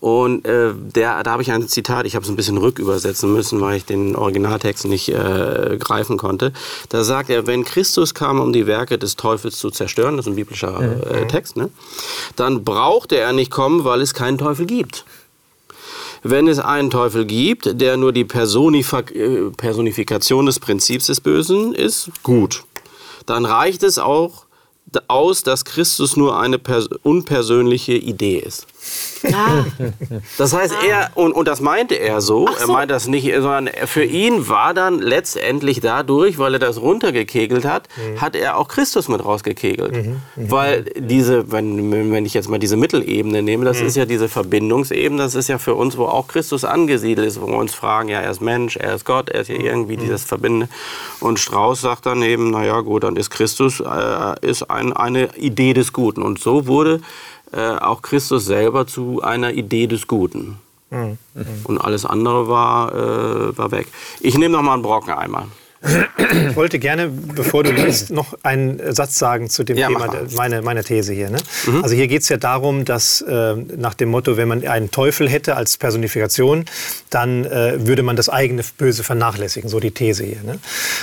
Und 0.00 0.44
äh, 0.46 0.72
der, 0.74 1.22
da 1.22 1.32
habe 1.32 1.42
ich 1.42 1.50
ein 1.50 1.66
Zitat, 1.68 2.06
ich 2.06 2.14
habe 2.14 2.24
es 2.24 2.28
ein 2.28 2.36
bisschen 2.36 2.58
rückübersetzen 2.58 3.32
müssen, 3.32 3.60
weil 3.60 3.78
ich 3.78 3.86
den 3.86 4.14
Originaltext 4.14 4.84
nicht 4.84 5.08
äh, 5.08 5.76
greifen 5.78 6.18
konnte. 6.18 6.52
Da 6.90 7.02
sagt 7.02 7.30
er, 7.30 7.46
wenn 7.46 7.64
Christus 7.64 8.12
kam, 8.14 8.40
um 8.40 8.52
die 8.52 8.66
Werke 8.66 8.98
des 8.98 9.16
Teufels 9.16 9.58
zu 9.58 9.70
zerstören, 9.70 10.16
das 10.16 10.26
ist 10.26 10.32
ein 10.32 10.36
biblischer 10.36 10.80
äh, 11.10 11.26
Text, 11.26 11.56
ne? 11.56 11.70
dann 12.36 12.62
brauchte 12.62 13.16
er 13.16 13.32
nicht 13.32 13.50
kommen, 13.50 13.84
weil 13.84 14.02
es 14.02 14.12
keinen 14.12 14.38
Teufel 14.38 14.66
gibt. 14.66 15.04
Wenn 16.22 16.48
es 16.48 16.58
einen 16.58 16.90
Teufel 16.90 17.24
gibt, 17.24 17.80
der 17.80 17.96
nur 17.96 18.12
die 18.12 18.26
äh, 18.26 19.50
Personifikation 19.56 20.46
des 20.46 20.60
Prinzips 20.60 21.06
des 21.06 21.20
Bösen 21.20 21.74
ist, 21.74 22.10
gut. 22.22 22.64
Dann 23.26 23.44
reicht 23.44 23.82
es 23.82 23.98
auch 23.98 24.45
aus, 25.08 25.42
dass 25.42 25.64
Christus 25.64 26.16
nur 26.16 26.38
eine 26.38 26.60
unpersönliche 27.02 27.94
Idee 27.94 28.38
ist. 28.38 28.66
Ah. 29.32 29.64
Das 30.38 30.52
heißt, 30.52 30.74
ah. 30.74 30.86
er, 30.86 31.10
und, 31.14 31.32
und 31.32 31.48
das 31.48 31.60
meinte 31.60 31.94
er 31.94 32.20
so, 32.20 32.36
so, 32.36 32.48
er 32.58 32.66
meinte 32.66 32.94
das 32.94 33.06
nicht, 33.06 33.32
sondern 33.32 33.68
für 33.86 34.04
ihn 34.04 34.48
war 34.48 34.74
dann 34.74 34.98
letztendlich 34.98 35.80
dadurch, 35.80 36.38
weil 36.38 36.54
er 36.54 36.58
das 36.58 36.80
runtergekegelt 36.80 37.64
hat, 37.64 37.88
mhm. 37.96 38.20
hat 38.20 38.36
er 38.36 38.58
auch 38.58 38.68
Christus 38.68 39.08
mit 39.08 39.24
rausgekegelt. 39.24 39.92
Mhm. 39.92 40.20
Mhm. 40.36 40.50
Weil 40.50 40.84
diese, 40.96 41.50
wenn, 41.50 42.12
wenn 42.12 42.26
ich 42.26 42.34
jetzt 42.34 42.48
mal 42.48 42.58
diese 42.58 42.76
Mittelebene 42.76 43.42
nehme, 43.42 43.64
das 43.64 43.80
mhm. 43.80 43.86
ist 43.86 43.96
ja 43.96 44.04
diese 44.04 44.28
Verbindungsebene, 44.28 45.22
das 45.22 45.34
ist 45.34 45.48
ja 45.48 45.58
für 45.58 45.74
uns, 45.74 45.96
wo 45.96 46.04
auch 46.06 46.28
Christus 46.28 46.64
angesiedelt 46.64 47.26
ist, 47.26 47.40
wo 47.40 47.46
wir 47.46 47.56
uns 47.56 47.74
fragen, 47.74 48.08
ja, 48.08 48.20
er 48.20 48.30
ist 48.30 48.40
Mensch, 48.40 48.76
er 48.76 48.94
ist 48.94 49.04
Gott, 49.04 49.30
er 49.30 49.42
ist 49.42 49.48
ja 49.48 49.56
irgendwie 49.56 49.96
mhm. 49.96 50.00
dieses 50.00 50.24
Verbinde. 50.24 50.68
Und 51.20 51.38
Strauß 51.38 51.80
sagt 51.80 52.06
dann 52.06 52.22
eben, 52.22 52.50
naja 52.50 52.80
gut, 52.80 53.04
dann 53.04 53.16
ist 53.16 53.30
Christus 53.30 53.80
äh, 53.80 54.46
ist 54.46 54.70
ein, 54.70 54.92
eine 54.92 55.34
Idee 55.36 55.72
des 55.72 55.92
Guten. 55.92 56.22
Und 56.22 56.38
so 56.38 56.66
wurde 56.66 57.00
äh, 57.52 57.60
auch 57.60 58.02
Christus 58.02 58.44
selber 58.46 58.86
zu 58.86 59.22
einer 59.22 59.52
Idee 59.52 59.86
des 59.86 60.06
Guten. 60.06 60.58
Mhm. 60.90 61.18
Und 61.64 61.78
alles 61.78 62.04
andere 62.04 62.48
war, 62.48 62.94
äh, 62.94 63.58
war 63.58 63.70
weg. 63.70 63.88
Ich 64.20 64.38
nehme 64.38 64.56
noch 64.56 64.62
mal 64.62 64.74
einen 64.74 64.82
Brocken 64.82 65.12
einmal. 65.12 65.46
Ich 66.48 66.56
wollte 66.56 66.78
gerne, 66.78 67.08
bevor 67.08 67.62
du 67.62 67.70
liest, 67.70 68.10
noch 68.10 68.36
einen 68.42 68.80
Satz 68.92 69.18
sagen 69.18 69.50
zu 69.50 69.62
dem 69.62 69.76
Ja, 69.76 69.88
Thema, 69.88 70.06
mal. 70.34 70.62
meine, 70.62 70.82
These 70.82 71.12
hier. 71.12 71.30
Ne? 71.30 71.38
Also 71.82 71.94
hier 71.94 72.08
geht 72.08 72.22
es 72.22 72.28
ja 72.28 72.38
darum, 72.38 72.84
dass 72.84 73.20
äh, 73.20 73.54
nach 73.54 73.94
dem 73.94 74.08
Motto, 74.08 74.36
wenn 74.36 74.48
man 74.48 74.66
einen 74.66 74.90
Teufel 74.90 75.28
hätte 75.28 75.56
als 75.56 75.76
Personifikation, 75.76 76.64
dann 77.10 77.44
äh, 77.44 77.86
würde 77.86 78.02
man 78.02 78.16
das 78.16 78.28
eigene 78.28 78.62
Böse 78.78 79.04
vernachlässigen, 79.04 79.68
so 79.68 79.78
die 79.78 79.90
These 79.90 80.24
hier. 80.24 80.42
Ne? 80.42 80.58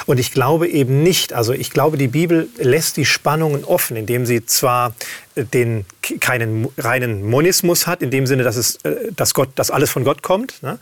Und 0.06 0.20
ich 0.20 0.32
glaube 0.32 0.68
eben 0.68 1.04
nicht, 1.04 1.34
also 1.34 1.54
ich 1.54 1.70
glaube, 1.70 1.98
die 1.98 2.08
Bibel 2.08 2.50
lässt 2.58 2.98
die 2.98 3.06
Spannungen 3.06 3.64
offen, 3.64 3.96
indem 3.96 4.26
sie 4.26 4.46
zwar 4.46 4.94
den 5.36 5.86
keinen 6.20 6.68
reinen 6.78 7.28
Monismus 7.30 7.88
hat, 7.88 8.02
in 8.02 8.12
dem 8.12 8.28
Sinne, 8.28 8.44
dass, 8.44 8.56
es, 8.56 8.76
äh, 8.84 9.12
dass, 9.16 9.34
Gott, 9.34 9.50
dass 9.56 9.72
alles 9.72 9.90
von 9.90 10.04
Gott 10.04 10.22
kommt, 10.22 10.62
ne? 10.62 10.80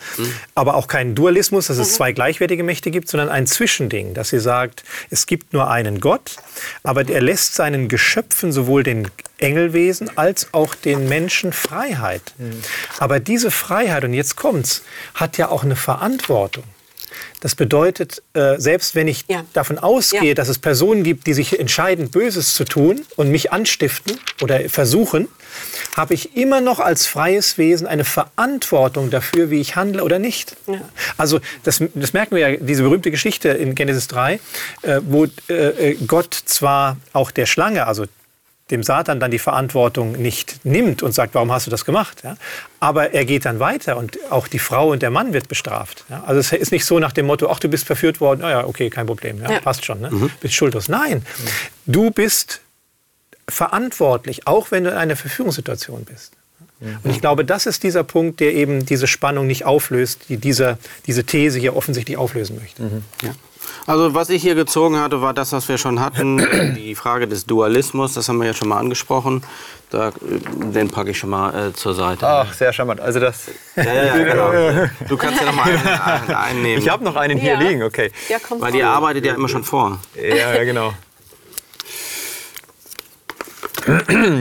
aber 0.55 0.75
auch 0.75 0.87
keinen 0.87 1.15
Dualismus, 1.15 1.67
dass 1.67 1.77
es 1.77 1.95
zwei 1.95 2.11
gleichwertige 2.11 2.63
Mächte 2.63 2.91
gibt, 2.91 3.07
sondern 3.07 3.29
ein 3.29 3.47
Zwischending, 3.47 4.13
dass 4.13 4.29
sie 4.29 4.39
sagt, 4.39 4.83
es 5.09 5.25
gibt 5.25 5.53
nur 5.53 5.69
einen 5.69 5.99
Gott, 5.99 6.37
aber 6.83 7.07
er 7.07 7.21
lässt 7.21 7.55
seinen 7.55 7.87
Geschöpfen 7.87 8.51
sowohl 8.51 8.83
den 8.83 9.07
Engelwesen 9.37 10.17
als 10.17 10.53
auch 10.53 10.75
den 10.75 11.09
Menschen 11.09 11.53
Freiheit. 11.53 12.21
Aber 12.99 13.19
diese 13.19 13.51
Freiheit, 13.51 14.03
und 14.03 14.13
jetzt 14.13 14.35
kommt's, 14.35 14.83
hat 15.15 15.37
ja 15.37 15.49
auch 15.49 15.63
eine 15.63 15.75
Verantwortung. 15.75 16.63
Das 17.39 17.55
bedeutet, 17.55 18.21
äh, 18.33 18.55
selbst 18.57 18.95
wenn 18.95 19.07
ich 19.07 19.25
Ja. 19.27 19.43
davon 19.53 19.77
ausgehe, 19.77 20.29
Ja. 20.29 20.33
dass 20.33 20.47
es 20.49 20.59
Personen 20.59 21.03
gibt, 21.03 21.27
die 21.27 21.33
sich 21.33 21.59
entscheiden, 21.59 22.09
Böses 22.09 22.53
zu 22.53 22.63
tun 22.65 23.01
und 23.15 23.29
mich 23.29 23.51
anstiften 23.51 24.19
oder 24.41 24.69
versuchen, 24.69 25.27
habe 25.97 26.13
ich 26.13 26.37
immer 26.37 26.61
noch 26.61 26.79
als 26.79 27.07
freies 27.07 27.57
Wesen 27.57 27.85
eine 27.87 28.05
Verantwortung 28.05 29.09
dafür, 29.09 29.49
wie 29.49 29.59
ich 29.59 29.75
handle 29.75 30.03
oder 30.03 30.17
nicht. 30.19 30.55
Also 31.17 31.39
das, 31.63 31.81
das 31.93 32.13
merken 32.13 32.35
wir 32.35 32.49
ja, 32.51 32.57
diese 32.57 32.83
berühmte 32.83 33.11
Geschichte 33.11 33.49
in 33.49 33.75
Genesis 33.75 34.07
3, 34.07 34.39
äh, 34.83 35.01
wo 35.03 35.25
äh, 35.49 35.95
Gott 36.07 36.33
zwar 36.45 36.97
auch 37.13 37.31
der 37.31 37.45
Schlange, 37.45 37.85
also 37.87 38.05
dem 38.71 38.83
Satan 38.83 39.19
dann 39.19 39.29
die 39.31 39.39
Verantwortung 39.39 40.13
nicht 40.13 40.65
nimmt 40.65 41.03
und 41.03 41.11
sagt, 41.11 41.35
warum 41.35 41.51
hast 41.51 41.67
du 41.67 41.71
das 41.71 41.85
gemacht? 41.85 42.21
Ja? 42.23 42.37
Aber 42.79 43.13
er 43.13 43.25
geht 43.25 43.45
dann 43.45 43.59
weiter 43.59 43.97
und 43.97 44.17
auch 44.31 44.47
die 44.47 44.59
Frau 44.59 44.89
und 44.91 45.01
der 45.01 45.09
Mann 45.11 45.33
wird 45.33 45.47
bestraft. 45.47 46.05
Ja? 46.09 46.23
Also 46.25 46.39
es 46.39 46.51
ist 46.51 46.71
nicht 46.71 46.85
so 46.85 46.99
nach 46.99 47.11
dem 47.11 47.25
Motto, 47.27 47.49
ach, 47.49 47.59
du 47.59 47.67
bist 47.69 47.85
verführt 47.85 48.19
worden, 48.21 48.41
naja, 48.41 48.65
okay, 48.65 48.89
kein 48.89 49.05
Problem, 49.05 49.41
ja, 49.41 49.51
Ja. 49.51 49.59
passt 49.59 49.85
schon, 49.85 50.01
ne? 50.01 50.09
bist 50.39 50.53
schuldlos. 50.55 50.89
Nein, 50.89 51.23
du 51.85 52.09
bist 52.11 52.61
verantwortlich, 53.47 54.47
auch 54.47 54.71
wenn 54.71 54.83
du 54.85 54.91
in 54.91 54.97
einer 54.97 55.15
Verführungssituation 55.15 56.05
bist. 56.05 56.33
Und 57.03 57.11
ich 57.11 57.21
glaube, 57.21 57.45
das 57.45 57.67
ist 57.67 57.83
dieser 57.83 58.03
Punkt, 58.03 58.39
der 58.39 58.55
eben 58.55 58.87
diese 58.87 59.05
Spannung 59.05 59.45
nicht 59.45 59.65
auflöst, 59.65 60.21
die 60.29 60.37
dieser, 60.37 60.79
diese 61.05 61.23
These 61.23 61.59
hier 61.59 61.75
offensichtlich 61.75 62.17
auflösen 62.17 62.57
möchte. 62.59 62.81
Ja. 63.21 63.35
Also 63.87 64.13
was 64.13 64.29
ich 64.29 64.41
hier 64.41 64.55
gezogen 64.55 64.99
hatte, 64.99 65.21
war 65.21 65.33
das, 65.33 65.51
was 65.51 65.67
wir 65.67 65.77
schon 65.77 65.99
hatten, 65.99 66.37
die 66.75 66.95
Frage 66.95 67.27
des 67.27 67.45
Dualismus, 67.45 68.13
das 68.13 68.29
haben 68.29 68.39
wir 68.39 68.47
ja 68.47 68.53
schon 68.53 68.67
mal 68.69 68.77
angesprochen. 68.77 69.43
Da, 69.89 70.11
den 70.21 70.87
packe 70.89 71.09
ich 71.11 71.17
schon 71.17 71.31
mal 71.31 71.69
äh, 71.69 71.73
zur 71.73 71.93
Seite. 71.93 72.25
Ach, 72.25 72.53
sehr 72.53 72.71
charmant. 72.71 73.01
Also 73.01 73.19
das. 73.19 73.47
Ja, 73.75 73.83
ja, 73.83 74.17
genau. 74.23 74.87
Du 75.09 75.17
kannst 75.17 75.39
ja 75.41 75.45
noch 75.47 75.55
mal 75.55 75.63
einen, 75.65 75.85
einen 75.87 76.35
einnehmen. 76.35 76.81
Ich 76.81 76.87
habe 76.89 77.03
noch 77.03 77.15
einen 77.17 77.37
hier 77.37 77.53
Ja. 77.53 77.59
liegen, 77.59 77.83
okay. 77.83 78.11
Ja, 78.29 78.39
kommt 78.39 78.61
Weil 78.61 78.71
die 78.71 78.83
arbeitet 78.83 79.25
ja 79.25 79.33
immer 79.33 79.49
schon 79.49 79.63
vor. 79.65 79.99
Ja, 80.15 80.53
ja, 80.55 80.63
genau. 80.63 80.93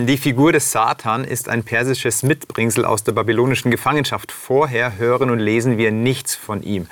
Die 0.06 0.18
Figur 0.18 0.52
des 0.52 0.70
Satan 0.70 1.24
ist 1.24 1.48
ein 1.48 1.64
persisches 1.64 2.22
Mitbringsel 2.22 2.84
aus 2.84 3.04
der 3.04 3.12
babylonischen 3.12 3.70
Gefangenschaft. 3.70 4.32
Vorher 4.32 4.98
hören 4.98 5.30
und 5.30 5.38
lesen 5.38 5.78
wir 5.78 5.90
nichts 5.90 6.36
von 6.36 6.62
ihm. 6.62 6.86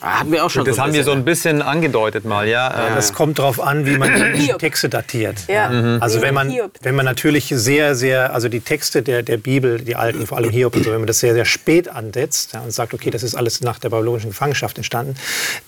Hatten 0.00 0.32
wir 0.32 0.44
auch 0.44 0.50
schon 0.50 0.64
Das 0.64 0.76
so 0.76 0.82
haben 0.82 0.92
wir 0.92 1.04
so 1.04 1.12
ein 1.12 1.24
bisschen 1.24 1.62
angedeutet 1.62 2.24
mal, 2.24 2.48
ja. 2.48 2.68
äh, 2.68 2.94
Das 2.94 3.12
kommt 3.12 3.38
darauf 3.38 3.60
an, 3.60 3.86
wie 3.86 3.96
man 3.96 4.10
die. 4.34 4.52
Texte 4.58 4.88
datiert. 4.88 5.48
Ja. 5.48 5.98
Also 6.00 6.20
wenn 6.22 6.34
man, 6.34 6.52
wenn 6.82 6.94
man 6.94 7.04
natürlich 7.04 7.52
sehr, 7.54 7.94
sehr, 7.94 8.34
also 8.34 8.48
die 8.48 8.60
Texte 8.60 9.02
der, 9.02 9.22
der 9.22 9.36
Bibel, 9.36 9.80
die 9.80 9.96
alten, 9.96 10.26
vor 10.26 10.38
allem 10.38 10.50
Hiob 10.50 10.76
und 10.76 10.84
so, 10.84 10.90
wenn 10.90 10.98
man 10.98 11.06
das 11.06 11.20
sehr, 11.20 11.34
sehr 11.34 11.44
spät 11.44 11.88
ansetzt 11.88 12.52
ja, 12.52 12.60
und 12.60 12.70
sagt, 12.70 12.94
okay, 12.94 13.10
das 13.10 13.22
ist 13.22 13.34
alles 13.34 13.60
nach 13.60 13.78
der 13.78 13.88
babylonischen 13.88 14.30
Gefangenschaft 14.30 14.76
entstanden, 14.76 15.14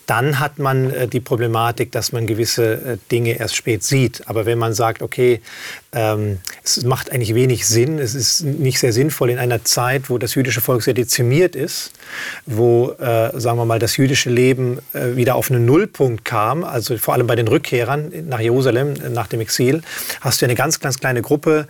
dann 0.07 0.39
hat 0.39 0.59
man 0.59 0.91
äh, 0.93 1.09
die 1.09 1.21
Problematik, 1.21 1.93
dass 1.93 2.13
man 2.13 2.27
gewisse 2.27 2.75
äh, 2.75 2.97
Dinge 3.11 3.39
erst 3.39 3.57
spät 3.57 3.83
sieht. 3.83 4.23
Aber 4.27 4.47
wenn 4.47 4.59
man 4.59 4.75
sagt, 4.75 5.03
okay, 5.03 5.41
ähm, 5.95 6.39
es 6.63 6.83
macht 6.85 7.13
eigentlich 7.13 7.35
wenig 7.35 7.67
Sinn, 7.67 7.99
es 7.99 8.15
ist 8.15 8.43
nicht 8.43 8.79
sehr 8.79 8.93
sinnvoll 8.93 9.31
in 9.31 9.39
einer 9.39 9.65
Zeit, 9.65 10.11
wo 10.11 10.19
das 10.19 10.35
jüdische 10.35 10.61
Volk 10.61 10.83
sehr 10.83 10.95
dezimiert 10.95 11.55
ist, 11.55 11.93
wo, 12.47 12.91
äh, 12.93 13.31
sagen 13.39 13.59
wir 13.59 13.65
mal, 13.65 13.79
das 13.79 13.97
jüdische 13.97 14.31
Leben 14.31 14.79
äh, 14.93 15.17
wieder 15.17 15.37
auf 15.37 15.51
einen 15.51 15.65
Nullpunkt 15.65 16.25
kam, 16.25 16.65
also 16.65 16.99
vor 16.99 17.15
allem 17.15 17.27
bei 17.27 17.37
den 17.37 17.49
Rückkehrern 17.49 18.13
nach 18.29 18.41
Jerusalem 18.41 18.95
äh, 18.95 19.09
nach 19.09 19.29
dem 19.29 19.41
Exil, 19.41 19.83
hast 20.21 20.43
du 20.43 20.47
eine 20.47 20.55
ganz, 20.55 20.81
ganz 20.81 20.99
kleine 20.99 21.23
Gruppe. 21.23 21.67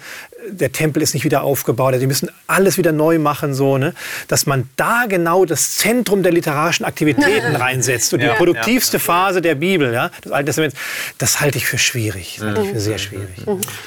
Der 0.50 0.72
Tempel 0.72 1.02
ist 1.02 1.14
nicht 1.14 1.24
wieder 1.24 1.42
aufgebaut, 1.42 1.94
die 2.00 2.06
müssen 2.06 2.30
alles 2.46 2.76
wieder 2.78 2.92
neu 2.92 3.18
machen, 3.18 3.54
so, 3.54 3.78
ne? 3.78 3.94
dass 4.28 4.46
man 4.46 4.68
da 4.76 5.04
genau 5.08 5.44
das 5.44 5.76
Zentrum 5.76 6.22
der 6.22 6.32
literarischen 6.32 6.84
Aktivitäten 6.84 7.56
reinsetzt 7.56 8.12
und 8.12 8.20
die 8.20 8.26
Ja. 8.26 8.34
produktivste 8.34 8.98
Phase 8.98 9.40
der 9.42 9.54
Bibel, 9.54 9.92
ja, 9.92 10.10
des 10.24 10.32
Alten 10.32 10.46
Testaments, 10.46 10.76
das 11.18 11.40
halte 11.40 11.58
ich 11.58 11.66
für 11.66 11.78
schwierig, 11.78 12.36
das 12.38 12.46
halte 12.46 12.62
ich 12.62 12.68
für 12.70 12.80
sehr 12.80 12.98
schwierig. 12.98 13.36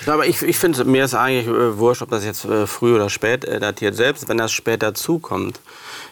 Ja, 0.06 0.14
aber 0.14 0.26
ich, 0.26 0.42
ich 0.42 0.58
finde, 0.58 0.84
mir 0.86 1.06
ist 1.06 1.14
eigentlich 1.14 1.48
äh, 1.48 1.78
wurscht, 1.78 2.02
ob 2.02 2.10
das 2.10 2.26
jetzt 2.26 2.46
äh, 2.46 2.66
früh 2.68 2.96
oder 2.96 3.10
spät 3.10 3.46
äh, 3.46 3.60
datiert. 3.60 3.96
Selbst 3.96 4.28
wenn 4.30 4.38
das 4.38 4.52
spät 4.52 4.82
dazukommt, 4.84 5.60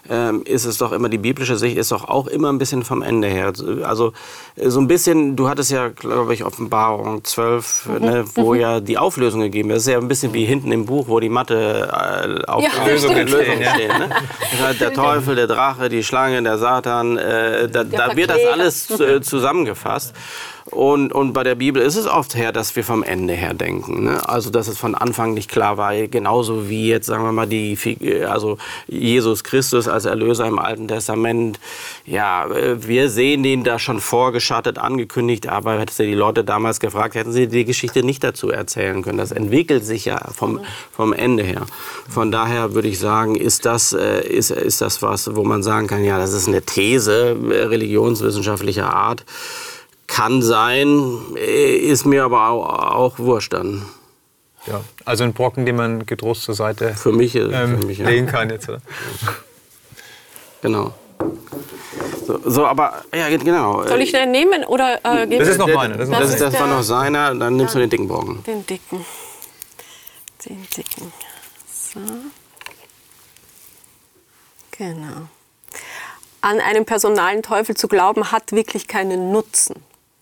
ähm, 0.09 0.43
ist 0.45 0.65
es 0.65 0.77
doch 0.77 0.91
immer, 0.91 1.09
die 1.09 1.17
biblische 1.17 1.57
Sicht 1.57 1.77
ist 1.77 1.91
doch 1.91 2.07
auch 2.07 2.27
immer 2.27 2.51
ein 2.51 2.57
bisschen 2.57 2.83
vom 2.83 3.01
Ende 3.01 3.27
her. 3.27 3.53
Also 3.83 4.13
äh, 4.55 4.69
so 4.69 4.79
ein 4.79 4.87
bisschen, 4.87 5.35
du 5.35 5.49
hattest 5.49 5.71
ja, 5.71 5.89
glaube 5.89 6.33
ich, 6.33 6.43
Offenbarung 6.43 7.23
12, 7.23 7.89
ne, 7.99 8.25
wo 8.35 8.53
ja 8.53 8.79
die 8.79 8.97
Auflösung 8.97 9.41
gegeben 9.41 9.69
wird. 9.69 9.77
Das 9.77 9.87
ist 9.87 9.91
ja 9.91 9.97
ein 9.97 10.07
bisschen 10.07 10.33
wie 10.33 10.45
hinten 10.45 10.71
im 10.71 10.85
Buch, 10.85 11.07
wo 11.07 11.19
die 11.19 11.29
Mathe 11.29 11.89
äh, 11.91 12.45
Auflösungen 12.45 13.27
stimmt. 13.27 13.31
Lösungen 13.31 13.65
stehen. 13.75 13.99
Ne? 13.99 14.09
Das 14.55 14.67
heißt, 14.69 14.81
der 14.81 14.93
Teufel, 14.93 15.35
der 15.35 15.47
Drache, 15.47 15.89
die 15.89 16.03
Schlange, 16.03 16.41
der 16.41 16.57
Satan, 16.57 17.17
äh, 17.17 17.67
da, 17.67 17.83
da 17.83 18.15
wird 18.15 18.29
das 18.29 18.39
alles 18.51 18.89
äh, 18.99 19.21
zusammengefasst. 19.21 20.13
Und, 20.71 21.13
und 21.13 21.33
bei 21.33 21.43
der 21.43 21.53
Bibel 21.53 21.79
ist 21.79 21.95
es 21.95 22.07
oft 22.07 22.33
her, 22.33 22.51
dass 22.51 22.75
wir 22.75 22.83
vom 22.83 23.03
Ende 23.03 23.33
her 23.33 23.53
denken. 23.53 24.05
Ne? 24.05 24.27
Also, 24.27 24.49
dass 24.49 24.67
es 24.67 24.79
von 24.79 24.95
Anfang 24.95 25.35
nicht 25.35 25.49
klar 25.49 25.77
war. 25.77 25.93
Genauso 26.07 26.67
wie 26.67 26.87
jetzt, 26.87 27.05
sagen 27.05 27.23
wir 27.23 27.31
mal, 27.31 27.45
die, 27.45 27.77
also 28.27 28.57
Jesus 28.87 29.43
Christus 29.43 29.87
als 29.87 30.05
Erlöser 30.05 30.47
im 30.47 30.57
Alten 30.57 30.87
Testament. 30.87 31.59
Ja, 32.05 32.47
äh, 32.47 32.87
wir 32.87 33.09
sehen 33.11 33.43
den 33.43 33.63
da 33.63 33.77
schon 33.77 33.99
vorgeschattet, 33.99 34.79
angekündigt. 34.79 35.47
Aber 35.47 35.79
hättest 35.79 35.99
du 35.99 36.03
die 36.03 36.15
Leute 36.15 36.43
damals 36.43 36.79
gefragt, 36.79 37.13
hätten 37.13 37.31
sie 37.31 37.47
die 37.47 37.63
Geschichte 37.63 38.01
nicht 38.01 38.23
dazu 38.23 38.49
erzählen 38.49 39.03
können. 39.03 39.19
Das 39.19 39.31
entwickelt 39.31 39.85
sich 39.85 40.05
ja 40.05 40.19
vom, 40.35 40.61
vom 40.91 41.13
Ende 41.13 41.43
her. 41.43 41.67
Von 42.09 42.31
daher 42.31 42.73
würde 42.73 42.87
ich 42.87 42.97
sagen, 42.97 43.35
ist 43.35 43.67
das, 43.67 43.93
äh, 43.93 44.27
ist, 44.27 44.49
ist 44.49 44.81
das 44.81 45.03
was, 45.03 45.35
wo 45.35 45.43
man 45.43 45.61
sagen 45.61 45.85
kann, 45.85 46.03
ja, 46.03 46.17
das 46.17 46.33
ist 46.33 46.47
eine 46.47 46.63
These 46.63 47.37
äh, 47.51 47.65
religionswissenschaftlicher 47.65 48.91
Art. 48.91 49.23
Kann 50.07 50.41
sein, 50.41 51.19
äh, 51.35 51.75
ist 51.77 52.05
mir 52.05 52.23
aber 52.25 52.49
auch, 52.49 52.65
auch 52.95 53.19
wurscht 53.19 53.53
dann. 53.53 53.85
ja. 54.67 54.81
Also 55.03 55.23
ein 55.23 55.33
Brocken, 55.33 55.65
den 55.65 55.75
man 55.75 56.05
getrost 56.05 56.43
zur 56.43 56.55
Seite 56.55 56.93
Für 56.95 57.11
mich, 57.11 57.35
äh, 57.35 57.39
ähm, 57.39 57.79
für 57.79 57.85
mich 57.87 57.97
ja. 57.99 58.07
legen 58.09 58.27
kann 58.27 58.49
jetzt. 58.49 58.69
Oder? 58.69 58.81
Genau. 60.61 60.93
So, 62.25 62.39
so, 62.43 62.65
aber, 62.65 63.03
ja, 63.13 63.29
genau. 63.37 63.85
Soll 63.87 64.01
ich 64.01 64.11
den 64.11 64.31
nehmen 64.31 64.63
oder 64.65 64.99
äh, 65.03 65.27
Das 65.37 65.47
ist 65.47 65.57
noch 65.59 65.67
Der- 65.67 65.75
meine. 65.75 65.93
Das 65.97 66.03
ist 66.07 66.11
noch 66.11 66.19
Das, 66.19 66.29
ist, 66.31 66.41
das 66.41 66.59
war 66.59 66.67
noch 66.67 66.81
seiner, 66.83 67.33
dann 67.35 67.55
nimmst 67.55 67.75
du 67.75 67.79
den 67.79 67.89
dicken 67.89 68.07
Brocken. 68.07 68.43
den 68.43 68.65
dicken? 68.65 69.05
Den 70.45 70.65
dicken. 70.75 71.13
So. 71.71 71.99
Genau. 74.71 75.27
An 76.41 76.59
einen 76.59 76.85
personalen 76.85 77.41
Teufel 77.43 77.75
zu 77.75 77.87
glauben, 77.87 78.31
hat 78.31 78.51
wirklich 78.51 78.87
keinen 78.87 79.31
Nutzen. 79.31 79.75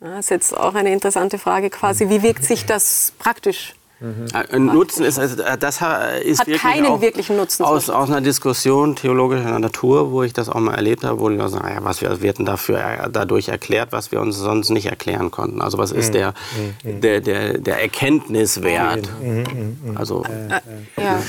Ja, 0.03 0.09
Das 0.17 0.25
ist 0.25 0.29
jetzt 0.31 0.57
auch 0.57 0.75
eine 0.75 0.91
interessante 0.91 1.39
Frage 1.39 1.69
quasi. 1.69 2.09
Wie 2.09 2.21
wirkt 2.21 2.43
sich 2.43 2.65
das 2.65 3.13
praktisch? 3.19 3.73
Äh, 4.51 4.59
Nutzen 4.59 5.05
ist, 5.05 5.17
also, 5.17 5.41
äh, 5.41 5.57
das 5.57 5.75
ist 5.75 5.81
Hat 5.81 6.47
wirklich 6.47 6.61
keinen 6.61 6.99
wirklichen 6.99 7.37
Nutzen. 7.37 7.63
Aus, 7.63 7.89
aus 7.89 8.09
einer 8.09 8.19
Diskussion 8.19 8.97
theologischer 8.97 9.57
Natur, 9.59 10.11
wo 10.11 10.23
ich 10.23 10.33
das 10.33 10.49
auch 10.49 10.59
mal 10.59 10.73
erlebt 10.75 11.05
habe, 11.05 11.21
wo 11.21 11.29
Leute 11.29 11.47
sagen, 11.47 11.69
ja, 11.73 11.81
was 11.85 12.01
wir, 12.01 12.21
wir 12.21 12.33
dafür, 12.33 12.79
äh, 12.79 13.09
dadurch 13.09 13.47
erklärt, 13.47 13.93
was 13.93 14.11
wir 14.11 14.19
uns 14.19 14.35
sonst 14.37 14.71
nicht 14.71 14.87
erklären 14.87 15.31
konnten. 15.31 15.61
Also 15.61 15.77
was 15.77 15.93
Mhm. 15.93 15.99
ist 15.99 16.13
der, 16.15 16.33
der, 16.83 17.21
der, 17.21 17.57
der 17.59 17.81
Erkenntniswert? 17.81 19.07
Also, 19.95 20.25
Ja. 20.97 21.21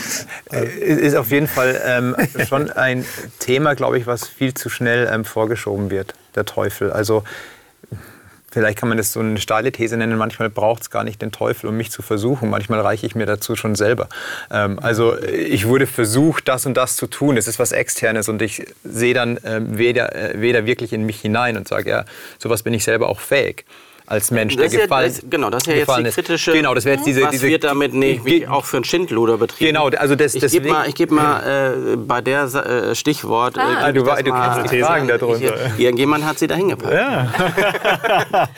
Äh, 0.51 0.65
ist 0.67 1.15
auf 1.15 1.31
jeden 1.31 1.47
Fall 1.47 1.81
ähm, 1.87 2.17
schon 2.49 2.71
ein 2.71 3.07
Thema, 3.39 3.75
glaube 3.75 3.99
ich, 3.99 4.09
was 4.09 4.27
viel 4.27 4.53
zu 4.53 4.69
schnell 4.69 5.09
ähm, 5.13 5.25
vorgeschoben 5.25 5.91
wird, 5.91 6.15
der 6.35 6.45
Teufel. 6.45 6.91
Also 6.91 7.23
vielleicht 8.55 8.79
kann 8.79 8.89
man 8.89 8.97
das 8.99 9.13
so 9.13 9.21
eine 9.21 9.39
steile 9.39 9.71
These 9.73 9.97
nennen, 9.97 10.17
manchmal 10.17 10.49
braucht 10.49 10.83
es 10.83 10.91
gar 10.91 11.05
nicht 11.05 11.21
den 11.21 11.33
Teufel, 11.33 11.69
um 11.69 11.77
mich 11.77 11.91
zu 11.91 12.01
versuchen. 12.01 12.49
Manchmal 12.49 12.81
reiche 12.81 13.07
ich 13.07 13.15
mir 13.15 13.27
dazu 13.27 13.57
schon 13.57 13.75
selber. 13.75 14.09
Ähm, 14.51 14.79
also 14.81 15.21
ich 15.23 15.67
wurde 15.67 15.87
versucht, 15.87 16.49
das 16.49 16.65
und 16.65 16.75
das 16.75 16.97
zu 16.97 17.07
tun. 17.07 17.37
Es 17.37 17.47
ist 17.47 17.59
was 17.59 17.73
Externes 17.73 18.29
und 18.29 18.41
ich 18.41 18.67
sehe 18.85 19.13
dann 19.13 19.39
ähm, 19.45 19.77
weder, 19.77 20.15
äh, 20.15 20.41
weder 20.41 20.65
wirklich 20.65 20.93
in 20.93 21.05
mich 21.05 21.21
hinein 21.21 21.57
und 21.57 21.69
sage, 21.69 21.91
ja, 21.91 22.05
sowas 22.39 22.63
bin 22.63 22.73
ich 22.73 22.85
selber 22.85 23.09
auch 23.09 23.21
fähig 23.21 23.65
als 24.07 24.31
Mensch, 24.31 24.55
das 24.57 24.73
der 24.73 24.83
gefallen 24.83 25.13
ja, 25.15 25.21
das, 25.21 25.31
Genau, 25.31 25.49
das 25.51 25.63
ist 25.63 25.67
ja 25.69 25.75
jetzt 25.77 25.97
die 25.97 26.03
kritische. 26.23 26.53
Genau, 26.53 26.75
das 26.75 26.85
wäre 26.85 26.97
jetzt 26.97 27.07
diese, 27.07 27.23
was 27.23 27.31
diese, 27.31 27.47
wird 27.49 27.65
damit 27.65 27.95
nicht 27.95 28.25
ge- 28.25 28.47
auch 28.47 28.65
für 28.67 28.77
ein 28.77 28.85
Schindluder 28.85 29.39
betrieben? 29.39 29.69
Genau, 29.73 29.89
also 29.89 30.15
das, 30.15 30.35
Ich 30.35 30.47
gebe 30.53 30.69
mal, 30.69 30.89
ich 30.89 30.95
geb 30.95 31.11
mal 31.11 31.95
äh, 31.95 31.97
bei 31.97 32.21
der 32.21 32.45
äh, 32.45 32.95
Stichwort. 32.95 33.57
Ah. 33.59 33.67
geb 33.67 33.77
Ah, 33.83 33.89
ich 33.89 33.95
du, 33.95 34.03
das 34.05 34.23
du 34.23 34.31
mal- 34.31 34.55
kennst 34.59 34.73
die 34.75 34.81
Fragen 34.83 35.09
darunter. 35.09 35.55
Irgendjemand 35.79 36.25
hat 36.27 36.39
sie 36.39 36.47
da 36.47 36.55
hingepackt. 36.55 36.93
Ja. 36.93 37.29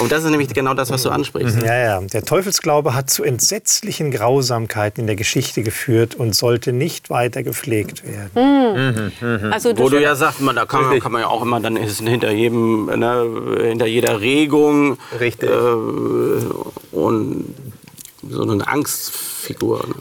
Und 0.00 0.10
das 0.10 0.24
ist 0.24 0.30
nämlich 0.30 0.48
genau 0.54 0.74
das, 0.74 0.90
was 0.90 1.02
du 1.02 1.10
ansprichst. 1.10 1.62
Ja, 1.62 1.76
ja. 1.76 2.00
Der 2.00 2.24
Teufelsglaube 2.24 2.94
hat 2.94 3.10
zu 3.10 3.22
entsetzlichen 3.22 4.10
Grausamkeiten 4.10 5.02
in 5.02 5.06
der 5.06 5.16
Geschichte 5.16 5.62
geführt 5.62 6.14
und 6.14 6.34
sollte 6.34 6.72
nicht 6.72 7.10
weiter 7.10 7.42
gepflegt 7.42 8.02
werden. 8.04 9.12
Also 9.52 9.70
Wo 9.70 9.88
du, 9.88 9.96
du 9.96 10.02
ja 10.02 10.14
sagst, 10.14 10.40
man, 10.40 10.56
da 10.56 10.64
kann 10.64 10.86
man, 10.86 11.00
kann 11.00 11.12
man 11.12 11.20
ja 11.22 11.28
auch 11.28 11.42
immer, 11.42 11.60
dann 11.60 11.76
ist 11.76 12.00
hinter 12.00 12.30
jedem, 12.30 12.86
ne, 12.86 13.60
hinter 13.62 13.86
jeder 13.86 14.20
Regung 14.20 14.98
Richtig. 15.18 15.50
äh, 15.50 15.54
und 16.92 17.54
so 18.28 18.42
eine 18.42 18.66
Angstfigur. 18.66 19.86
Ne? 19.86 19.94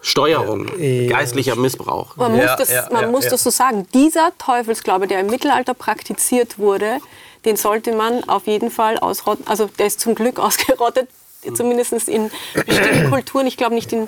Steuerung, 0.00 0.66
geistlicher 1.08 1.56
Missbrauch. 1.56 2.16
man 2.16 2.36
muss, 2.36 2.50
das, 2.58 2.90
man 2.90 3.10
muss 3.10 3.26
das 3.26 3.42
so 3.42 3.48
sagen. 3.48 3.86
Dieser 3.94 4.32
Teufelsglaube, 4.36 5.06
der 5.06 5.20
im 5.20 5.28
Mittelalter 5.28 5.72
praktiziert 5.72 6.58
wurde, 6.58 6.98
den 7.44 7.56
sollte 7.56 7.92
man 7.92 8.28
auf 8.28 8.46
jeden 8.46 8.70
Fall 8.70 8.98
ausrotten. 8.98 9.46
Also 9.46 9.66
der 9.78 9.86
ist 9.86 10.00
zum 10.00 10.14
Glück 10.14 10.38
ausgerottet, 10.40 11.08
zumindest 11.54 12.08
in 12.08 12.30
bestimmten 12.66 13.10
Kulturen. 13.10 13.46
Ich 13.46 13.56
glaube 13.56 13.74
nicht 13.74 13.92
in 13.92 14.06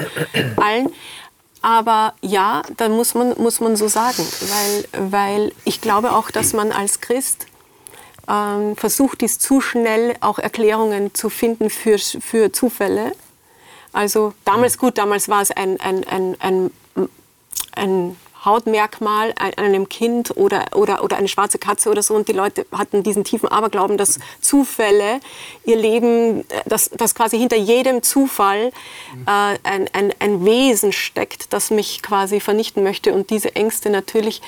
allen. 0.56 0.92
Aber 1.62 2.14
ja, 2.20 2.62
da 2.76 2.88
muss 2.88 3.14
man, 3.14 3.34
muss 3.38 3.60
man 3.60 3.76
so 3.76 3.88
sagen, 3.88 4.24
weil, 4.40 5.10
weil 5.10 5.52
ich 5.64 5.80
glaube 5.80 6.12
auch, 6.12 6.30
dass 6.30 6.52
man 6.52 6.70
als 6.70 7.00
Christ 7.00 7.46
ähm, 8.28 8.76
versucht, 8.76 9.20
dies 9.20 9.38
zu 9.38 9.60
schnell 9.60 10.14
auch 10.20 10.38
Erklärungen 10.38 11.14
zu 11.14 11.28
finden 11.28 11.70
für, 11.70 11.98
für 11.98 12.52
Zufälle. 12.52 13.12
Also 13.92 14.34
damals, 14.44 14.78
gut, 14.78 14.98
damals 14.98 15.28
war 15.28 15.42
es 15.42 15.50
ein, 15.50 15.80
ein, 15.80 16.04
ein, 16.04 16.36
ein, 16.40 16.70
ein 17.72 18.16
Hautmerkmal 18.46 19.34
an 19.36 19.52
einem 19.56 19.88
Kind 19.90 20.34
oder, 20.36 20.64
oder, 20.74 21.04
oder 21.04 21.18
eine 21.18 21.28
schwarze 21.28 21.58
Katze 21.58 21.90
oder 21.90 22.02
so. 22.02 22.14
Und 22.14 22.28
die 22.28 22.32
Leute 22.32 22.64
hatten 22.72 23.02
diesen 23.02 23.24
tiefen 23.24 23.48
Aberglauben, 23.48 23.98
dass 23.98 24.18
Zufälle 24.40 25.20
ihr 25.66 25.76
Leben, 25.76 26.44
dass, 26.64 26.88
dass 26.88 27.14
quasi 27.14 27.38
hinter 27.38 27.56
jedem 27.56 28.02
Zufall 28.02 28.72
äh, 29.26 29.58
ein, 29.62 29.90
ein, 29.92 30.14
ein 30.18 30.44
Wesen 30.46 30.92
steckt, 30.92 31.52
das 31.52 31.70
mich 31.70 32.02
quasi 32.02 32.40
vernichten 32.40 32.82
möchte. 32.82 33.12
Und 33.12 33.28
diese 33.28 33.54
Ängste 33.54 33.90
natürlich, 33.90 34.40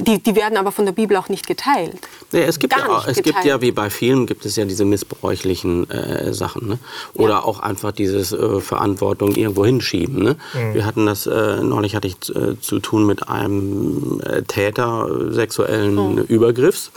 die, 0.00 0.18
die 0.20 0.34
werden 0.34 0.58
aber 0.58 0.72
von 0.72 0.84
der 0.84 0.92
Bibel 0.92 1.16
auch 1.16 1.28
nicht 1.28 1.46
geteilt. 1.46 1.96
Ja, 2.32 2.40
es 2.40 2.58
gibt, 2.58 2.74
Gar 2.74 2.88
ja, 2.88 3.04
es 3.06 3.22
gibt 3.22 3.44
ja, 3.44 3.60
wie 3.60 3.70
bei 3.70 3.88
vielen, 3.88 4.26
gibt 4.26 4.44
es 4.44 4.56
ja 4.56 4.64
diese 4.64 4.84
missbräuchlichen 4.84 5.88
äh, 5.90 6.34
Sachen. 6.34 6.66
Ne? 6.68 6.78
Oder 7.14 7.34
Ja. 7.34 7.42
auch 7.44 7.60
einfach 7.60 7.92
dieses 7.92 8.32
äh, 8.32 8.60
Verantwortung 8.60 9.36
irgendwo 9.36 9.64
hinschieben. 9.64 10.22
Ne? 10.22 10.36
Wir 10.72 10.84
hatten 10.84 11.06
das, 11.06 11.26
äh, 11.26 11.62
neulich 11.62 11.94
hatte 11.94 12.08
ich 12.08 12.16
äh, 12.34 12.58
zu 12.60 12.80
tun 12.80 13.06
mit 13.06 13.28
einem 13.28 14.20
äh, 14.24 14.42
Täter 14.42 15.08
äh, 15.08 15.32
sexuellen 15.32 16.18
Übergriffs. 16.18 16.90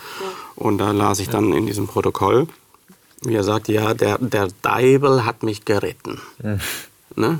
Und 0.56 0.80
da 0.80 0.92
las 0.92 1.20
ich 1.20 1.30
dann 1.30 1.54
in 1.54 1.68
diesem 1.68 1.88
Protokoll, 1.88 2.48
wie 3.22 3.36
er 3.36 3.44
sagt, 3.44 3.68
ja, 3.68 3.94
der, 3.94 4.18
der 4.18 4.48
Deibel 4.64 5.26
hat 5.26 5.44
mich 5.44 5.64
geritten. 5.64 6.20
Ne? 7.16 7.40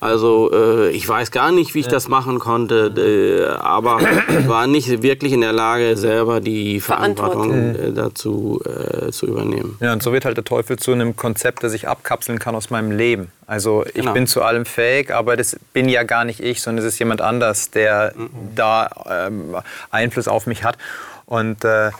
Also 0.00 0.50
äh, 0.52 0.90
ich 0.90 1.08
weiß 1.08 1.30
gar 1.32 1.50
nicht, 1.50 1.74
wie 1.74 1.80
ich 1.80 1.88
das 1.88 2.08
machen 2.08 2.38
konnte, 2.38 2.92
äh, 2.96 3.56
aber 3.58 4.00
war 4.46 4.66
nicht 4.66 5.02
wirklich 5.02 5.32
in 5.32 5.40
der 5.40 5.52
Lage, 5.52 5.96
selber 5.96 6.40
die 6.40 6.80
Verantwortung 6.80 7.74
äh, 7.74 7.92
dazu 7.92 8.60
äh, 8.64 9.10
zu 9.10 9.26
übernehmen. 9.26 9.76
Ja, 9.80 9.92
und 9.92 10.02
so 10.02 10.12
wird 10.12 10.24
halt 10.24 10.36
der 10.36 10.44
Teufel 10.44 10.78
zu 10.78 10.92
einem 10.92 11.16
Konzept, 11.16 11.64
das 11.64 11.72
ich 11.72 11.88
abkapseln 11.88 12.38
kann 12.38 12.54
aus 12.54 12.70
meinem 12.70 12.92
Leben. 12.92 13.32
Also 13.46 13.84
ich 13.86 13.94
Genau. 13.94 14.12
bin 14.12 14.26
zu 14.28 14.42
allem 14.42 14.64
fähig, 14.66 15.10
aber 15.12 15.36
das 15.36 15.56
bin 15.72 15.88
ja 15.88 16.04
gar 16.04 16.24
nicht 16.24 16.40
ich, 16.40 16.62
sondern 16.62 16.84
es 16.86 16.92
ist 16.94 16.98
jemand 17.00 17.20
anders, 17.20 17.70
der 17.70 18.12
da 18.54 18.88
ähm, 19.10 19.56
Einfluss 19.90 20.28
auf 20.28 20.46
mich 20.46 20.62
hat. 20.64 20.78
Und 21.26 21.64
äh, 21.64 21.90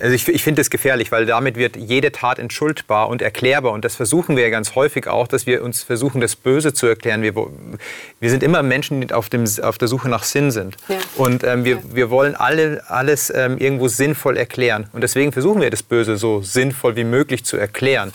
also 0.00 0.14
ich, 0.14 0.28
ich 0.28 0.42
finde 0.42 0.60
das 0.60 0.70
gefährlich, 0.70 1.12
weil 1.12 1.26
damit 1.26 1.56
wird 1.56 1.76
jede 1.76 2.12
Tat 2.12 2.38
entschuldbar 2.38 3.08
und 3.08 3.22
erklärbar. 3.22 3.72
Und 3.72 3.84
das 3.84 3.96
versuchen 3.96 4.36
wir 4.36 4.44
ja 4.44 4.50
ganz 4.50 4.74
häufig 4.74 5.08
auch, 5.08 5.28
dass 5.28 5.46
wir 5.46 5.62
uns 5.62 5.82
versuchen, 5.82 6.20
das 6.20 6.36
Böse 6.36 6.72
zu 6.72 6.86
erklären. 6.86 7.22
Wir, 7.22 7.34
wir 7.34 8.30
sind 8.30 8.42
immer 8.42 8.62
Menschen, 8.62 9.00
die 9.00 9.12
auf, 9.12 9.28
dem, 9.28 9.44
auf 9.62 9.78
der 9.78 9.88
Suche 9.88 10.08
nach 10.08 10.24
Sinn 10.24 10.50
sind. 10.50 10.76
Ja. 10.88 10.96
Und 11.16 11.44
ähm, 11.44 11.64
wir, 11.64 11.80
wir 11.94 12.10
wollen 12.10 12.34
alle, 12.34 12.82
alles 12.88 13.32
ähm, 13.34 13.58
irgendwo 13.58 13.88
sinnvoll 13.88 14.36
erklären. 14.36 14.88
Und 14.92 15.02
deswegen 15.02 15.32
versuchen 15.32 15.60
wir 15.60 15.70
das 15.70 15.82
Böse 15.82 16.16
so 16.16 16.42
sinnvoll 16.42 16.96
wie 16.96 17.04
möglich 17.04 17.44
zu 17.44 17.56
erklären. 17.56 18.12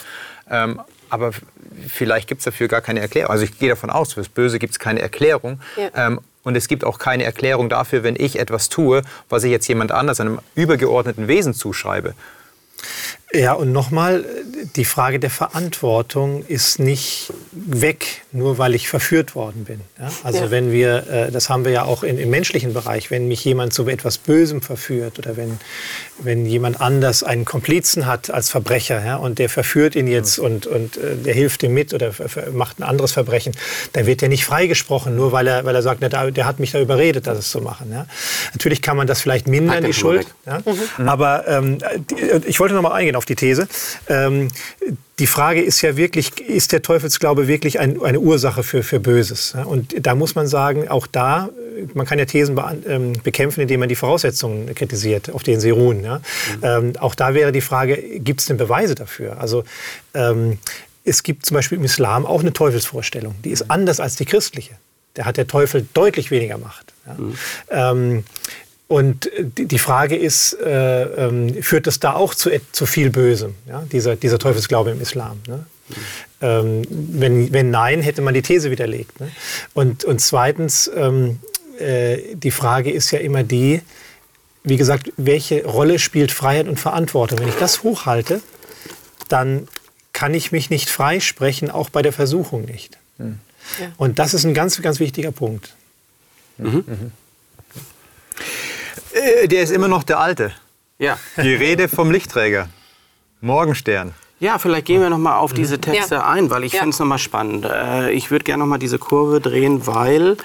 Ähm, 0.49 0.82
aber 1.09 1.32
vielleicht 1.88 2.28
gibt 2.28 2.39
es 2.39 2.45
dafür 2.45 2.67
gar 2.67 2.82
keine 2.82 2.99
Erklärung. 2.99 3.32
Also 3.32 3.43
ich 3.43 3.57
gehe 3.57 3.69
davon 3.69 3.89
aus, 3.89 4.13
für 4.13 4.21
das 4.21 4.30
Böse 4.30 4.59
gibt 4.59 4.73
es 4.73 4.80
keine 4.80 5.01
Erklärung. 5.01 5.59
Ja. 5.78 6.17
Und 6.43 6.55
es 6.55 6.67
gibt 6.67 6.83
auch 6.85 6.99
keine 6.99 7.23
Erklärung 7.23 7.69
dafür, 7.69 8.03
wenn 8.03 8.15
ich 8.15 8.39
etwas 8.39 8.69
tue, 8.69 9.01
was 9.29 9.43
ich 9.43 9.51
jetzt 9.51 9.67
jemand 9.67 9.91
anders, 9.91 10.19
einem 10.19 10.39
übergeordneten 10.55 11.27
Wesen 11.27 11.53
zuschreibe. 11.53 12.13
Ja, 13.34 13.51
und 13.53 13.73
nochmal, 13.73 14.23
die 14.78 14.86
Frage 14.86 15.19
der 15.19 15.30
Verantwortung 15.30 16.45
ist 16.47 16.80
nicht 16.80 17.34
weg, 17.51 18.21
nur 18.32 18.57
weil 18.57 18.73
ich 18.73 18.88
verführt 18.88 19.36
worden 19.36 19.65
bin. 19.65 19.82
Ja? 19.99 20.09
Also 20.23 20.45
Ja. 20.45 20.51
wenn 20.51 20.71
wir, 20.71 21.07
äh, 21.09 21.32
das 21.32 21.49
haben 21.49 21.65
wir 21.65 21.71
ja 21.73 21.84
auch 21.84 22.03
in, 22.03 22.17
im 22.19 22.30
menschlichen 22.30 22.73
Bereich, 22.73 23.11
wenn 23.11 23.28
mich 23.28 23.43
jemand 23.43 23.73
zu 23.73 23.86
etwas 23.89 24.17
Bösem 24.17 24.61
verführt 24.61 25.19
oder 25.19 25.36
wenn, 25.36 25.59
wenn 26.19 26.45
jemand 26.45 26.80
anders 26.80 27.21
einen 27.23 27.43
Komplizen 27.43 28.05
hat 28.05 28.30
als 28.32 28.49
Verbrecher 28.49 29.03
ja, 29.05 29.17
und 29.17 29.39
der 29.39 29.49
verführt 29.49 29.95
ihn 29.95 30.07
jetzt 30.07 30.39
und, 30.39 30.65
und 30.65 30.95
äh, 30.95 31.17
der 31.17 31.34
hilft 31.34 31.63
ihm 31.63 31.73
mit 31.73 31.93
oder 31.93 32.11
macht 32.53 32.80
ein 32.80 32.84
anderes 32.84 33.11
Verbrechen, 33.11 33.53
dann 33.91 34.05
wird 34.05 34.23
er 34.23 34.30
nicht 34.30 34.45
freigesprochen, 34.45 35.17
nur 35.17 35.34
weil 35.34 35.47
er, 35.47 35.65
weil 35.65 35.75
er 35.75 35.82
sagt, 35.82 35.99
na, 35.99 36.07
der 36.07 36.45
hat 36.45 36.59
mich 36.61 36.71
da 36.71 36.80
überredet, 36.80 37.28
das 37.28 37.51
zu 37.51 37.59
machen. 37.59 37.91
Ja? 37.91 38.05
Natürlich 38.53 38.82
kann 38.82 38.95
man 38.95 39.05
das 39.05 39.19
vielleicht 39.19 39.47
mindern, 39.49 39.84
die 39.84 39.91
Schuld. 39.93 40.28
Ja? 40.45 40.61
Aber 41.05 41.45
ähm, 41.45 41.80
die, 42.09 42.15
ich 42.47 42.61
wollte 42.61 42.73
noch 42.73 42.82
mal 42.82 42.93
eingehen 42.93 43.16
auf 43.18 43.26
die 43.26 43.36
These. 43.36 43.68
Ähm, 44.07 44.47
die 45.20 45.28
Frage 45.28 45.61
ist 45.61 45.82
ja 45.82 45.97
wirklich, 45.97 46.39
ist 46.39 46.72
der 46.72 46.82
Teufelsglaube 46.84 47.47
wirklich 47.47 47.80
ein, 47.80 48.01
eine 48.03 48.20
Ursache 48.20 48.61
für, 48.63 48.84
für 48.84 48.99
Böses? 48.99 49.55
Und 49.65 49.95
da 50.05 50.13
muss 50.13 50.36
man 50.36 50.47
sagen, 50.47 50.88
auch 50.88 51.07
da, 51.07 51.49
äh, 51.78 51.88
man 51.93 52.05
kann 52.05 52.20
ja 52.20 52.26
Thesen 52.26 52.55
bean- 52.55 52.84
ähm, 52.88 53.13
bekämpfen, 53.24 53.61
indem 53.61 53.80
man 53.80 53.89
die 53.89 53.95
Voraussetzungen 53.95 54.74
kritisiert, 54.76 55.32
auf 55.32 55.43
denen 55.43 55.59
sie 55.59 55.72
ruhen. 55.72 56.03
Ja? 56.03 56.22
Ähm, 56.61 56.93
auch 56.99 57.15
da 57.15 57.34
wäre 57.34 57.51
die 57.51 57.61
Frage, 57.61 57.97
gibt 58.20 58.41
es 58.41 58.45
denn 58.45 58.57
Beweise 58.57 58.95
dafür? 58.95 59.39
Also 59.39 59.63
ähm, 60.13 60.59
es 61.03 61.24
gibt 61.24 61.45
zum 61.45 61.55
Beispiel 61.55 61.78
im 61.78 61.84
Islam 61.86 62.26
auch 62.26 62.41
eine 62.41 62.53
Teufelsvorstellung, 62.53 63.36
die 63.43 63.49
ist 63.49 63.72
anders 63.72 63.99
als 63.99 64.18
die 64.18 64.26
christliche. 64.26 64.76
Da 65.13 65.26
hat 65.26 65.38
der 65.38 65.47
Teufel 65.47 65.88
deutlich 65.95 66.30
weniger 66.30 66.59
Macht. 66.59 66.93
Ja? 67.70 67.91
Ähm, 67.91 68.24
und 68.88 69.29
die 69.39 69.65
die 69.65 69.79
Frage 69.79 70.15
ist, 70.15 70.53
äh, 70.53 71.03
ähm, 71.03 71.61
führt 71.61 71.88
es 71.88 71.99
da 71.99 72.13
auch 72.13 72.33
zu, 72.33 72.49
zu 72.71 72.85
viel 72.85 73.09
Bösem, 73.09 73.55
ja? 73.67 73.83
dieser, 73.91 74.15
dieser 74.15 74.39
Teufelsglaube 74.39 74.91
im 74.91 75.01
Islam? 75.01 75.39
Ne? 75.47 75.65
Ähm, 76.41 76.83
wenn, 76.89 77.51
wenn 77.51 77.69
nein, 77.69 78.01
hätte 78.01 78.21
man 78.21 78.33
die 78.33 78.41
These 78.41 78.71
widerlegt. 78.71 79.19
Ne? 79.19 79.29
Und, 79.73 80.05
und 80.05 80.21
zweitens, 80.21 80.89
ähm, 80.95 81.39
äh, 81.79 82.35
die 82.35 82.51
Frage 82.51 82.91
ist 82.91 83.11
ja 83.11 83.19
immer 83.19 83.43
die, 83.43 83.81
wie 84.63 84.77
gesagt, 84.77 85.11
welche 85.17 85.65
Rolle 85.65 85.99
spielt 85.99 86.31
Freiheit 86.31 86.67
und 86.67 86.79
Verantwortung? 86.79 87.39
Wenn 87.39 87.49
ich 87.49 87.55
das 87.55 87.83
hochhalte, 87.83 88.41
dann 89.29 89.67
kann 90.13 90.33
ich 90.33 90.51
mich 90.51 90.69
nicht 90.69 90.89
freisprechen, 90.89 91.69
auch 91.69 91.89
bei 91.89 92.01
der 92.01 92.13
Versuchung 92.13 92.65
nicht. 92.65 92.97
Ja. 93.19 93.91
Und 93.97 94.19
das 94.19 94.33
ist 94.33 94.45
ein 94.45 94.53
ganz, 94.53 94.81
ganz 94.81 94.99
wichtiger 94.99 95.31
Punkt. 95.31 95.75
Äh, 96.59 96.81
der 99.45 99.61
ist 99.63 99.71
immer 99.71 99.88
noch 99.88 100.03
der 100.03 100.19
Alte. 100.19 100.51
Ja. 100.99 101.17
Die 101.38 101.53
Rede 101.53 101.88
vom 101.88 102.11
Lichtträger. 102.11 102.67
Morgenstern. 103.41 104.13
Ja, 104.39 104.59
vielleicht 104.59 104.86
gehen 104.86 105.01
wir 105.01 105.09
noch 105.09 105.17
mal 105.17 105.38
auf 105.38 105.53
diese 105.53 105.80
Texte 105.80 106.15
Ja. 106.15 106.30
ein, 106.30 106.49
weil 106.51 106.63
ich 106.63 106.73
Ja. 106.73 106.80
finde 106.80 106.93
es 106.93 106.99
noch 106.99 107.07
mal 107.07 107.17
spannend. 107.17 107.65
Äh, 107.65 108.11
ich 108.11 108.30
würde 108.30 108.43
gerne 108.43 108.61
noch 108.63 108.67
mal 108.67 108.78
diese 108.78 108.99
Kurve 108.99 109.41
drehen, 109.41 109.88
weil 109.88 110.38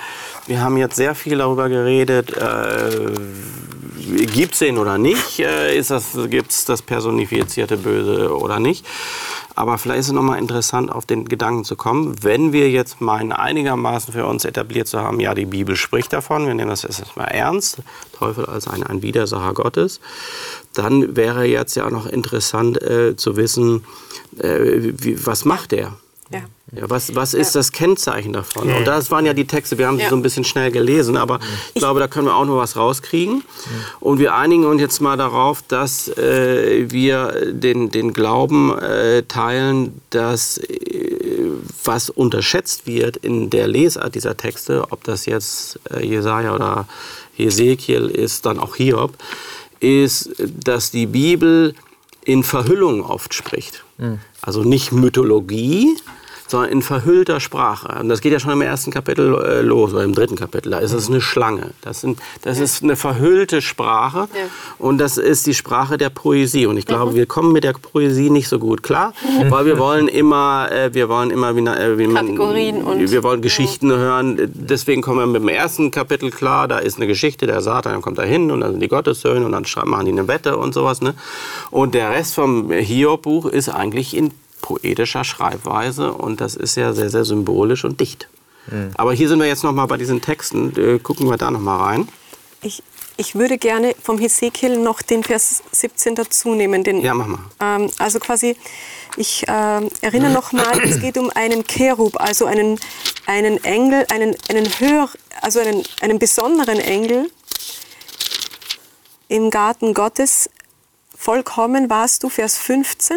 wir 0.46 0.60
haben 0.62 0.76
jetzt 0.78 0.96
sehr 0.96 1.14
viel 1.14 1.38
darüber 1.38 1.68
geredet, 1.68 2.34
äh, 2.36 3.10
gibt 4.34 4.54
es 4.54 4.60
den 4.60 4.78
oder 4.78 4.98
nicht? 4.98 5.38
Äh, 5.38 5.80
gibt 6.28 6.50
es 6.50 6.64
das 6.64 6.82
personifizierte 6.82 7.76
Böse 7.76 8.36
oder 8.36 8.58
nicht? 8.58 8.84
Aber 9.54 9.78
vielleicht 9.78 10.00
ist 10.00 10.06
es 10.06 10.12
nochmal 10.12 10.38
interessant, 10.38 10.90
auf 10.90 11.04
den 11.04 11.26
Gedanken 11.26 11.64
zu 11.64 11.76
kommen, 11.76 12.22
wenn 12.22 12.52
wir 12.52 12.70
jetzt 12.70 13.00
meinen, 13.00 13.32
einigermaßen 13.32 14.12
für 14.12 14.26
uns 14.26 14.44
etabliert 14.44 14.88
zu 14.88 15.00
haben, 15.00 15.20
ja, 15.20 15.34
die 15.34 15.44
Bibel 15.44 15.76
spricht 15.76 16.12
davon, 16.12 16.46
wir 16.46 16.54
nehmen 16.54 16.70
das 16.70 16.84
erstmal 16.84 17.28
ernst, 17.28 17.78
Teufel 18.12 18.46
als 18.46 18.66
ein, 18.66 18.82
ein 18.82 19.02
Widersacher 19.02 19.52
Gottes, 19.52 20.00
dann 20.74 21.16
wäre 21.16 21.44
jetzt 21.44 21.74
ja 21.74 21.86
auch 21.86 21.90
noch 21.90 22.06
interessant 22.06 22.80
äh, 22.82 23.16
zu 23.16 23.36
wissen, 23.36 23.84
äh, 24.38 24.92
wie, 24.96 25.26
was 25.26 25.44
macht 25.44 25.72
er? 25.72 25.92
Ja. 26.32 26.42
Ja, 26.74 26.88
was, 26.88 27.14
was 27.14 27.34
ist 27.34 27.54
das 27.54 27.70
Kennzeichen 27.70 28.32
davon? 28.32 28.72
Und 28.72 28.86
das 28.86 29.10
waren 29.10 29.26
ja 29.26 29.34
die 29.34 29.46
Texte, 29.46 29.76
wir 29.76 29.86
haben 29.86 29.98
sie 29.98 30.06
so 30.08 30.16
ein 30.16 30.22
bisschen 30.22 30.44
schnell 30.44 30.70
gelesen, 30.70 31.18
aber 31.18 31.38
ich 31.74 31.80
glaube, 31.80 32.00
da 32.00 32.08
können 32.08 32.28
wir 32.28 32.34
auch 32.34 32.46
noch 32.46 32.56
was 32.56 32.76
rauskriegen. 32.76 33.44
Und 34.00 34.18
wir 34.18 34.34
einigen 34.34 34.64
uns 34.64 34.80
jetzt 34.80 35.00
mal 35.02 35.18
darauf, 35.18 35.60
dass 35.68 36.08
äh, 36.16 36.90
wir 36.90 37.52
den, 37.52 37.90
den 37.90 38.14
Glauben 38.14 38.74
äh, 38.78 39.22
teilen, 39.24 40.00
dass 40.08 40.56
äh, 40.56 41.50
was 41.84 42.08
unterschätzt 42.08 42.86
wird 42.86 43.18
in 43.18 43.50
der 43.50 43.68
Lesart 43.68 44.14
dieser 44.14 44.38
Texte, 44.38 44.86
ob 44.88 45.04
das 45.04 45.26
jetzt 45.26 45.78
äh, 45.90 46.06
Jesaja 46.06 46.54
oder 46.54 46.88
Hesekiel 47.34 48.06
ist, 48.06 48.46
dann 48.46 48.58
auch 48.58 48.76
Hiob, 48.76 49.12
ist, 49.80 50.30
dass 50.38 50.90
die 50.90 51.06
Bibel 51.06 51.74
in 52.24 52.44
Verhüllung 52.44 53.04
oft 53.04 53.34
spricht. 53.34 53.84
Also 54.40 54.64
nicht 54.64 54.90
Mythologie, 54.90 55.96
sondern 56.52 56.70
in 56.70 56.82
verhüllter 56.82 57.40
Sprache. 57.40 57.98
Und 58.00 58.08
das 58.08 58.20
geht 58.20 58.32
ja 58.32 58.38
schon 58.38 58.52
im 58.52 58.62
ersten 58.62 58.92
Kapitel 58.92 59.34
äh, 59.34 59.60
los, 59.62 59.92
oder 59.92 60.04
im 60.04 60.14
dritten 60.14 60.36
Kapitel. 60.36 60.70
Da 60.70 60.78
ist 60.78 60.92
es 60.92 61.08
eine 61.08 61.20
Schlange. 61.20 61.70
Das, 61.80 62.00
sind, 62.02 62.20
das 62.42 62.60
ist 62.60 62.82
eine 62.84 62.94
verhüllte 62.94 63.60
Sprache. 63.60 64.28
Ja. 64.34 64.40
Und 64.78 64.98
das 64.98 65.16
ist 65.18 65.46
die 65.46 65.54
Sprache 65.54 65.98
der 65.98 66.10
Poesie. 66.10 66.66
Und 66.66 66.76
ich 66.76 66.86
glaube, 66.86 67.14
wir 67.14 67.26
kommen 67.26 67.52
mit 67.52 67.64
der 67.64 67.72
Poesie 67.72 68.30
nicht 68.30 68.48
so 68.48 68.58
gut 68.60 68.82
klar, 68.82 69.14
weil 69.48 69.66
wir 69.66 69.78
wollen 69.78 70.06
immer, 70.06 70.70
äh, 70.70 70.94
wir 70.94 71.08
wollen 71.08 71.30
immer 71.30 71.56
wie, 71.56 71.60
äh, 71.60 71.98
wie 71.98 72.06
man, 72.06 72.26
Kategorien 72.26 72.82
und- 72.82 73.10
wir 73.10 73.22
wollen 73.24 73.42
Geschichten 73.42 73.90
hören. 73.90 74.38
Deswegen 74.54 75.02
kommen 75.02 75.18
wir 75.18 75.26
mit 75.26 75.42
dem 75.42 75.48
ersten 75.48 75.90
Kapitel 75.90 76.30
klar. 76.30 76.68
Da 76.68 76.78
ist 76.78 76.98
eine 76.98 77.06
Geschichte, 77.06 77.46
der 77.46 77.62
Satan 77.62 78.02
kommt 78.02 78.18
da 78.18 78.22
hin 78.22 78.50
und 78.50 78.60
dann 78.60 78.72
sind 78.72 78.80
die 78.80 78.88
Gottessöhne 78.88 79.44
und 79.46 79.52
dann 79.52 79.64
machen 79.86 80.06
die 80.06 80.12
eine 80.12 80.28
Wette 80.28 80.56
und 80.58 80.74
sowas. 80.74 81.00
Ne? 81.00 81.14
Und 81.70 81.94
der 81.94 82.10
Rest 82.10 82.34
vom 82.34 82.70
Hiob-Buch 82.70 83.46
ist 83.46 83.68
eigentlich 83.70 84.14
in 84.14 84.32
poetischer 84.72 85.24
Schreibweise 85.24 86.12
und 86.12 86.40
das 86.40 86.56
ist 86.56 86.76
ja 86.76 86.92
sehr, 86.92 87.10
sehr 87.10 87.24
symbolisch 87.24 87.84
und 87.84 88.00
dicht. 88.00 88.28
Aber 88.94 89.12
hier 89.12 89.28
sind 89.28 89.38
wir 89.38 89.46
jetzt 89.46 89.64
noch 89.64 89.72
mal 89.72 89.86
bei 89.86 89.96
diesen 89.96 90.20
Texten. 90.20 90.72
Äh, 90.76 90.98
gucken 90.98 91.28
wir 91.28 91.36
da 91.36 91.50
noch 91.50 91.60
mal 91.60 91.78
rein. 91.78 92.08
Ich, 92.62 92.82
ich 93.16 93.34
würde 93.34 93.58
gerne 93.58 93.94
vom 94.00 94.18
Hesekiel 94.18 94.78
noch 94.78 95.02
den 95.02 95.24
Vers 95.24 95.62
17 95.72 96.14
dazu 96.14 96.54
nehmen. 96.54 96.84
Den, 96.84 97.00
Ja, 97.00 97.12
mach 97.14 97.26
mal. 97.26 97.40
Ähm, 97.60 97.90
also 97.98 98.20
quasi, 98.20 98.56
ich 99.16 99.44
ähm, 99.48 99.88
erinnere 100.00 100.32
noch 100.32 100.52
mal, 100.52 100.80
es 100.84 101.00
geht 101.00 101.18
um 101.18 101.30
einen 101.30 101.66
Cherub, 101.66 102.20
also 102.20 102.46
einen, 102.46 102.78
einen 103.26 103.62
Engel, 103.64 104.06
einen, 104.10 104.36
einen 104.48 104.66
höher, 104.78 105.08
also 105.40 105.60
einen, 105.60 105.82
einen 106.00 106.18
besonderen 106.18 106.78
Engel 106.78 107.30
im 109.28 109.50
Garten 109.50 109.92
Gottes. 109.92 110.48
Vollkommen 111.16 111.90
warst 111.90 112.22
du, 112.22 112.28
Vers 112.28 112.58
15. 112.58 113.16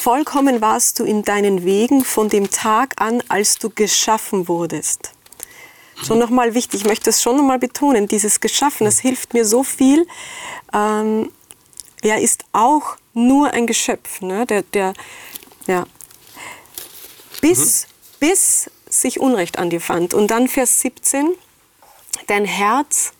Vollkommen 0.00 0.62
warst 0.62 0.98
du 0.98 1.04
in 1.04 1.24
deinen 1.24 1.62
Wegen 1.62 2.06
von 2.06 2.30
dem 2.30 2.50
Tag 2.50 2.94
an, 3.02 3.22
als 3.28 3.58
du 3.58 3.68
geschaffen 3.68 4.48
wurdest. 4.48 5.12
Schon 6.02 6.18
nochmal 6.18 6.54
wichtig, 6.54 6.80
ich 6.80 6.86
möchte 6.86 7.04
das 7.04 7.20
schon 7.20 7.36
nochmal 7.36 7.58
betonen, 7.58 8.08
dieses 8.08 8.40
Geschaffen, 8.40 8.86
das 8.86 8.98
hilft 8.98 9.34
mir 9.34 9.44
so 9.44 9.62
viel. 9.62 10.06
Ähm, 10.72 11.30
er 12.00 12.18
ist 12.22 12.44
auch 12.52 12.96
nur 13.12 13.50
ein 13.50 13.66
Geschöpf, 13.66 14.22
ne? 14.22 14.46
der, 14.46 14.62
der, 14.62 14.94
ja. 15.66 15.84
bis, 17.42 17.86
bis 18.20 18.70
sich 18.88 19.20
Unrecht 19.20 19.58
an 19.58 19.68
dir 19.68 19.82
fand. 19.82 20.14
Und 20.14 20.28
dann 20.28 20.48
Vers 20.48 20.80
17, 20.80 21.34
dein 22.26 22.46
Herz 22.46 23.12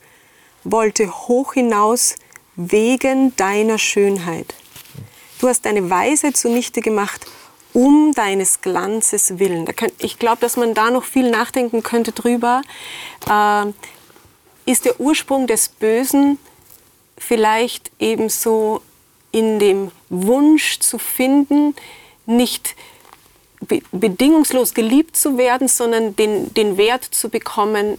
wollte 0.65 1.11
hoch 1.29 1.53
hinaus 1.53 2.17
wegen 2.57 3.37
deiner 3.37 3.77
Schönheit. 3.77 4.55
Du 5.41 5.49
hast 5.49 5.65
deine 5.65 5.89
Weisheit 5.89 6.37
zunichte 6.37 6.83
gemacht, 6.83 7.27
um 7.73 8.13
deines 8.13 8.61
Glanzes 8.61 9.39
willen. 9.39 9.67
Ich 9.99 10.19
glaube, 10.19 10.39
dass 10.41 10.59
man 10.59 10.75
da 10.75 10.91
noch 10.91 11.05
viel 11.05 11.31
nachdenken 11.31 11.83
könnte 11.83 12.13
drüber. 12.13 12.61
Äh, 13.27 13.73
ist 14.71 14.85
der 14.85 15.01
Ursprung 15.01 15.47
des 15.47 15.69
Bösen 15.69 16.39
vielleicht 17.17 17.91
ebenso 17.99 18.83
in 19.33 19.59
dem 19.59 19.91
Wunsch 20.11 20.81
zu 20.81 20.99
finden, 20.99 21.75
nicht 22.27 22.77
be 23.61 23.81
bedingungslos 23.93 24.75
geliebt 24.75 25.17
zu 25.17 25.39
werden, 25.39 25.69
sondern 25.69 26.17
den, 26.17 26.53
den 26.53 26.77
Wert 26.77 27.05
zu 27.05 27.31
bekommen, 27.31 27.99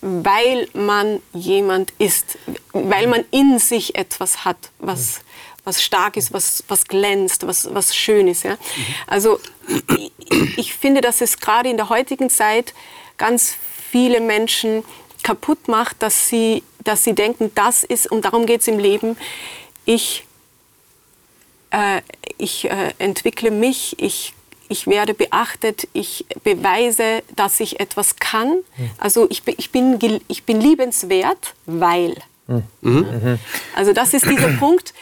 weil 0.00 0.68
man 0.74 1.22
jemand 1.32 1.92
ist, 1.98 2.36
weil 2.72 3.06
man 3.06 3.24
in 3.30 3.58
sich 3.58 3.94
etwas 3.94 4.44
hat, 4.44 4.70
was, 4.78 5.20
was 5.64 5.82
stark 5.82 6.16
ist, 6.16 6.32
was, 6.32 6.64
was 6.68 6.84
glänzt, 6.86 7.46
was, 7.46 7.72
was 7.72 7.94
schön 7.94 8.26
ist. 8.28 8.42
Ja? 8.44 8.56
Also 9.06 9.38
ich, 9.88 10.10
ich 10.58 10.74
finde, 10.74 11.00
dass 11.00 11.20
es 11.20 11.38
gerade 11.38 11.68
in 11.68 11.76
der 11.76 11.88
heutigen 11.88 12.30
Zeit 12.30 12.74
ganz 13.16 13.54
viele 13.90 14.20
Menschen 14.20 14.82
kaputt 15.22 15.68
macht, 15.68 16.02
dass 16.02 16.28
sie, 16.28 16.64
dass 16.82 17.04
sie 17.04 17.14
denken, 17.14 17.52
das 17.54 17.84
ist, 17.84 18.10
und 18.10 18.24
darum 18.24 18.44
geht 18.46 18.62
es 18.62 18.66
im 18.68 18.78
Leben, 18.80 19.16
ich, 19.84 20.24
äh, 21.70 22.00
ich 22.38 22.64
äh, 22.68 22.92
entwickle 22.98 23.50
mich, 23.52 23.94
ich, 24.00 24.34
ich 24.68 24.86
werde 24.88 25.14
beachtet, 25.14 25.86
ich 25.92 26.24
beweise, 26.42 27.22
dass 27.36 27.60
ich 27.60 27.78
etwas 27.78 28.16
kann. 28.16 28.58
Also 28.98 29.28
ich, 29.30 29.42
bin- 29.44 29.54
ich, 29.58 29.70
bin, 29.70 30.20
ich 30.28 30.42
bin 30.44 30.60
liebenswert, 30.60 31.54
weil. 31.66 32.16
Also 33.76 33.92
das 33.92 34.12
ist 34.14 34.26
dieser 34.26 34.48
Punkt, 34.58 34.92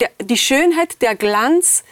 der, 0.00 0.10
die 0.22 0.36
Schönheit, 0.36 1.00
der 1.02 1.14
Glanz, 1.14 1.84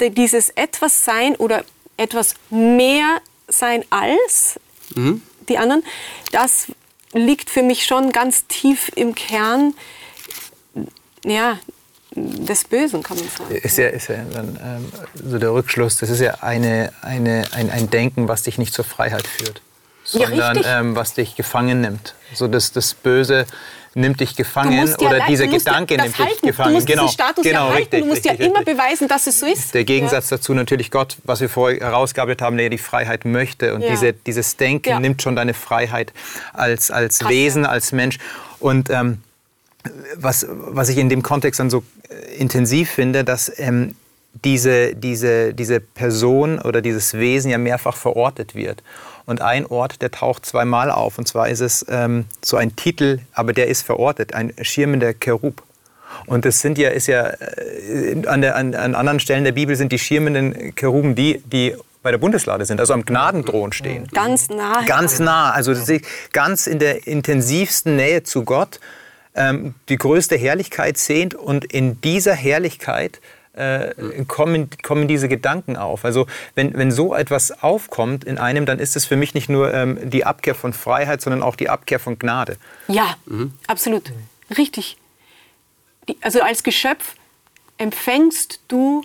der, 0.00 0.10
dieses 0.10 0.50
etwas 0.50 1.04
sein 1.04 1.36
oder 1.36 1.64
etwas 1.96 2.34
mehr 2.50 3.20
sein 3.48 3.84
als 3.90 4.58
die 5.48 5.58
anderen, 5.58 5.82
das 6.32 6.66
liegt 7.12 7.50
für 7.50 7.62
mich 7.62 7.84
schon 7.84 8.12
ganz 8.12 8.46
tief 8.46 8.90
im 8.96 9.14
Kern 9.14 9.74
ja, 11.24 11.58
des 12.14 12.64
Bösen, 12.64 13.02
kann 13.02 13.18
man 13.18 13.28
sagen. 13.28 13.54
Ist 13.54 13.78
ja, 13.78 13.88
ist 13.88 14.08
ja 14.08 14.16
dann 14.32 14.58
ähm, 14.62 14.92
so 15.14 15.38
der 15.38 15.52
Rückschluss, 15.52 15.96
das 15.96 16.10
ist 16.10 16.20
ja 16.20 16.34
eine, 16.42 16.92
eine, 17.02 17.44
ein, 17.52 17.70
ein 17.70 17.90
Denken, 17.90 18.28
was 18.28 18.42
dich 18.42 18.58
nicht 18.58 18.72
zur 18.74 18.84
Freiheit 18.84 19.26
führt, 19.26 19.62
Ja, 20.12 20.26
sondern 20.28 20.56
richtig. 20.56 20.72
ähm, 20.72 20.96
was 20.96 21.14
dich 21.14 21.34
gefangen 21.34 21.80
nimmt. 21.80 22.14
So 22.34 22.46
das, 22.46 22.72
das 22.72 22.94
Böse 22.94 23.46
nimmt 23.94 24.20
dich 24.20 24.36
gefangen 24.36 24.72
ja 24.72 24.96
oder 24.98 25.20
dieser 25.28 25.44
ja 25.44 25.50
Gedanke 25.56 25.96
nimmt 25.96 26.08
dich 26.18 26.18
halten. 26.26 26.46
gefangen. 26.46 26.68
Du 26.70 26.74
musst 26.74 26.86
genau, 26.86 27.08
Status 27.08 27.44
genau, 27.44 27.58
ja 27.68 27.74
halten. 27.74 27.76
richtig, 27.78 28.00
du 28.00 28.06
musst 28.06 28.24
ja 28.24 28.30
richtig, 28.32 28.48
immer 28.48 28.58
richtig. 28.60 28.76
beweisen, 28.76 29.08
dass 29.08 29.26
es 29.26 29.40
so 29.40 29.46
ist. 29.46 29.74
Der 29.74 29.84
Gegensatz 29.84 30.28
dazu 30.28 30.54
natürlich 30.54 30.90
Gott, 30.90 31.16
was 31.24 31.40
wir 31.40 31.48
vorher 31.48 31.80
herausgearbeitet 31.80 32.42
haben, 32.42 32.56
der 32.56 32.70
die 32.70 32.78
Freiheit 32.78 33.24
möchte. 33.24 33.74
Und 33.74 33.82
Ja. 33.82 33.90
diese, 33.90 34.12
dieses 34.12 34.56
Denken 34.56 34.88
Ja. 34.88 35.00
nimmt 35.00 35.22
schon 35.22 35.36
deine 35.36 35.54
Freiheit 35.54 36.12
als, 36.52 36.90
als 36.90 37.18
Krass, 37.20 37.30
Wesen, 37.30 37.62
ja. 37.64 37.68
als 37.70 37.92
Mensch. 37.92 38.18
Und 38.60 38.90
ähm, 38.90 39.22
was, 40.16 40.46
was 40.48 40.88
ich 40.88 40.98
in 40.98 41.08
dem 41.08 41.22
Kontext 41.22 41.60
dann 41.60 41.70
so 41.70 41.84
äh, 42.08 42.36
intensiv 42.36 42.90
finde, 42.90 43.22
dass 43.24 43.52
ähm, 43.58 43.94
diese, 44.44 44.96
diese, 44.96 45.54
diese 45.54 45.78
Person 45.80 46.58
oder 46.58 46.82
dieses 46.82 47.14
Wesen 47.14 47.50
ja 47.50 47.58
mehrfach 47.58 47.96
verortet 47.96 48.54
wird. 48.54 48.82
Und 49.26 49.40
ein 49.40 49.66
Ort, 49.66 50.02
der 50.02 50.10
taucht 50.10 50.44
zweimal 50.44 50.90
auf. 50.90 51.18
Und 51.18 51.26
zwar 51.26 51.48
ist 51.48 51.60
es 51.60 51.84
ähm, 51.88 52.26
so 52.44 52.56
ein 52.56 52.76
Titel, 52.76 53.20
aber 53.32 53.52
der 53.52 53.68
ist 53.68 53.82
verortet, 53.82 54.34
ein 54.34 54.52
schirmender 54.60 55.14
Cherub. 55.14 55.62
Und 56.26 56.44
das 56.44 56.60
sind 56.60 56.78
ja, 56.78 56.90
ist 56.90 57.06
ja 57.06 57.28
äh, 57.28 58.22
an, 58.26 58.40
der, 58.42 58.56
an, 58.56 58.74
an 58.74 58.94
anderen 58.94 59.20
Stellen 59.20 59.44
der 59.44 59.52
Bibel 59.52 59.76
sind 59.76 59.92
die 59.92 59.98
schirmenden 59.98 60.74
Cheruben 60.74 61.14
die, 61.14 61.42
die 61.46 61.74
bei 62.02 62.10
der 62.10 62.18
Bundeslade 62.18 62.66
sind, 62.66 62.80
also 62.80 62.92
am 62.92 63.04
Gnadenthron 63.04 63.72
stehen. 63.72 64.06
Ganz 64.12 64.50
nah. 64.50 64.84
Ganz 64.84 65.18
nah, 65.20 65.52
also 65.52 65.74
ganz 66.32 66.66
in 66.66 66.78
der 66.78 67.06
intensivsten 67.06 67.96
Nähe 67.96 68.22
zu 68.22 68.44
Gott, 68.44 68.78
ähm, 69.34 69.74
die 69.88 69.96
größte 69.96 70.36
Herrlichkeit 70.36 70.98
sehnt 70.98 71.34
und 71.34 71.64
in 71.64 72.00
dieser 72.02 72.34
Herrlichkeit 72.34 73.20
äh, 73.56 74.24
kommen, 74.26 74.68
kommen 74.82 75.08
diese 75.08 75.28
Gedanken 75.28 75.76
auf. 75.76 76.04
Also 76.04 76.26
wenn, 76.54 76.74
wenn 76.74 76.90
so 76.90 77.14
etwas 77.14 77.62
aufkommt 77.62 78.24
in 78.24 78.38
einem, 78.38 78.66
dann 78.66 78.78
ist 78.78 78.96
es 78.96 79.04
für 79.04 79.16
mich 79.16 79.34
nicht 79.34 79.48
nur 79.48 79.72
ähm, 79.72 79.98
die 80.10 80.24
Abkehr 80.24 80.54
von 80.54 80.72
Freiheit, 80.72 81.20
sondern 81.20 81.42
auch 81.42 81.56
die 81.56 81.68
Abkehr 81.68 81.98
von 81.98 82.18
Gnade. 82.18 82.56
Ja, 82.88 83.16
absolut. 83.66 84.12
Richtig. 84.56 84.96
Die, 86.08 86.16
also 86.20 86.40
als 86.42 86.62
Geschöpf 86.62 87.14
empfängst 87.78 88.60
du 88.68 89.02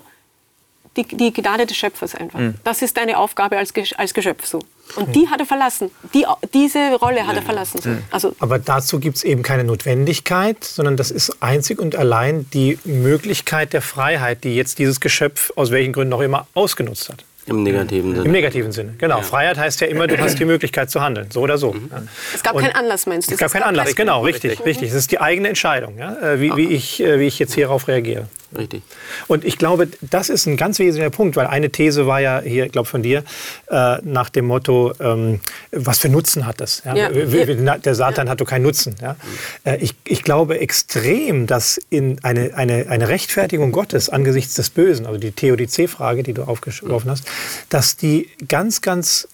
die, 0.97 1.03
die 1.03 1.31
Gnade 1.31 1.65
des 1.65 1.77
Schöpfers 1.77 2.15
einfach. 2.15 2.39
Das 2.63 2.81
ist 2.81 2.97
deine 2.97 3.17
Aufgabe 3.17 3.57
als, 3.57 3.73
als 3.97 4.13
Geschöpf 4.13 4.45
so. 4.45 4.59
Und 4.95 5.15
die 5.15 5.27
hat 5.27 5.39
er 5.39 5.45
verlassen. 5.45 5.91
Die, 6.13 6.25
diese 6.53 6.95
Rolle 6.95 7.25
hat 7.27 7.35
er 7.35 7.41
verlassen. 7.41 8.03
Also, 8.11 8.35
Aber 8.39 8.59
dazu 8.59 8.99
gibt 8.99 9.17
es 9.17 9.23
eben 9.23 9.43
keine 9.43 9.63
Notwendigkeit, 9.63 10.63
sondern 10.63 10.97
das 10.97 11.11
ist 11.11 11.41
einzig 11.41 11.79
und 11.79 11.95
allein 11.95 12.49
die 12.53 12.79
Möglichkeit 12.85 13.73
der 13.73 13.81
Freiheit, 13.81 14.43
die 14.43 14.55
jetzt 14.55 14.79
dieses 14.79 14.99
Geschöpf 14.99 15.51
aus 15.55 15.71
welchen 15.71 15.93
Gründen 15.93 16.13
auch 16.13 16.21
immer 16.21 16.47
ausgenutzt 16.53 17.09
hat. 17.09 17.23
Im 17.45 17.63
negativen 17.63 18.11
Im 18.11 18.17
Sinne. 18.17 18.29
negativen 18.29 18.71
Sinne, 18.71 18.93
genau. 18.99 19.21
Freiheit 19.23 19.57
heißt 19.57 19.81
ja 19.81 19.87
immer, 19.87 20.05
du 20.05 20.19
hast 20.19 20.37
die 20.37 20.45
Möglichkeit 20.45 20.91
zu 20.91 21.01
handeln, 21.01 21.31
so 21.31 21.39
oder 21.41 21.57
so. 21.57 21.73
Ja. 21.73 22.03
es 22.35 22.43
gab 22.43 22.53
Und- 22.53 22.61
keinen 22.63 22.75
Anlass, 22.75 23.07
meinst 23.07 23.29
du? 23.29 23.33
Es 23.33 23.39
gab 23.39 23.51
keinen 23.51 23.63
Anlass, 23.63 23.95
genau, 23.95 24.21
richtig, 24.21 24.63
richtig. 24.65 24.89
Es 24.89 24.95
ist 24.95 25.11
die 25.11 25.19
eigene 25.19 25.47
Entscheidung, 25.47 25.97
ja, 25.97 26.15
äh, 26.19 26.39
wie, 26.41 26.55
wie, 26.55 26.67
ich, 26.67 27.01
äh, 27.01 27.19
wie 27.19 27.25
ich 27.25 27.39
jetzt 27.39 27.55
hierauf 27.55 27.87
reagiere. 27.87 28.27
Richtig. 28.57 28.81
Und 29.27 29.45
ich 29.45 29.57
glaube, 29.57 29.87
das 30.01 30.29
ist 30.29 30.47
ein 30.47 30.57
ganz 30.57 30.79
wesentlicher 30.79 31.11
Punkt, 31.11 31.35
weil 31.35 31.47
eine 31.47 31.69
These 31.69 32.07
war 32.07 32.19
ja 32.19 32.41
hier, 32.41 32.65
ich 32.65 32.71
glaube 32.71 32.87
von 32.87 33.03
dir, 33.03 33.23
äh, 33.69 33.97
nach 34.03 34.29
dem 34.29 34.45
Motto, 34.45 34.93
ähm, 34.99 35.39
was 35.71 35.99
für 35.99 36.09
Nutzen 36.09 36.45
hat 36.45 36.59
das? 36.59 36.81
Ja? 36.85 36.95
Ja. 36.95 37.77
Der 37.77 37.95
Satan 37.95 38.29
hat 38.29 38.41
doch 38.41 38.47
keinen 38.47 38.63
Nutzen. 38.63 38.95
Ja? 39.01 39.15
Äh, 39.63 39.77
ich, 39.77 39.93
ich 40.05 40.23
glaube 40.23 40.59
extrem, 40.59 41.45
dass 41.45 41.79
in 41.89 42.23
eine, 42.23 42.55
eine, 42.55 42.87
eine 42.89 43.07
Rechtfertigung 43.07 43.71
Gottes 43.71 44.09
angesichts 44.09 44.55
des 44.55 44.71
Bösen, 44.71 45.05
also 45.05 45.19
die 45.19 45.31
Theodizee-Frage, 45.31 46.23
die 46.23 46.33
du 46.33 46.43
aufgeworfen 46.43 47.11
hast, 47.11 47.25
dass 47.69 47.97
die 47.97 48.29
ganz, 48.47 48.81
ganz 48.81 49.27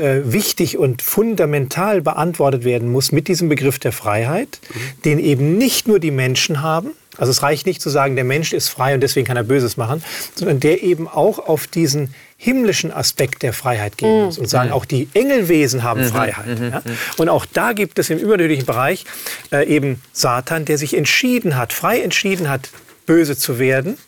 äh, 0.00 0.32
wichtig 0.32 0.78
und 0.78 1.02
fundamental 1.02 2.00
beantwortet 2.00 2.64
werden 2.64 2.90
muss 2.90 3.12
mit 3.12 3.28
diesem 3.28 3.48
Begriff 3.48 3.78
der 3.78 3.92
Freiheit, 3.92 4.60
den 5.04 5.18
eben 5.18 5.58
nicht 5.58 5.88
nur 5.88 5.98
die 5.98 6.10
Menschen 6.10 6.62
haben. 6.62 6.92
Also 7.16 7.30
es 7.30 7.42
reicht 7.42 7.66
nicht 7.66 7.82
zu 7.82 7.90
sagen, 7.90 8.14
der 8.14 8.24
Mensch 8.24 8.52
ist 8.52 8.68
frei 8.68 8.94
und 8.94 9.00
deswegen 9.00 9.26
kann 9.26 9.36
er 9.36 9.42
Böses 9.42 9.76
machen, 9.76 10.02
sondern 10.34 10.60
der 10.60 10.82
eben 10.82 11.08
auch 11.08 11.38
auf 11.38 11.66
diesen 11.66 12.14
himmlischen 12.36 12.92
Aspekt 12.92 13.42
der 13.42 13.52
Freiheit 13.52 13.98
gehen 13.98 14.24
muss 14.24 14.38
und 14.38 14.48
sagen, 14.48 14.70
auch 14.70 14.84
die 14.84 15.08
Engelwesen 15.12 15.82
haben 15.82 16.04
Freiheit. 16.04 16.58
Ja? 16.58 16.82
Und 17.18 17.28
auch 17.28 17.44
da 17.44 17.72
gibt 17.72 17.98
es 17.98 18.08
im 18.08 18.18
übernatürlichen 18.18 18.64
Bereich 18.64 19.04
äh, 19.52 19.66
eben 19.66 20.00
Satan, 20.12 20.64
der 20.64 20.78
sich 20.78 20.96
entschieden 20.96 21.56
hat, 21.56 21.72
frei 21.72 22.00
entschieden 22.00 22.48
hat, 22.48 22.70
böse 23.04 23.36
zu 23.36 23.58
werden 23.58 23.98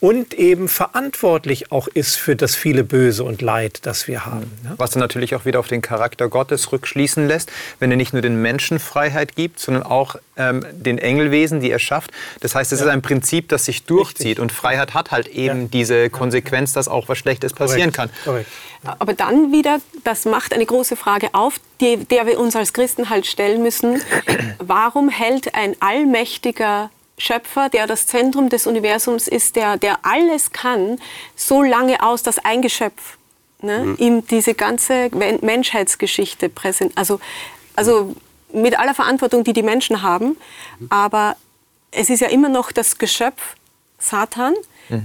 und 0.00 0.34
eben 0.34 0.68
verantwortlich 0.68 1.72
auch 1.72 1.88
ist 1.88 2.16
für 2.16 2.36
das 2.36 2.54
viele 2.54 2.84
Böse 2.84 3.24
und 3.24 3.42
Leid, 3.42 3.80
das 3.82 4.06
wir 4.06 4.24
haben. 4.26 4.50
Ja? 4.64 4.74
Was 4.76 4.90
dann 4.92 5.00
natürlich 5.00 5.34
auch 5.34 5.44
wieder 5.44 5.58
auf 5.58 5.68
den 5.68 5.82
Charakter 5.82 6.28
Gottes 6.28 6.70
rückschließen 6.72 7.26
lässt, 7.26 7.50
wenn 7.80 7.90
er 7.90 7.96
nicht 7.96 8.12
nur 8.12 8.22
den 8.22 8.40
Menschen 8.40 8.78
Freiheit 8.78 9.34
gibt, 9.34 9.58
sondern 9.60 9.82
auch 9.82 10.16
ähm, 10.36 10.64
den 10.72 10.98
Engelwesen, 10.98 11.60
die 11.60 11.70
er 11.70 11.78
schafft. 11.78 12.12
Das 12.40 12.54
heißt, 12.54 12.72
es 12.72 12.80
ist 12.80 12.86
ein 12.86 13.02
Prinzip, 13.02 13.48
das 13.48 13.64
sich 13.64 13.84
durchzieht. 13.84 14.26
Richtig. 14.26 14.40
Und 14.40 14.52
Freiheit 14.52 14.94
hat 14.94 15.10
halt 15.10 15.26
eben 15.28 15.62
Ja. 15.62 15.68
diese 15.72 16.10
Konsequenz, 16.10 16.72
dass 16.72 16.86
auch 16.88 17.08
was 17.08 17.18
Schlechtes 17.18 17.52
passieren 17.52 17.92
kann. 17.92 18.10
Korrekt. 18.24 18.48
Aber 18.84 19.12
dann 19.12 19.50
wieder, 19.50 19.78
das 20.04 20.24
macht 20.24 20.52
eine 20.54 20.64
große 20.64 20.94
Frage 20.94 21.30
auf, 21.32 21.60
die, 21.80 21.96
der 21.96 22.26
wir 22.26 22.38
uns 22.38 22.54
als 22.54 22.72
Christen 22.72 23.10
halt 23.10 23.26
stellen 23.26 23.62
müssen. 23.62 24.00
Warum 24.58 25.08
hält 25.08 25.54
ein 25.54 25.74
allmächtiger 25.80 26.90
Schöpfer, 27.18 27.68
der 27.68 27.86
das 27.86 28.06
Zentrum 28.06 28.48
des 28.48 28.66
Universums 28.66 29.28
ist, 29.28 29.56
der, 29.56 29.76
der 29.76 29.98
alles 30.02 30.52
kann, 30.52 30.98
so 31.36 31.62
lange 31.62 32.02
aus, 32.02 32.22
dass 32.22 32.38
ein 32.38 32.62
Geschöpf 32.62 33.18
ne, 33.60 33.96
ihm 33.98 34.26
diese 34.26 34.54
ganze 34.54 35.10
Men- 35.12 35.40
Menschheitsgeschichte 35.42 36.48
präsentiert? 36.48 36.96
Also, 36.96 37.20
also 37.76 38.14
mit 38.52 38.78
aller 38.78 38.94
Verantwortung, 38.94 39.44
die 39.44 39.52
die 39.52 39.62
Menschen 39.62 40.02
haben, 40.02 40.36
aber 40.88 41.36
es 41.90 42.08
ist 42.08 42.20
ja 42.20 42.28
immer 42.28 42.48
noch 42.48 42.72
das 42.72 42.98
Geschöpf 42.98 43.56
Satan, 43.98 44.54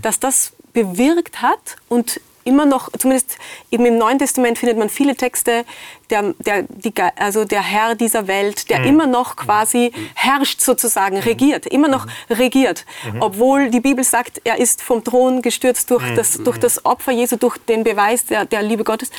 das 0.01 0.19
das 0.19 0.53
bewirkt 0.71 1.41
hat 1.41 1.75
und 1.89 2.21
immer 2.43 2.65
noch, 2.65 2.89
zumindest 2.97 3.37
eben 3.71 3.85
im 3.85 3.97
Neuen 3.97 4.19
Testament 4.19 4.57
findet 4.57 4.77
man 4.77 4.89
viele 4.89 5.15
Texte, 5.15 5.65
der, 6.09 6.33
der, 6.39 6.63
die, 6.69 6.93
also 7.15 7.45
der 7.45 7.61
Herr 7.61 7.95
dieser 7.95 8.27
Welt, 8.27 8.69
der 8.69 8.83
immer 8.83 9.07
noch 9.07 9.35
quasi 9.35 9.91
herrscht 10.13 10.61
sozusagen, 10.61 11.17
regiert, 11.17 11.65
immer 11.65 11.87
noch 11.87 12.07
regiert. 12.29 12.85
Obwohl 13.19 13.69
die 13.69 13.79
Bibel 13.79 14.03
sagt, 14.03 14.41
er 14.43 14.59
ist 14.59 14.81
vom 14.81 15.03
Thron 15.03 15.41
gestürzt 15.41 15.89
durch, 15.91 16.03
das, 16.15 16.37
durch 16.43 16.57
das 16.57 16.85
Opfer 16.85 17.11
Jesu, 17.11 17.35
durch 17.35 17.57
den 17.57 17.83
Beweis 17.83 18.25
der, 18.25 18.45
der 18.45 18.61
Liebe 18.61 18.83
Gottes. 18.83 19.09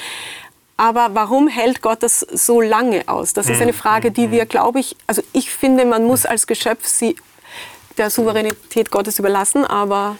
Aber 0.76 1.10
warum 1.12 1.46
hält 1.46 1.82
Gott 1.82 2.02
das 2.02 2.20
so 2.20 2.60
lange 2.60 3.04
aus? 3.06 3.32
Das 3.32 3.48
ist 3.48 3.62
eine 3.62 3.72
Frage, 3.72 4.10
die 4.10 4.32
wir, 4.32 4.44
glaube 4.44 4.80
ich, 4.80 4.96
also 5.06 5.22
ich 5.32 5.50
finde, 5.50 5.84
man 5.84 6.04
muss 6.04 6.26
als 6.26 6.48
Geschöpf 6.48 6.86
sie 6.86 7.16
der 7.98 8.10
Souveränität 8.10 8.90
Gottes 8.90 9.18
überlassen, 9.18 9.64
aber 9.64 10.16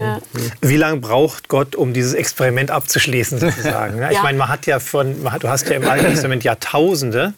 ja. 0.00 0.18
Wie 0.60 0.76
lange 0.76 1.00
braucht 1.00 1.48
Gott, 1.48 1.76
um 1.76 1.92
dieses 1.92 2.14
Experiment 2.14 2.70
abzuschließen, 2.72 3.38
sozusagen? 3.38 3.98
Ja, 4.00 4.08
Ich 4.10 4.16
Ja. 4.16 4.22
meine, 4.24 4.38
man 4.38 4.48
hat 4.48 4.66
ja 4.66 4.80
von, 4.80 5.22
man 5.22 5.32
hat, 5.32 5.44
du 5.44 5.48
hast 5.48 5.68
ja 5.68 5.76
im 5.76 5.86
Alten 5.88 6.06
Testament 6.06 6.42
Jahrtausende, 6.42 7.32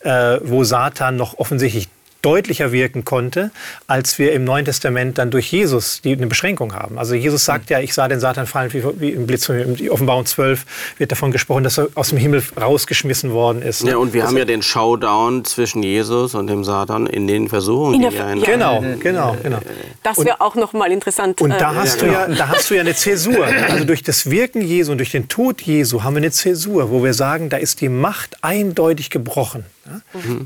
äh, 0.00 0.38
wo 0.42 0.64
Satan 0.64 1.16
noch 1.16 1.38
offensichtlich 1.38 1.88
deutlicher 2.22 2.72
wirken 2.72 3.04
konnte, 3.04 3.50
als 3.86 4.18
wir 4.18 4.32
im 4.32 4.44
Neuen 4.44 4.64
Testament 4.64 5.18
dann 5.18 5.30
durch 5.30 5.50
Jesus 5.52 6.00
die, 6.02 6.12
eine 6.12 6.26
Beschränkung 6.26 6.74
haben. 6.74 6.98
Also 6.98 7.14
Jesus 7.14 7.44
sagt 7.44 7.70
ja, 7.70 7.80
ich 7.80 7.94
sah 7.94 8.08
den 8.08 8.20
Satan 8.20 8.46
fallen 8.46 8.72
wie, 8.72 8.82
wie 9.00 9.10
im 9.10 9.26
Blitz. 9.26 9.48
In 9.48 9.90
Offenbarung 9.90 10.26
12 10.26 10.64
wird 10.98 11.12
davon 11.12 11.32
gesprochen, 11.32 11.64
dass 11.64 11.78
er 11.78 11.88
aus 11.94 12.10
dem 12.10 12.18
Himmel 12.18 12.42
rausgeschmissen 12.60 13.32
worden 13.32 13.62
ist. 13.62 13.82
Ja, 13.82 13.96
und 13.96 14.12
wir 14.12 14.26
haben 14.26 14.36
ja 14.36 14.44
den 14.44 14.62
Showdown 14.62 15.44
zwischen 15.44 15.82
Jesus 15.82 16.34
und 16.34 16.46
dem 16.46 16.64
Satan 16.64 17.06
in 17.06 17.26
den 17.26 17.48
Versuchungen, 17.48 17.94
In 17.94 18.00
die 18.10 18.16
der 18.16 18.20
er 18.20 18.26
Ver- 18.26 18.32
in 18.32 18.40
ja. 18.40 18.46
Genau, 18.46 18.80
genau, 19.00 19.36
genau. 19.42 19.58
Das 20.02 20.18
wäre 20.24 20.40
auch 20.40 20.54
noch 20.54 20.72
mal 20.72 20.90
interessant. 20.92 21.40
Und 21.40 21.50
äh, 21.52 21.58
da 21.58 21.74
hast, 21.74 22.00
ja, 22.02 22.06
du 22.06 22.12
ja, 22.12 22.28
da 22.28 22.48
hast 22.48 22.70
du 22.70 22.74
ja 22.74 22.80
eine 22.82 22.94
Zäsur. 22.94 23.46
Also 23.68 23.84
durch 23.84 24.02
das 24.02 24.30
Wirken 24.30 24.62
Jesu 24.62 24.92
und 24.92 24.98
durch 24.98 25.10
den 25.10 25.28
Tod 25.28 25.62
Jesu 25.62 26.02
haben 26.02 26.14
wir 26.14 26.18
eine 26.18 26.30
Zäsur, 26.30 26.90
wo 26.90 27.02
wir 27.02 27.14
sagen, 27.14 27.48
da 27.48 27.56
ist 27.56 27.80
die 27.80 27.88
Macht 27.88 28.36
eindeutig 28.42 29.10
gebrochen, 29.10 29.64
ja, 29.79 29.79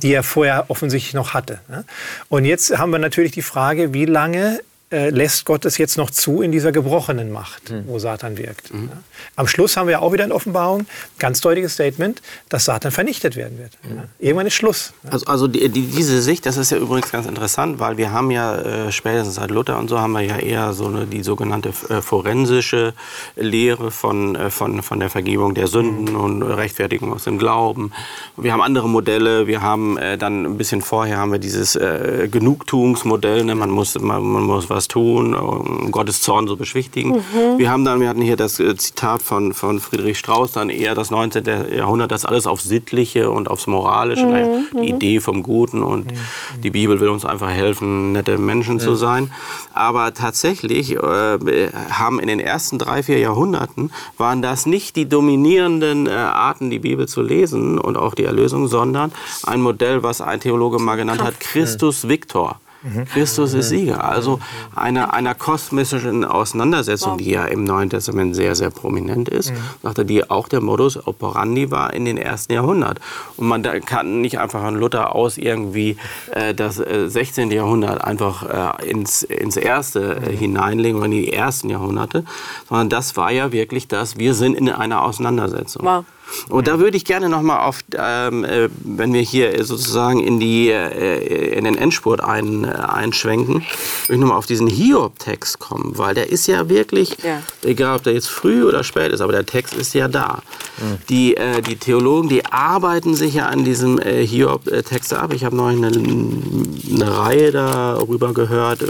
die 0.03 0.13
er 0.13 0.23
vorher 0.23 0.71
offensichtlich 0.71 1.15
noch 1.15 1.35
hatte. 1.35 1.61
Und 2.29 2.45
jetzt 2.45 2.77
haben 2.79 2.91
wir 2.91 2.99
natürlich 2.99 3.33
die 3.33 3.43
Frage, 3.43 3.93
wie 3.93 4.05
lange 4.05 4.61
äh, 4.91 5.11
lässt 5.11 5.45
Gott 5.45 5.65
es 5.65 5.79
jetzt 5.79 5.97
noch 5.97 6.11
zu 6.11 6.43
in 6.43 6.53
dieser 6.53 6.71
gebrochenen 6.71 7.33
Macht, 7.33 7.73
wo 7.87 7.99
Satan 7.99 8.37
wirkt. 8.37 8.71
Ja. 8.71 8.77
Am 9.35 9.49
Schluss 9.49 9.77
haben 9.77 9.89
wir 9.89 10.03
auch 10.03 10.13
wieder 10.13 10.25
in 10.25 10.33
Offenbarung 10.33 10.87
ganz 11.19 11.41
deutliches 11.41 11.75
Statement, 11.75 12.23
dass 12.49 12.67
Satan 12.67 12.93
vernichtet 12.93 13.35
werden 13.35 13.59
wird. 13.59 13.73
Ja. 13.83 14.05
Irgendwann 14.19 14.47
ist 14.47 14.55
Schluss. 14.55 14.93
Also, 15.11 15.27
also 15.27 15.49
die, 15.49 15.69
die, 15.69 15.87
diese 15.87 16.21
Sicht, 16.23 16.47
das 16.47 16.57
ist 16.57 16.71
ja 16.71 16.77
übrigens 16.77 17.11
ganz 17.11 17.27
interessant, 17.27 17.81
weil 17.81 17.97
wir 17.97 18.13
haben 18.13 18.31
ja 18.31 18.57
äh, 18.57 18.93
spätestens 18.93 19.37
seit 19.37 19.51
Luther 19.51 19.79
und 19.79 19.89
so 19.89 19.99
haben 19.99 20.13
wir 20.13 20.21
ja 20.21 20.37
eher 20.37 20.73
so 20.75 20.87
eine, 20.87 21.07
die 21.07 21.23
sogenannte 21.23 21.71
äh, 21.89 22.03
forensische 22.03 22.95
Lehre 23.37 23.91
von, 23.91 24.37
äh, 24.37 24.51
von, 24.51 24.83
von 24.83 25.01
der 25.01 25.11
Vergebung 25.11 25.55
der 25.55 25.67
Sünden 25.67 26.15
und 26.15 26.43
Rechtfertigung 26.43 27.13
aus 27.13 27.25
dem 27.25 27.39
Glauben. 27.39 27.93
Wir 28.37 28.53
haben 28.53 28.61
andere 28.61 28.89
Modelle, 28.89 29.47
wir 29.47 29.63
haben 29.63 29.97
äh, 29.97 30.19
dann 30.19 30.45
ein 30.45 30.59
bisschen 30.59 30.83
vorher 30.83 31.17
haben 31.17 31.33
wir 31.33 31.39
dieses 31.39 31.75
Genugtuungsmodell, 31.75 33.45
ne? 33.45 33.55
man, 33.55 33.71
muss, 33.71 33.99
man, 33.99 34.23
man 34.23 34.43
muss 34.43 34.69
was 34.71 34.84
tun, 34.89 35.35
um 35.35 35.91
Gottes 35.91 36.21
Zorn 36.23 36.47
zu 36.47 36.57
beschwichtigen. 36.57 37.23
Wir 37.57 37.71
haben 37.71 37.85
dann, 37.85 38.01
wir 38.01 38.09
hatten 38.09 38.23
hier 38.23 38.37
das 38.37 38.61
äh, 38.61 38.77
Zitat 38.77 39.23
von, 39.23 39.55
von 39.55 39.81
Friedrich 39.81 40.19
Strauss, 40.19 40.53
dann 40.53 40.71
eher 40.71 40.95
das 40.95 41.11
19. 41.11 41.45
Jahrhundert, 41.77 42.11
das 42.11 42.25
alles 42.25 42.47
aufs 42.47 42.65
Sittliche 42.65 43.31
und 43.31 43.51
aufs 43.51 43.67
Moralische, 43.67 44.27
naja, 44.27 44.61
die 44.73 44.89
Idee 44.89 45.21
vom 45.21 45.43
Guten 45.43 45.83
und 45.83 46.13
die 46.63 46.71
Bibel 46.71 47.01
will 47.01 47.09
uns 47.09 47.25
einfach 47.25 47.51
helfen, 47.51 48.13
nette 48.13 48.39
Menschen 48.39 48.81
zu 48.81 48.95
sein. 48.95 49.33
Aber 49.73 50.15
tatsächlich 50.15 50.97
äh, 50.97 51.71
haben 51.91 52.21
in 52.21 52.29
den 52.29 52.41
ersten 52.41 52.79
drei, 52.79 53.03
vier 53.03 53.19
Jahrhunderten 53.19 53.91
waren 54.19 54.43
das 54.43 54.67
nicht 54.67 54.97
die 54.97 55.09
dominierenden 55.09 56.07
äh, 56.07 56.11
Arten, 56.11 56.71
die 56.71 56.79
Bibel 56.79 57.09
zu 57.09 57.23
lesen 57.23 57.79
und 57.79 57.97
auch 57.97 58.15
die 58.15 58.25
Erlösung, 58.25 58.69
sondern 58.69 59.13
ein 59.45 59.61
Modell, 59.61 60.03
was 60.03 60.21
ein 60.21 60.41
Theologe 60.41 60.79
mal 60.79 60.97
genannt 60.97 61.23
hat, 61.23 61.41
Christus 61.41 62.09
Victor. 62.09 62.61
Christus 63.13 63.55
ist 63.55 63.71
Sieger. 63.71 64.05
Also 64.05 64.41
einer, 64.75 65.15
einer 65.15 65.35
kosmischen 65.35 66.25
Auseinandersetzung, 66.25 67.19
die 67.19 67.31
ja 67.31 67.45
im 67.47 67.65
Neuen 67.65 67.91
Testament 67.91 68.35
sehr, 68.35 68.55
sehr 68.55 68.71
prominent 68.71 69.29
ist, 69.29 69.53
sagte, 69.83 70.05
die 70.05 70.29
auch 70.31 70.49
der 70.49 70.61
Modus 70.61 71.07
operandi 71.07 71.71
war 71.71 71.95
in 71.95 72.05
den 72.05 72.19
ersten 72.19 72.53
Jahrhundert. 72.53 73.01
Und 73.37 73.49
man 73.49 73.63
kann 73.63 74.21
nicht 74.21 74.39
einfach 74.39 74.63
an 74.63 74.77
Luther 74.77 75.15
aus 75.15 75.39
irgendwie 75.39 75.97
äh, 76.33 76.55
das 76.55 76.79
äh, 76.79 77.09
16. 77.09 77.51
Jahrhundert 77.51 78.05
einfach 78.05 78.79
äh, 78.81 78.91
ins, 78.91 79.23
ins 79.23 79.57
erste 79.57 80.17
äh, 80.17 80.37
hineinlegen 80.37 80.97
oder 80.97 81.07
in 81.07 81.13
die 81.13 81.33
ersten 81.33 81.71
Jahrhunderte, 81.71 82.25
sondern 82.69 82.89
das 82.91 83.17
war 83.17 83.31
ja 83.31 83.53
wirklich 83.53 83.89
das, 83.89 84.19
wir 84.19 84.35
sind 84.35 84.55
in 84.55 84.69
einer 84.69 85.03
Auseinandersetzung. 85.03 85.85
Wow. 85.87 86.05
Und 86.49 86.67
da 86.67 86.79
würde 86.79 86.97
ich 86.97 87.05
gerne 87.05 87.29
noch 87.29 87.43
mal 87.43 87.61
auf, 87.65 87.81
ähm, 87.97 88.45
äh, 88.45 88.69
wenn 88.83 89.13
wir 89.13 89.21
hier 89.21 89.65
sozusagen 89.65 90.21
in, 90.21 90.41
die, 90.41 90.69
äh, 90.71 91.57
in 91.57 91.65
den 91.65 91.77
Endspurt 91.77 92.23
ein, 92.23 92.65
äh, 92.65 92.69
einschwenken, 92.69 93.55
würde 94.07 94.15
ich 94.15 94.19
noch 94.19 94.29
mal 94.29 94.37
auf 94.37 94.47
diesen 94.47 94.67
Hiob-Text 94.67 95.59
kommen, 95.59 95.97
weil 95.97 96.15
der 96.15 96.31
ist 96.31 96.47
ja 96.47 96.69
wirklich, 96.69 97.17
Ja. 97.23 97.41
egal 97.63 97.97
ob 97.97 98.03
der 98.03 98.15
jetzt 98.15 98.29
früh 98.29 98.65
oder 98.65 98.85
spät 98.85 99.13
ist, 99.13 99.21
aber 99.21 99.33
der 99.33 99.47
Text 99.47 99.75
ist 99.75 99.95
ja 99.95 100.09
da. 100.09 100.43
Die, 101.09 101.37
äh, 101.37 101.63
die 101.63 101.77
Theologen, 101.77 102.29
die 102.29 102.45
arbeiten 102.47 103.15
sich 103.15 103.35
ja 103.35 103.47
an 103.47 103.65
diesem 103.65 103.99
äh, 103.99 104.27
Hiob-Text 104.27 105.15
ab. 105.15 105.33
Ich 105.33 105.45
habe 105.45 105.55
noch 105.57 105.69
eine, 105.69 105.87
eine 105.87 107.19
Reihe 107.19 107.53
darüber 107.53 108.33
gehört. 108.33 108.83
Äh, 108.83 108.87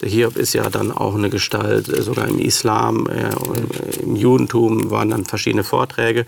der 0.00 0.08
Hiob 0.08 0.36
ist 0.36 0.54
ja 0.54 0.70
dann 0.70 0.92
auch 0.92 1.14
eine 1.14 1.28
Gestalt, 1.30 1.86
sogar 2.02 2.26
im 2.28 2.38
Islam, 2.38 3.06
und, 3.06 4.00
im 4.02 4.16
Judentum 4.16 4.90
waren 4.90 5.10
dann 5.10 5.24
verschiedene 5.24 5.64
Vorträge. 5.64 6.24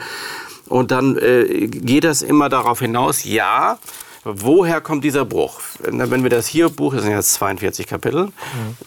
Und 0.68 0.90
dann 0.92 1.16
äh, 1.18 1.66
geht 1.66 2.04
das 2.04 2.22
immer 2.22 2.48
darauf 2.48 2.78
hinaus, 2.78 3.24
ja, 3.24 3.78
woher 4.24 4.80
kommt 4.80 5.04
dieser 5.04 5.24
Bruch? 5.24 5.60
Wenn 5.80 6.22
wir 6.22 6.30
das 6.30 6.46
hier 6.46 6.68
Buch, 6.68 6.94
das 6.94 7.02
sind 7.02 7.12
jetzt 7.12 7.34
42 7.34 7.86
Kapitel, 7.86 8.26
mhm. 8.26 8.32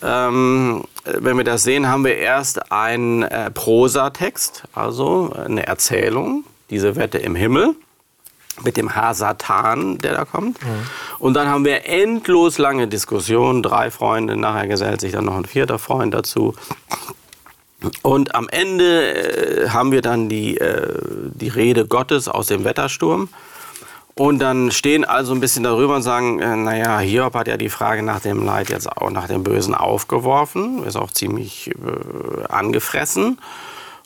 ähm, 0.02 0.84
wenn 1.04 1.38
wir 1.38 1.44
das 1.44 1.64
sehen, 1.64 1.88
haben 1.88 2.06
wir 2.06 2.16
erst 2.16 2.72
einen 2.72 3.24
äh, 3.24 3.52
Prosatext, 3.52 4.64
also 4.74 5.34
eine 5.34 5.68
Erzählung, 5.68 6.46
diese 6.70 6.96
Wette 6.96 7.18
im 7.18 7.36
Himmel 7.36 7.76
mit 8.64 8.78
dem 8.78 8.96
Hasatan, 8.96 9.98
der 9.98 10.14
da 10.14 10.26
kommt. 10.26 10.62
Mhm. 10.62 10.68
Und 11.20 11.34
dann 11.34 11.48
haben 11.48 11.66
wir 11.66 11.86
endlos 11.88 12.58
lange 12.60 12.88
Diskussionen, 12.88 13.64
drei 13.64 13.90
Freunde, 13.90 14.38
nachher 14.38 14.68
gesellt 14.68 15.02
sich 15.02 15.12
dann 15.12 15.26
noch 15.26 15.36
ein 15.36 15.46
vierter 15.46 15.80
Freund 15.80 16.14
dazu. 16.14 16.54
Und 18.02 18.36
am 18.36 18.50
Ende 18.50 19.64
äh, 19.64 19.70
haben 19.70 19.92
wir 19.92 20.02
dann 20.02 20.30
die, 20.30 20.58
äh, 20.58 21.00
die 21.34 21.50
Rede 21.50 21.86
Gottes 21.86 22.28
aus 22.28 22.48
dem 22.48 22.64
Wettersturm. 22.64 23.30
Und 24.16 24.40
dann 24.40 24.72
stehen 24.72 25.06
also 25.06 25.34
ein 25.34 25.40
bisschen 25.40 25.64
darüber 25.64 25.96
und 25.96 26.04
sagen, 26.04 26.40
äh, 26.40 26.56
naja, 26.56 27.00
Hiob 27.00 27.34
hat 27.34 27.48
ja 27.48 27.58
die 27.58 27.70
Frage 27.70 28.04
nach 28.04 28.20
dem 28.20 28.46
Leid 28.46 28.70
jetzt 28.70 28.92
auch 28.92 29.10
nach 29.10 29.28
dem 29.28 29.44
Bösen 29.44 29.74
aufgeworfen, 29.74 30.84
ist 30.86 30.96
auch 30.96 31.12
ziemlich 31.12 31.72
äh, 31.72 32.46
angefressen. 32.48 33.40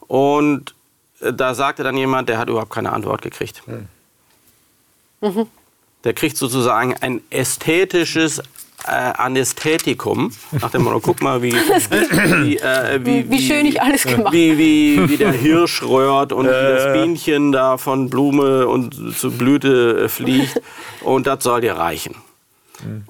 Und 0.08 0.74
äh, 1.20 1.34
da 1.34 1.54
sagte 1.54 1.84
dann 1.84 1.98
jemand, 1.98 2.30
der 2.30 2.38
hat 2.38 2.48
überhaupt 2.50 2.72
keine 2.72 2.94
Antwort 2.94 3.22
gekriegt. 3.22 3.64
Mhm. 3.68 3.88
Mhm. 5.22 5.48
Der 6.04 6.14
kriegt 6.14 6.38
sozusagen 6.38 6.96
ein 7.02 7.22
ästhetisches 7.30 8.42
äh, 8.86 8.92
Anästhetikum. 8.92 10.32
Nach 10.52 10.72
dem 10.72 10.84
Motto, 10.84 11.00
guck 11.00 11.22
mal, 11.22 11.42
wie, 11.42 11.54
wie, 11.54 12.58
äh, 12.58 13.00
wie, 13.04 13.30
wie, 13.30 13.42
schön 13.42 13.66
ich 13.66 13.82
alles 13.82 14.04
gemacht 14.04 14.34
wie, 14.34 14.58
wie, 14.58 15.10
wie 15.10 15.18
der 15.18 15.32
Hirsch 15.32 15.82
röhrt 15.84 16.32
und 16.32 16.46
wie 16.46 16.50
das 16.50 16.94
Bienchen 16.94 17.52
da 17.52 17.78
von 17.78 18.10
Blume 18.10 18.68
und 18.68 19.16
zu 19.18 19.32
Blüte 19.32 20.04
äh, 20.06 20.10
fliegt. 20.10 20.62
Und 21.02 21.28
das 21.28 21.44
soll 21.44 21.62
dir 21.62 21.74
reichen. 21.74 22.16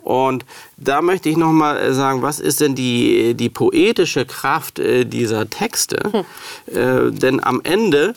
Und 0.02 0.46
da 0.78 1.02
möchte 1.02 1.28
ich 1.28 1.36
noch 1.36 1.52
mal 1.52 1.94
sagen, 1.94 2.22
was 2.22 2.40
ist 2.40 2.62
denn 2.62 2.74
die, 2.74 3.34
die 3.34 3.50
poetische 3.50 4.26
Kraft 4.26 4.80
äh, 4.80 5.06
dieser 5.06 5.50
Texte? 5.50 6.00
Hm. 6.12 7.10
Äh, 7.10 7.12
denn 7.12 7.44
am 7.44 7.60
Ende 7.64 8.14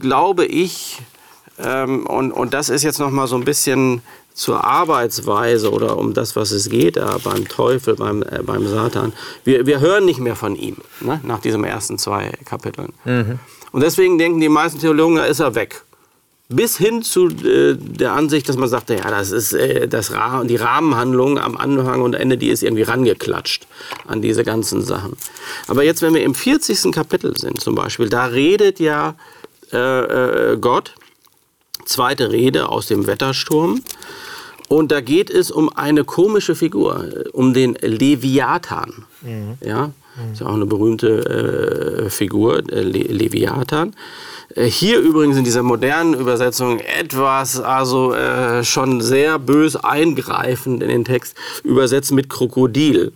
glaube 0.00 0.46
ich, 0.46 0.98
ähm, 1.62 2.06
und, 2.06 2.32
und 2.32 2.54
das 2.54 2.68
ist 2.68 2.82
jetzt 2.82 2.98
noch 2.98 3.10
mal 3.10 3.26
so 3.26 3.36
ein 3.36 3.44
bisschen 3.44 4.02
zur 4.34 4.64
Arbeitsweise 4.64 5.70
oder 5.70 5.98
um 5.98 6.14
das, 6.14 6.36
was 6.36 6.50
es 6.50 6.70
geht 6.70 6.96
da 6.96 7.18
beim 7.22 7.48
Teufel, 7.48 7.96
beim, 7.96 8.22
äh, 8.22 8.42
beim 8.44 8.66
Satan. 8.66 9.12
Wir, 9.44 9.66
wir 9.66 9.80
hören 9.80 10.04
nicht 10.04 10.20
mehr 10.20 10.36
von 10.36 10.56
ihm 10.56 10.76
ne, 11.00 11.20
nach 11.24 11.40
diesen 11.40 11.62
ersten 11.64 11.98
zwei 11.98 12.32
Kapiteln. 12.44 12.92
Mhm. 13.04 13.38
Und 13.72 13.82
deswegen 13.82 14.18
denken 14.18 14.40
die 14.40 14.48
meisten 14.48 14.80
Theologen, 14.80 15.16
da 15.16 15.24
ist 15.24 15.40
er 15.40 15.54
weg. 15.54 15.82
Bis 16.48 16.76
hin 16.76 17.02
zu 17.02 17.28
äh, 17.28 17.76
der 17.76 18.12
Ansicht, 18.12 18.48
dass 18.48 18.56
man 18.56 18.68
sagt, 18.68 18.90
ja, 18.90 19.08
das 19.08 19.30
ist 19.30 19.52
äh, 19.52 19.86
das 19.86 20.12
Ra 20.12 20.42
die 20.42 20.56
Rahmenhandlung 20.56 21.38
am 21.38 21.56
Anfang 21.56 22.02
und 22.02 22.14
Ende, 22.14 22.36
die 22.38 22.48
ist 22.48 22.64
irgendwie 22.64 22.82
rangeklatscht 22.82 23.68
an 24.08 24.20
diese 24.20 24.42
ganzen 24.42 24.82
Sachen. 24.82 25.16
Aber 25.68 25.84
jetzt, 25.84 26.02
wenn 26.02 26.12
wir 26.12 26.24
im 26.24 26.34
40. 26.34 26.90
Kapitel 26.90 27.36
sind 27.36 27.60
zum 27.60 27.76
Beispiel, 27.76 28.08
da 28.08 28.24
redet 28.26 28.80
ja 28.80 29.14
äh, 29.72 29.76
äh 30.52 30.56
Gott 30.56 30.94
zweite 31.84 32.30
Rede 32.30 32.68
aus 32.68 32.86
dem 32.86 33.06
Wettersturm. 33.06 33.82
Und 34.68 34.92
da 34.92 35.00
geht 35.00 35.30
es 35.30 35.50
um 35.50 35.68
eine 35.68 36.04
komische 36.04 36.54
Figur, 36.54 37.04
um 37.32 37.52
den 37.54 37.74
Leviathan. 37.80 39.04
Mhm. 39.22 39.58
Ja, 39.64 39.90
ist 40.32 40.40
ja 40.40 40.46
auch 40.46 40.54
eine 40.54 40.66
berühmte 40.66 42.04
äh, 42.06 42.10
Figur, 42.10 42.58
äh, 42.70 42.82
Le 42.82 43.02
Leviathan. 43.02 43.94
Äh, 44.54 44.66
hier 44.66 45.00
übrigens 45.00 45.36
in 45.36 45.44
dieser 45.44 45.62
modernen 45.62 46.14
Übersetzung 46.14 46.80
etwas, 46.80 47.60
also 47.60 48.14
äh, 48.14 48.64
schon 48.64 49.00
sehr 49.00 49.38
bös 49.38 49.76
eingreifend 49.76 50.82
in 50.82 50.88
den 50.88 51.04
Text, 51.04 51.36
übersetzt 51.64 52.12
mit 52.12 52.28
Krokodil. 52.28 53.12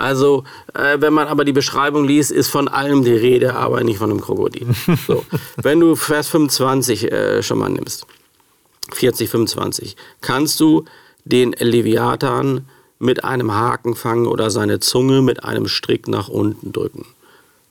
Also, 0.00 0.44
äh, 0.74 1.00
wenn 1.00 1.12
man 1.12 1.28
aber 1.28 1.44
die 1.44 1.52
Beschreibung 1.52 2.04
liest, 2.04 2.30
ist 2.30 2.48
von 2.48 2.68
allem 2.68 3.04
die 3.04 3.12
Rede, 3.12 3.54
aber 3.54 3.84
nicht 3.84 3.98
von 3.98 4.10
einem 4.10 4.20
Krokodil. 4.20 4.66
So. 5.06 5.24
wenn 5.56 5.80
du 5.80 5.96
Vers 5.96 6.28
25 6.28 7.10
äh, 7.10 7.42
schon 7.42 7.58
mal 7.58 7.70
nimmst, 7.70 8.06
40, 8.92 9.30
25, 9.30 9.96
kannst 10.20 10.60
du 10.60 10.84
den 11.24 11.52
Leviathan 11.52 12.66
mit 12.98 13.24
einem 13.24 13.52
Haken 13.52 13.94
fangen 13.94 14.26
oder 14.26 14.50
seine 14.50 14.80
Zunge 14.80 15.22
mit 15.22 15.44
einem 15.44 15.68
Strick 15.68 16.08
nach 16.08 16.28
unten 16.28 16.72
drücken. 16.72 17.06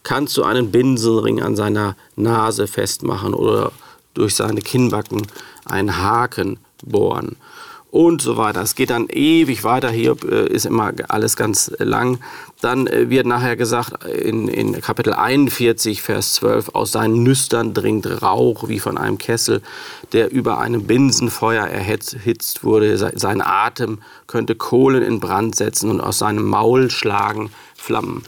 Kannst 0.03 0.37
du 0.37 0.43
einen 0.43 0.71
Binsenring 0.71 1.41
an 1.41 1.55
seiner 1.55 1.95
Nase 2.15 2.67
festmachen 2.67 3.33
oder 3.33 3.71
durch 4.13 4.35
seine 4.35 4.61
Kinnbacken 4.61 5.27
einen 5.65 5.97
Haken 5.97 6.59
bohren 6.83 7.35
und 7.91 8.21
so 8.21 8.37
weiter. 8.37 8.61
Es 8.61 8.75
geht 8.75 8.91
dann 8.91 9.07
ewig 9.09 9.63
weiter. 9.63 9.89
Hier 9.89 10.15
äh, 10.29 10.47
ist 10.47 10.65
immer 10.65 10.91
alles 11.07 11.35
ganz 11.35 11.71
lang. 11.79 12.19
Dann 12.61 12.87
äh, 12.87 13.09
wird 13.09 13.25
nachher 13.25 13.55
gesagt 13.55 14.03
in, 14.05 14.47
in 14.47 14.79
Kapitel 14.81 15.13
41, 15.13 16.01
Vers 16.01 16.33
12, 16.35 16.69
aus 16.75 16.91
seinen 16.91 17.23
Nüstern 17.23 17.73
dringt 17.73 18.21
Rauch 18.21 18.67
wie 18.67 18.79
von 18.79 18.97
einem 18.97 19.17
Kessel, 19.17 19.61
der 20.13 20.31
über 20.31 20.59
einem 20.59 20.83
Binsenfeuer 20.83 21.65
erhitzt 21.65 22.63
wurde. 22.63 22.97
Sein 22.97 23.41
Atem 23.41 23.99
könnte 24.27 24.55
Kohlen 24.55 25.01
in 25.01 25.19
Brand 25.19 25.55
setzen 25.55 25.89
und 25.89 26.01
aus 26.01 26.19
seinem 26.19 26.45
Maul 26.45 26.91
schlagen 26.91 27.49
Flammen. 27.79 28.23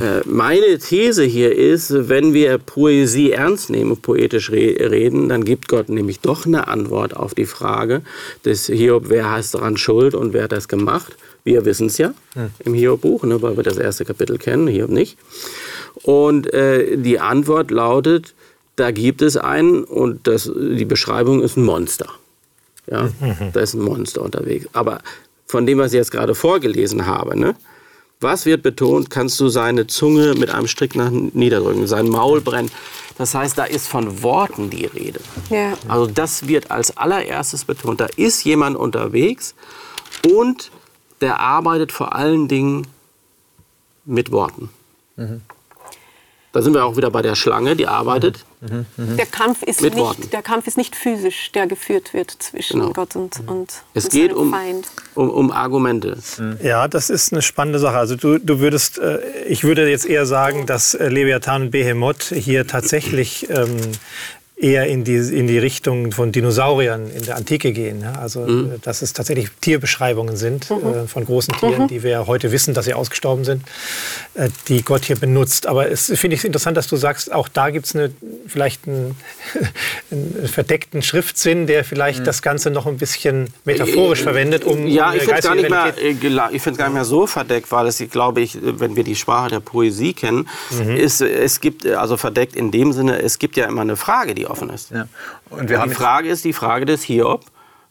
Äh, 0.00 0.20
meine 0.26 0.78
These 0.78 1.24
hier 1.24 1.54
ist, 1.54 2.08
wenn 2.08 2.34
wir 2.34 2.58
Poesie 2.58 3.32
ernst 3.32 3.70
nehmen, 3.70 3.96
poetisch 3.96 4.50
re 4.50 4.76
reden, 4.90 5.28
dann 5.28 5.44
gibt 5.44 5.68
Gott 5.68 5.88
nämlich 5.88 6.20
doch 6.20 6.46
eine 6.46 6.68
Antwort 6.68 7.16
auf 7.16 7.34
die 7.34 7.46
Frage 7.46 8.02
des 8.44 8.66
Hiob, 8.66 9.04
wer 9.08 9.30
heißt 9.30 9.54
daran 9.54 9.76
schuld 9.76 10.14
und 10.14 10.32
wer 10.32 10.44
hat 10.44 10.52
das 10.52 10.68
gemacht. 10.68 11.16
Wir 11.44 11.64
wissen 11.64 11.86
es 11.86 11.96
ja 11.96 12.12
im 12.58 12.74
Hiob-Buch, 12.74 13.22
ne, 13.22 13.40
weil 13.40 13.56
wir 13.56 13.62
das 13.62 13.78
erste 13.78 14.04
Kapitel 14.04 14.36
kennen, 14.36 14.66
Hiob 14.66 14.90
nicht. 14.90 15.16
Und 16.02 16.52
äh, 16.52 16.96
die 16.96 17.18
Antwort 17.20 17.70
lautet, 17.70 18.34
da 18.74 18.90
gibt 18.90 19.22
es 19.22 19.36
einen 19.36 19.84
und 19.84 20.26
das, 20.26 20.50
die 20.54 20.84
Beschreibung 20.84 21.42
ist 21.42 21.56
ein 21.56 21.64
Monster. 21.64 22.08
Ja, 22.90 23.04
mhm. 23.04 23.52
da 23.52 23.60
ist 23.60 23.74
ein 23.74 23.80
Monster 23.80 24.22
unterwegs. 24.22 24.68
Aber 24.72 25.00
von 25.46 25.66
dem, 25.66 25.78
was 25.78 25.92
ich 25.92 25.98
jetzt 25.98 26.10
gerade 26.10 26.34
vorgelesen 26.34 27.06
habe, 27.06 27.38
ne, 27.38 27.56
was 28.20 28.46
wird 28.46 28.62
betont? 28.62 29.10
Kannst 29.10 29.38
du 29.40 29.48
seine 29.48 29.86
Zunge 29.86 30.34
mit 30.34 30.50
einem 30.50 30.68
Strick 30.68 30.94
nach 30.94 31.10
niederdrücken, 31.10 31.86
sein 31.86 32.08
Maul 32.08 32.40
brennen. 32.40 32.70
Das 33.18 33.34
heißt, 33.34 33.56
da 33.56 33.64
ist 33.64 33.88
von 33.88 34.22
Worten 34.22 34.70
die 34.70 34.86
Rede. 34.86 35.20
Ja. 35.50 35.74
Also 35.88 36.06
das 36.06 36.48
wird 36.48 36.70
als 36.70 36.96
allererstes 36.96 37.64
betont. 37.64 38.00
Da 38.00 38.06
ist 38.16 38.44
jemand 38.44 38.76
unterwegs 38.76 39.54
und 40.30 40.70
der 41.20 41.40
arbeitet 41.40 41.92
vor 41.92 42.14
allen 42.14 42.48
Dingen 42.48 42.86
mit 44.04 44.32
Worten. 44.32 44.70
Mhm. 45.16 45.42
Da 46.52 46.62
sind 46.62 46.72
wir 46.72 46.86
auch 46.86 46.96
wieder 46.96 47.10
bei 47.10 47.20
der 47.20 47.34
Schlange, 47.34 47.76
die 47.76 47.86
arbeitet. 47.86 48.45
Mhm, 48.60 48.86
mh. 48.96 49.16
Der, 49.16 49.26
Kampf 49.26 49.62
ist 49.62 49.82
mit 49.82 49.94
nicht, 49.94 50.02
Worten. 50.02 50.30
der 50.30 50.42
Kampf 50.42 50.66
ist 50.66 50.76
nicht 50.76 50.96
physisch, 50.96 51.52
der 51.52 51.66
geführt 51.66 52.14
wird 52.14 52.30
zwischen 52.30 52.80
genau. 52.80 52.92
Gott 52.92 53.14
und, 53.16 53.40
und 53.46 53.72
Es 53.94 54.08
geht 54.08 54.32
um, 54.32 54.50
Feind. 54.50 54.86
Um, 55.14 55.30
um 55.30 55.50
Argumente. 55.50 56.18
Ja, 56.62 56.88
das 56.88 57.10
ist 57.10 57.32
eine 57.32 57.42
spannende 57.42 57.78
Sache. 57.78 57.98
Also 57.98 58.16
du, 58.16 58.38
du 58.38 58.60
würdest, 58.60 58.98
äh, 58.98 59.18
ich 59.46 59.64
würde 59.64 59.88
jetzt 59.88 60.06
eher 60.06 60.26
sagen, 60.26 60.66
dass 60.66 60.94
äh, 60.94 61.08
Leviathan 61.08 61.62
und 61.62 61.70
Behemoth 61.70 62.32
hier 62.34 62.66
tatsächlich 62.66 63.48
ähm, 63.50 63.76
eher 64.58 64.86
in 64.86 65.04
die, 65.04 65.16
in 65.16 65.46
die 65.46 65.58
Richtung 65.58 66.12
von 66.12 66.32
Dinosauriern 66.32 67.10
in 67.10 67.22
der 67.24 67.36
Antike 67.36 67.72
gehen. 67.72 68.00
Ja? 68.00 68.12
Also, 68.12 68.40
mhm. 68.40 68.72
Äh, 68.72 68.78
dass 68.80 69.02
es 69.02 69.12
tatsächlich 69.12 69.50
Tierbeschreibungen 69.60 70.36
sind 70.36 70.70
mhm. 70.70 70.76
äh, 70.76 71.06
von 71.06 71.26
großen 71.26 71.54
Tieren, 71.58 71.82
mhm. 71.82 71.88
die 71.88 72.02
wir 72.02 72.26
heute 72.26 72.52
wissen, 72.52 72.72
dass 72.72 72.86
sie 72.86 72.94
ausgestorben 72.94 73.44
sind, 73.44 73.62
äh, 74.34 74.48
die 74.68 74.82
Gott 74.82 75.04
hier 75.04 75.16
benutzt. 75.16 75.66
Aber 75.66 75.90
es 75.90 76.06
finde 76.14 76.36
ich 76.36 76.44
interessant, 76.44 76.74
dass 76.78 76.88
du 76.88 76.96
sagst, 76.96 77.30
auch 77.32 77.48
da 77.48 77.68
gibt 77.68 77.84
es 77.84 78.10
vielleicht 78.46 78.88
einen, 78.88 79.16
einen, 80.10 80.48
verdeckten 80.48 81.02
Schriftsinn, 81.02 81.66
der 81.66 81.84
vielleicht 81.84 82.20
mhm. 82.20 82.24
das 82.24 82.40
Ganze 82.40 82.70
noch 82.70 82.86
ein 82.86 82.96
bisschen 82.96 83.52
metaphorisch 83.66 84.20
äh, 84.20 84.24
verwendet, 84.24 84.64
um 84.64 84.86
Ja, 84.86 85.10
um 85.10 85.16
ich 85.16 85.24
finde 85.24 85.38
es 85.38 85.44
gar, 85.44 85.54
nicht 85.54 85.68
mehr, 85.68 85.94
äh, 86.00 86.14
gar 86.14 86.50
nicht 86.50 86.94
mehr 86.94 87.04
so 87.04 87.26
verdeckt, 87.26 87.70
weil 87.72 87.86
es, 87.88 88.02
glaube 88.10 88.40
ich, 88.40 88.58
wenn 88.62 88.96
wir 88.96 89.04
die 89.04 89.16
Sprache 89.16 89.50
der 89.50 89.60
Poesie 89.60 90.14
kennen, 90.14 90.48
mhm. 90.70 90.96
ist, 90.96 91.20
es 91.20 91.60
gibt, 91.60 91.86
also 91.86 92.16
verdeckt 92.16 92.56
in 92.56 92.70
dem 92.70 92.94
Sinne, 92.94 93.20
es 93.20 93.38
gibt 93.38 93.56
ja 93.58 93.66
immer 93.66 93.82
eine 93.82 93.96
Frage, 93.96 94.34
die 94.34 94.45
offen 94.46 94.70
ist. 94.70 94.90
Ja. 94.90 95.06
Und 95.50 95.68
wir 95.68 95.80
und 95.80 95.90
die 95.90 95.94
Frage 95.94 96.28
ist 96.28 96.44
die 96.44 96.52
Frage 96.52 96.86
des 96.86 97.02
Hiob, 97.02 97.44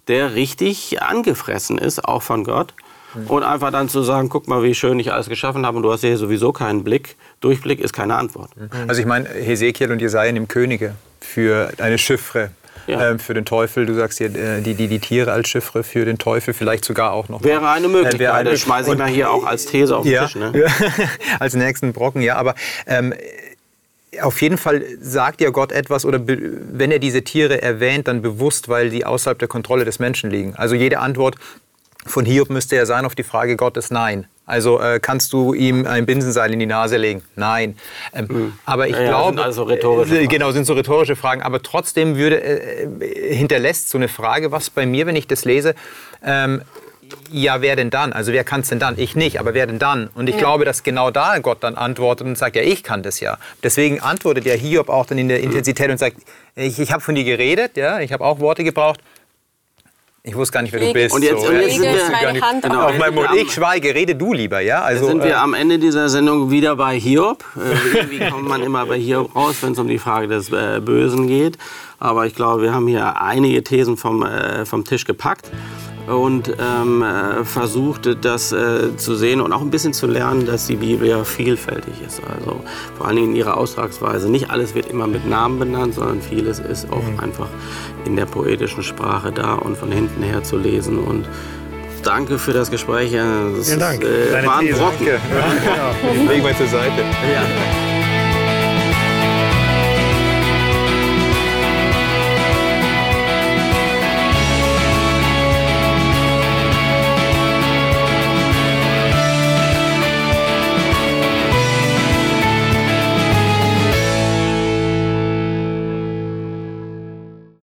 der 0.08 0.36
richtig 0.36 1.02
angefressen 1.02 1.78
ist, 1.78 2.06
auch 2.06 2.22
von 2.22 2.44
Gott. 2.44 2.74
Mhm. 3.16 3.28
Und 3.28 3.44
einfach 3.44 3.72
dann 3.72 3.90
zu 3.90 4.02
sagen, 4.04 4.30
guck 4.30 4.48
mal, 4.48 4.64
wie 4.64 4.76
schön 4.76 5.00
ich 5.00 5.12
alles 5.12 5.30
geschaffen 5.30 5.66
habe 5.66 5.78
und 5.78 5.84
du 5.84 5.92
hast 5.92 6.02
hier 6.02 6.18
sowieso 6.18 6.52
keinen 6.52 6.84
Blick. 6.84 7.16
Durchblick 7.42 7.80
ist 7.80 7.94
keine 7.94 8.16
Antwort. 8.16 8.56
Mhm. 8.56 8.70
Also 8.88 9.02
ich 9.02 9.08
meine, 9.08 9.30
Hesekiel 9.30 9.92
und 9.92 10.02
Jesaja 10.02 10.32
nehmen 10.32 10.48
Könige 10.48 10.96
für 11.20 11.72
eine 11.78 11.98
Chiffre. 11.98 12.52
Ja. 12.88 13.10
Ähm, 13.10 13.20
für 13.20 13.34
den 13.34 13.46
Teufel, 13.46 13.88
du 13.88 13.96
sagst 13.96 14.20
hier 14.20 14.36
äh, 14.36 14.62
die, 14.62 14.76
die, 14.76 14.88
die 14.88 15.00
Tiere 15.00 15.32
als 15.32 15.50
Chiffre 15.50 15.84
für 15.84 16.06
den 16.06 16.20
Teufel, 16.20 16.54
vielleicht 16.54 16.86
sogar 16.86 17.14
auch 17.14 17.30
noch. 17.30 17.44
Wäre 17.44 17.68
eine 17.68 17.88
Möglichkeit, 17.88 18.16
äh, 18.16 18.20
wäre 18.20 18.34
eine, 18.34 18.52
das 18.52 18.60
schmeiße 18.60 18.92
ich 18.92 18.98
mal 19.00 19.08
hier 19.08 19.32
auch 19.32 19.44
als 19.44 19.66
These 19.66 19.98
auf 19.98 20.04
den 20.04 20.12
ja, 20.12 20.26
Tisch. 20.26 20.36
Ne? 20.36 20.54
als 21.40 21.56
nächsten 21.56 21.94
Brocken, 21.94 22.22
ja, 22.22 22.36
aber 22.36 22.54
ähm, 22.86 23.14
auf 24.22 24.42
jeden 24.42 24.58
Fall 24.58 24.84
sagt 25.00 25.42
ja 25.42 25.50
Gott 25.50 25.72
etwas 25.72 26.06
oder 26.06 26.20
wenn 26.26 26.92
er 26.92 27.00
diese 27.00 27.24
Tiere 27.24 27.62
erwähnt, 27.62 28.08
dann 28.08 28.22
bewusst, 28.22 28.70
weil 28.70 28.90
die 28.90 29.06
außerhalb 29.06 29.40
der 29.40 29.48
Kontrolle 29.48 29.86
des 29.86 30.00
Menschen 30.00 30.30
liegen. 30.30 30.56
Also 30.56 30.76
jede 30.76 31.00
Antwort 31.00 31.36
von 32.06 32.26
Hiob 32.26 32.50
müsste 32.50 32.76
ja 32.76 32.86
sein 32.86 33.06
auf 33.06 33.16
die 33.16 33.24
Frage 33.24 33.56
Gottes 33.56 33.90
Nein. 33.90 34.28
Also 34.46 34.80
äh, 34.80 35.00
kannst 35.00 35.34
du 35.34 35.56
ihm 35.56 35.88
ein 35.88 36.06
Binsenseil 36.06 36.54
in 36.54 36.60
die 36.60 36.68
Nase 36.68 36.98
legen? 36.98 37.24
Nein. 37.36 37.78
Ähm, 38.14 38.28
mhm. 38.30 38.54
Aber 38.66 38.88
ich 38.88 38.96
ja, 38.96 39.08
glaube, 39.08 39.44
also 39.44 39.64
rhetorische 39.64 40.20
äh, 40.20 40.28
genau 40.28 40.52
sind 40.52 40.66
so 40.66 40.74
rhetorische 40.74 41.16
Fragen. 41.16 41.42
Aber 41.42 41.64
trotzdem 41.64 42.16
würde 42.16 42.44
äh, 42.44 43.36
hinterlässt 43.36 43.90
so 43.90 43.98
eine 43.98 44.08
Frage, 44.08 44.52
was 44.52 44.70
bei 44.70 44.86
mir, 44.86 45.08
wenn 45.08 45.16
ich 45.16 45.26
das 45.26 45.46
lese, 45.46 45.74
ähm, 46.24 46.62
ja, 47.32 47.62
wer 47.62 47.76
denn 47.76 47.90
dann? 47.90 48.14
Also 48.14 48.32
wer 48.32 48.44
kann 48.44 48.62
es 48.62 48.70
denn 48.70 48.80
dann? 48.80 48.98
Ich 48.98 49.16
nicht, 49.16 49.40
aber 49.40 49.54
wer 49.54 49.68
denn 49.68 49.80
dann? 49.80 50.10
Und 50.16 50.28
ich 50.28 50.36
ja. 50.36 50.42
glaube, 50.42 50.66
dass 50.66 50.84
genau 50.84 51.12
da 51.12 51.38
Gott 51.40 51.64
dann 51.64 51.76
antwortet 51.76 52.28
und 52.28 52.38
sagt, 52.38 52.56
ja, 52.56 52.62
ich 52.62 52.84
kann 52.84 53.04
das 53.04 53.20
ja. 53.20 53.38
Deswegen 53.64 54.00
antwortet 54.00 54.46
ja 54.46 54.54
Hiob 54.54 54.90
auch 54.90 55.06
dann 55.06 55.18
in 55.18 55.28
der 55.28 55.42
Intensität 55.42 55.90
und 55.90 55.98
sagt, 55.98 56.18
ich, 56.56 56.80
ich 56.80 56.92
habe 56.92 57.02
von 57.02 57.16
dir 57.16 57.24
geredet, 57.24 57.78
ja, 57.78 58.00
ich 58.00 58.14
habe 58.14 58.24
auch 58.24 58.40
Worte 58.40 58.64
gebraucht, 58.64 59.00
ich 60.28 60.36
wusste 60.36 60.54
gar 60.54 60.64
nicht, 60.64 60.74
wer 60.74 60.80
du 60.80 60.92
bist. 60.92 61.14
Und 61.14 61.22
jetzt, 61.22 61.42
so, 61.42 61.50
und 61.50 61.56
jetzt 61.56 61.76
sind 61.76 61.84
wir 61.84 62.10
meine 62.10 62.42
Hand 62.42 62.64
genau, 62.64 62.88
auf 62.88 62.98
meinem 62.98 63.14
Mund. 63.14 63.30
Ich 63.36 63.52
schweige, 63.52 63.94
rede 63.94 64.16
du 64.16 64.34
lieber, 64.34 64.60
ja? 64.60 64.82
Also, 64.82 65.06
sind 65.06 65.24
wir 65.24 65.32
äh, 65.32 65.34
am 65.34 65.54
Ende 65.54 65.78
dieser 65.78 66.10
Sendung 66.10 66.50
wieder 66.50 66.76
bei 66.76 67.00
Hiob. 67.00 67.44
Äh, 67.56 68.10
wie 68.10 68.28
kommt 68.28 68.48
man 68.48 68.64
immer 68.64 68.88
bei 68.88 68.98
Hiob 68.98 69.36
raus, 69.36 69.58
wenn 69.62 69.74
es 69.74 69.78
um 69.78 69.88
die 69.88 70.00
Frage 70.00 70.28
des 70.28 70.52
äh, 70.52 70.80
Bösen 70.84 71.28
geht? 71.28 71.60
Aber 72.00 72.26
ich 72.26 72.34
glaube, 72.34 72.64
wir 72.64 72.74
haben 72.74 72.88
hier 72.88 73.22
einige 73.22 73.64
Thesen 73.64 73.98
vom, 73.98 74.24
äh, 74.24 74.66
vom 74.66 74.84
Tisch 74.84 75.06
gepackt 75.06 75.52
und 76.08 76.56
ähm, 76.60 77.02
äh, 77.02 77.44
versucht, 77.44 78.24
das 78.24 78.52
äh, 78.52 78.96
zu 78.98 79.16
sehen 79.16 79.42
und 79.42 79.54
auch 79.54 79.62
ein 79.62 79.72
bisschen 79.72 79.94
zu 79.94 80.08
lernen, 80.08 80.46
dass 80.46 80.68
die 80.68 80.76
Bibel 80.76 81.08
ja 81.08 81.24
vielfältig 81.24 81.96
ist. 82.06 82.22
Also 82.24 82.62
vor 82.98 83.08
allen 83.08 83.16
Dingen 83.16 83.30
in 83.32 83.36
ihrer 83.36 83.58
Ausdrucksweise. 83.58 84.30
Nicht 84.30 84.50
alles 84.52 84.76
wird 84.76 84.88
immer 84.88 85.08
mit 85.08 85.28
Namen 85.28 85.60
benannt, 85.60 85.96
sondern 85.96 86.22
vieles 86.22 86.60
ist 86.60 86.92
auch 86.92 87.04
mhm. 87.04 87.20
einfach 87.20 87.48
in 88.06 88.16
der 88.16 88.26
poetischen 88.26 88.84
Sprache 88.84 89.32
da 89.32 89.56
und 89.56 89.78
von 89.78 89.92
hinten 89.92 90.22
her 90.22 90.44
zu 90.44 90.58
lesen. 90.58 91.00
Und 91.00 91.28
danke 92.04 92.38
für 92.38 92.54
das 92.54 92.70
Gespräch. 92.70 93.12
Das 93.14 93.68
Vielen 93.68 93.80
Dank. 93.80 94.04
Ist, 94.04 94.34
äh, 94.34 94.46
war 94.46 94.60
ein 94.60 94.70
Brocken. 94.70 95.06
Danke. 95.06 95.22
Ja, 95.66 95.92
genau. 96.14 96.32
Legen 96.32 96.46
wir 96.46 96.58
zur 96.58 96.68
Seite. 96.68 97.02
Ja. 97.02 98.05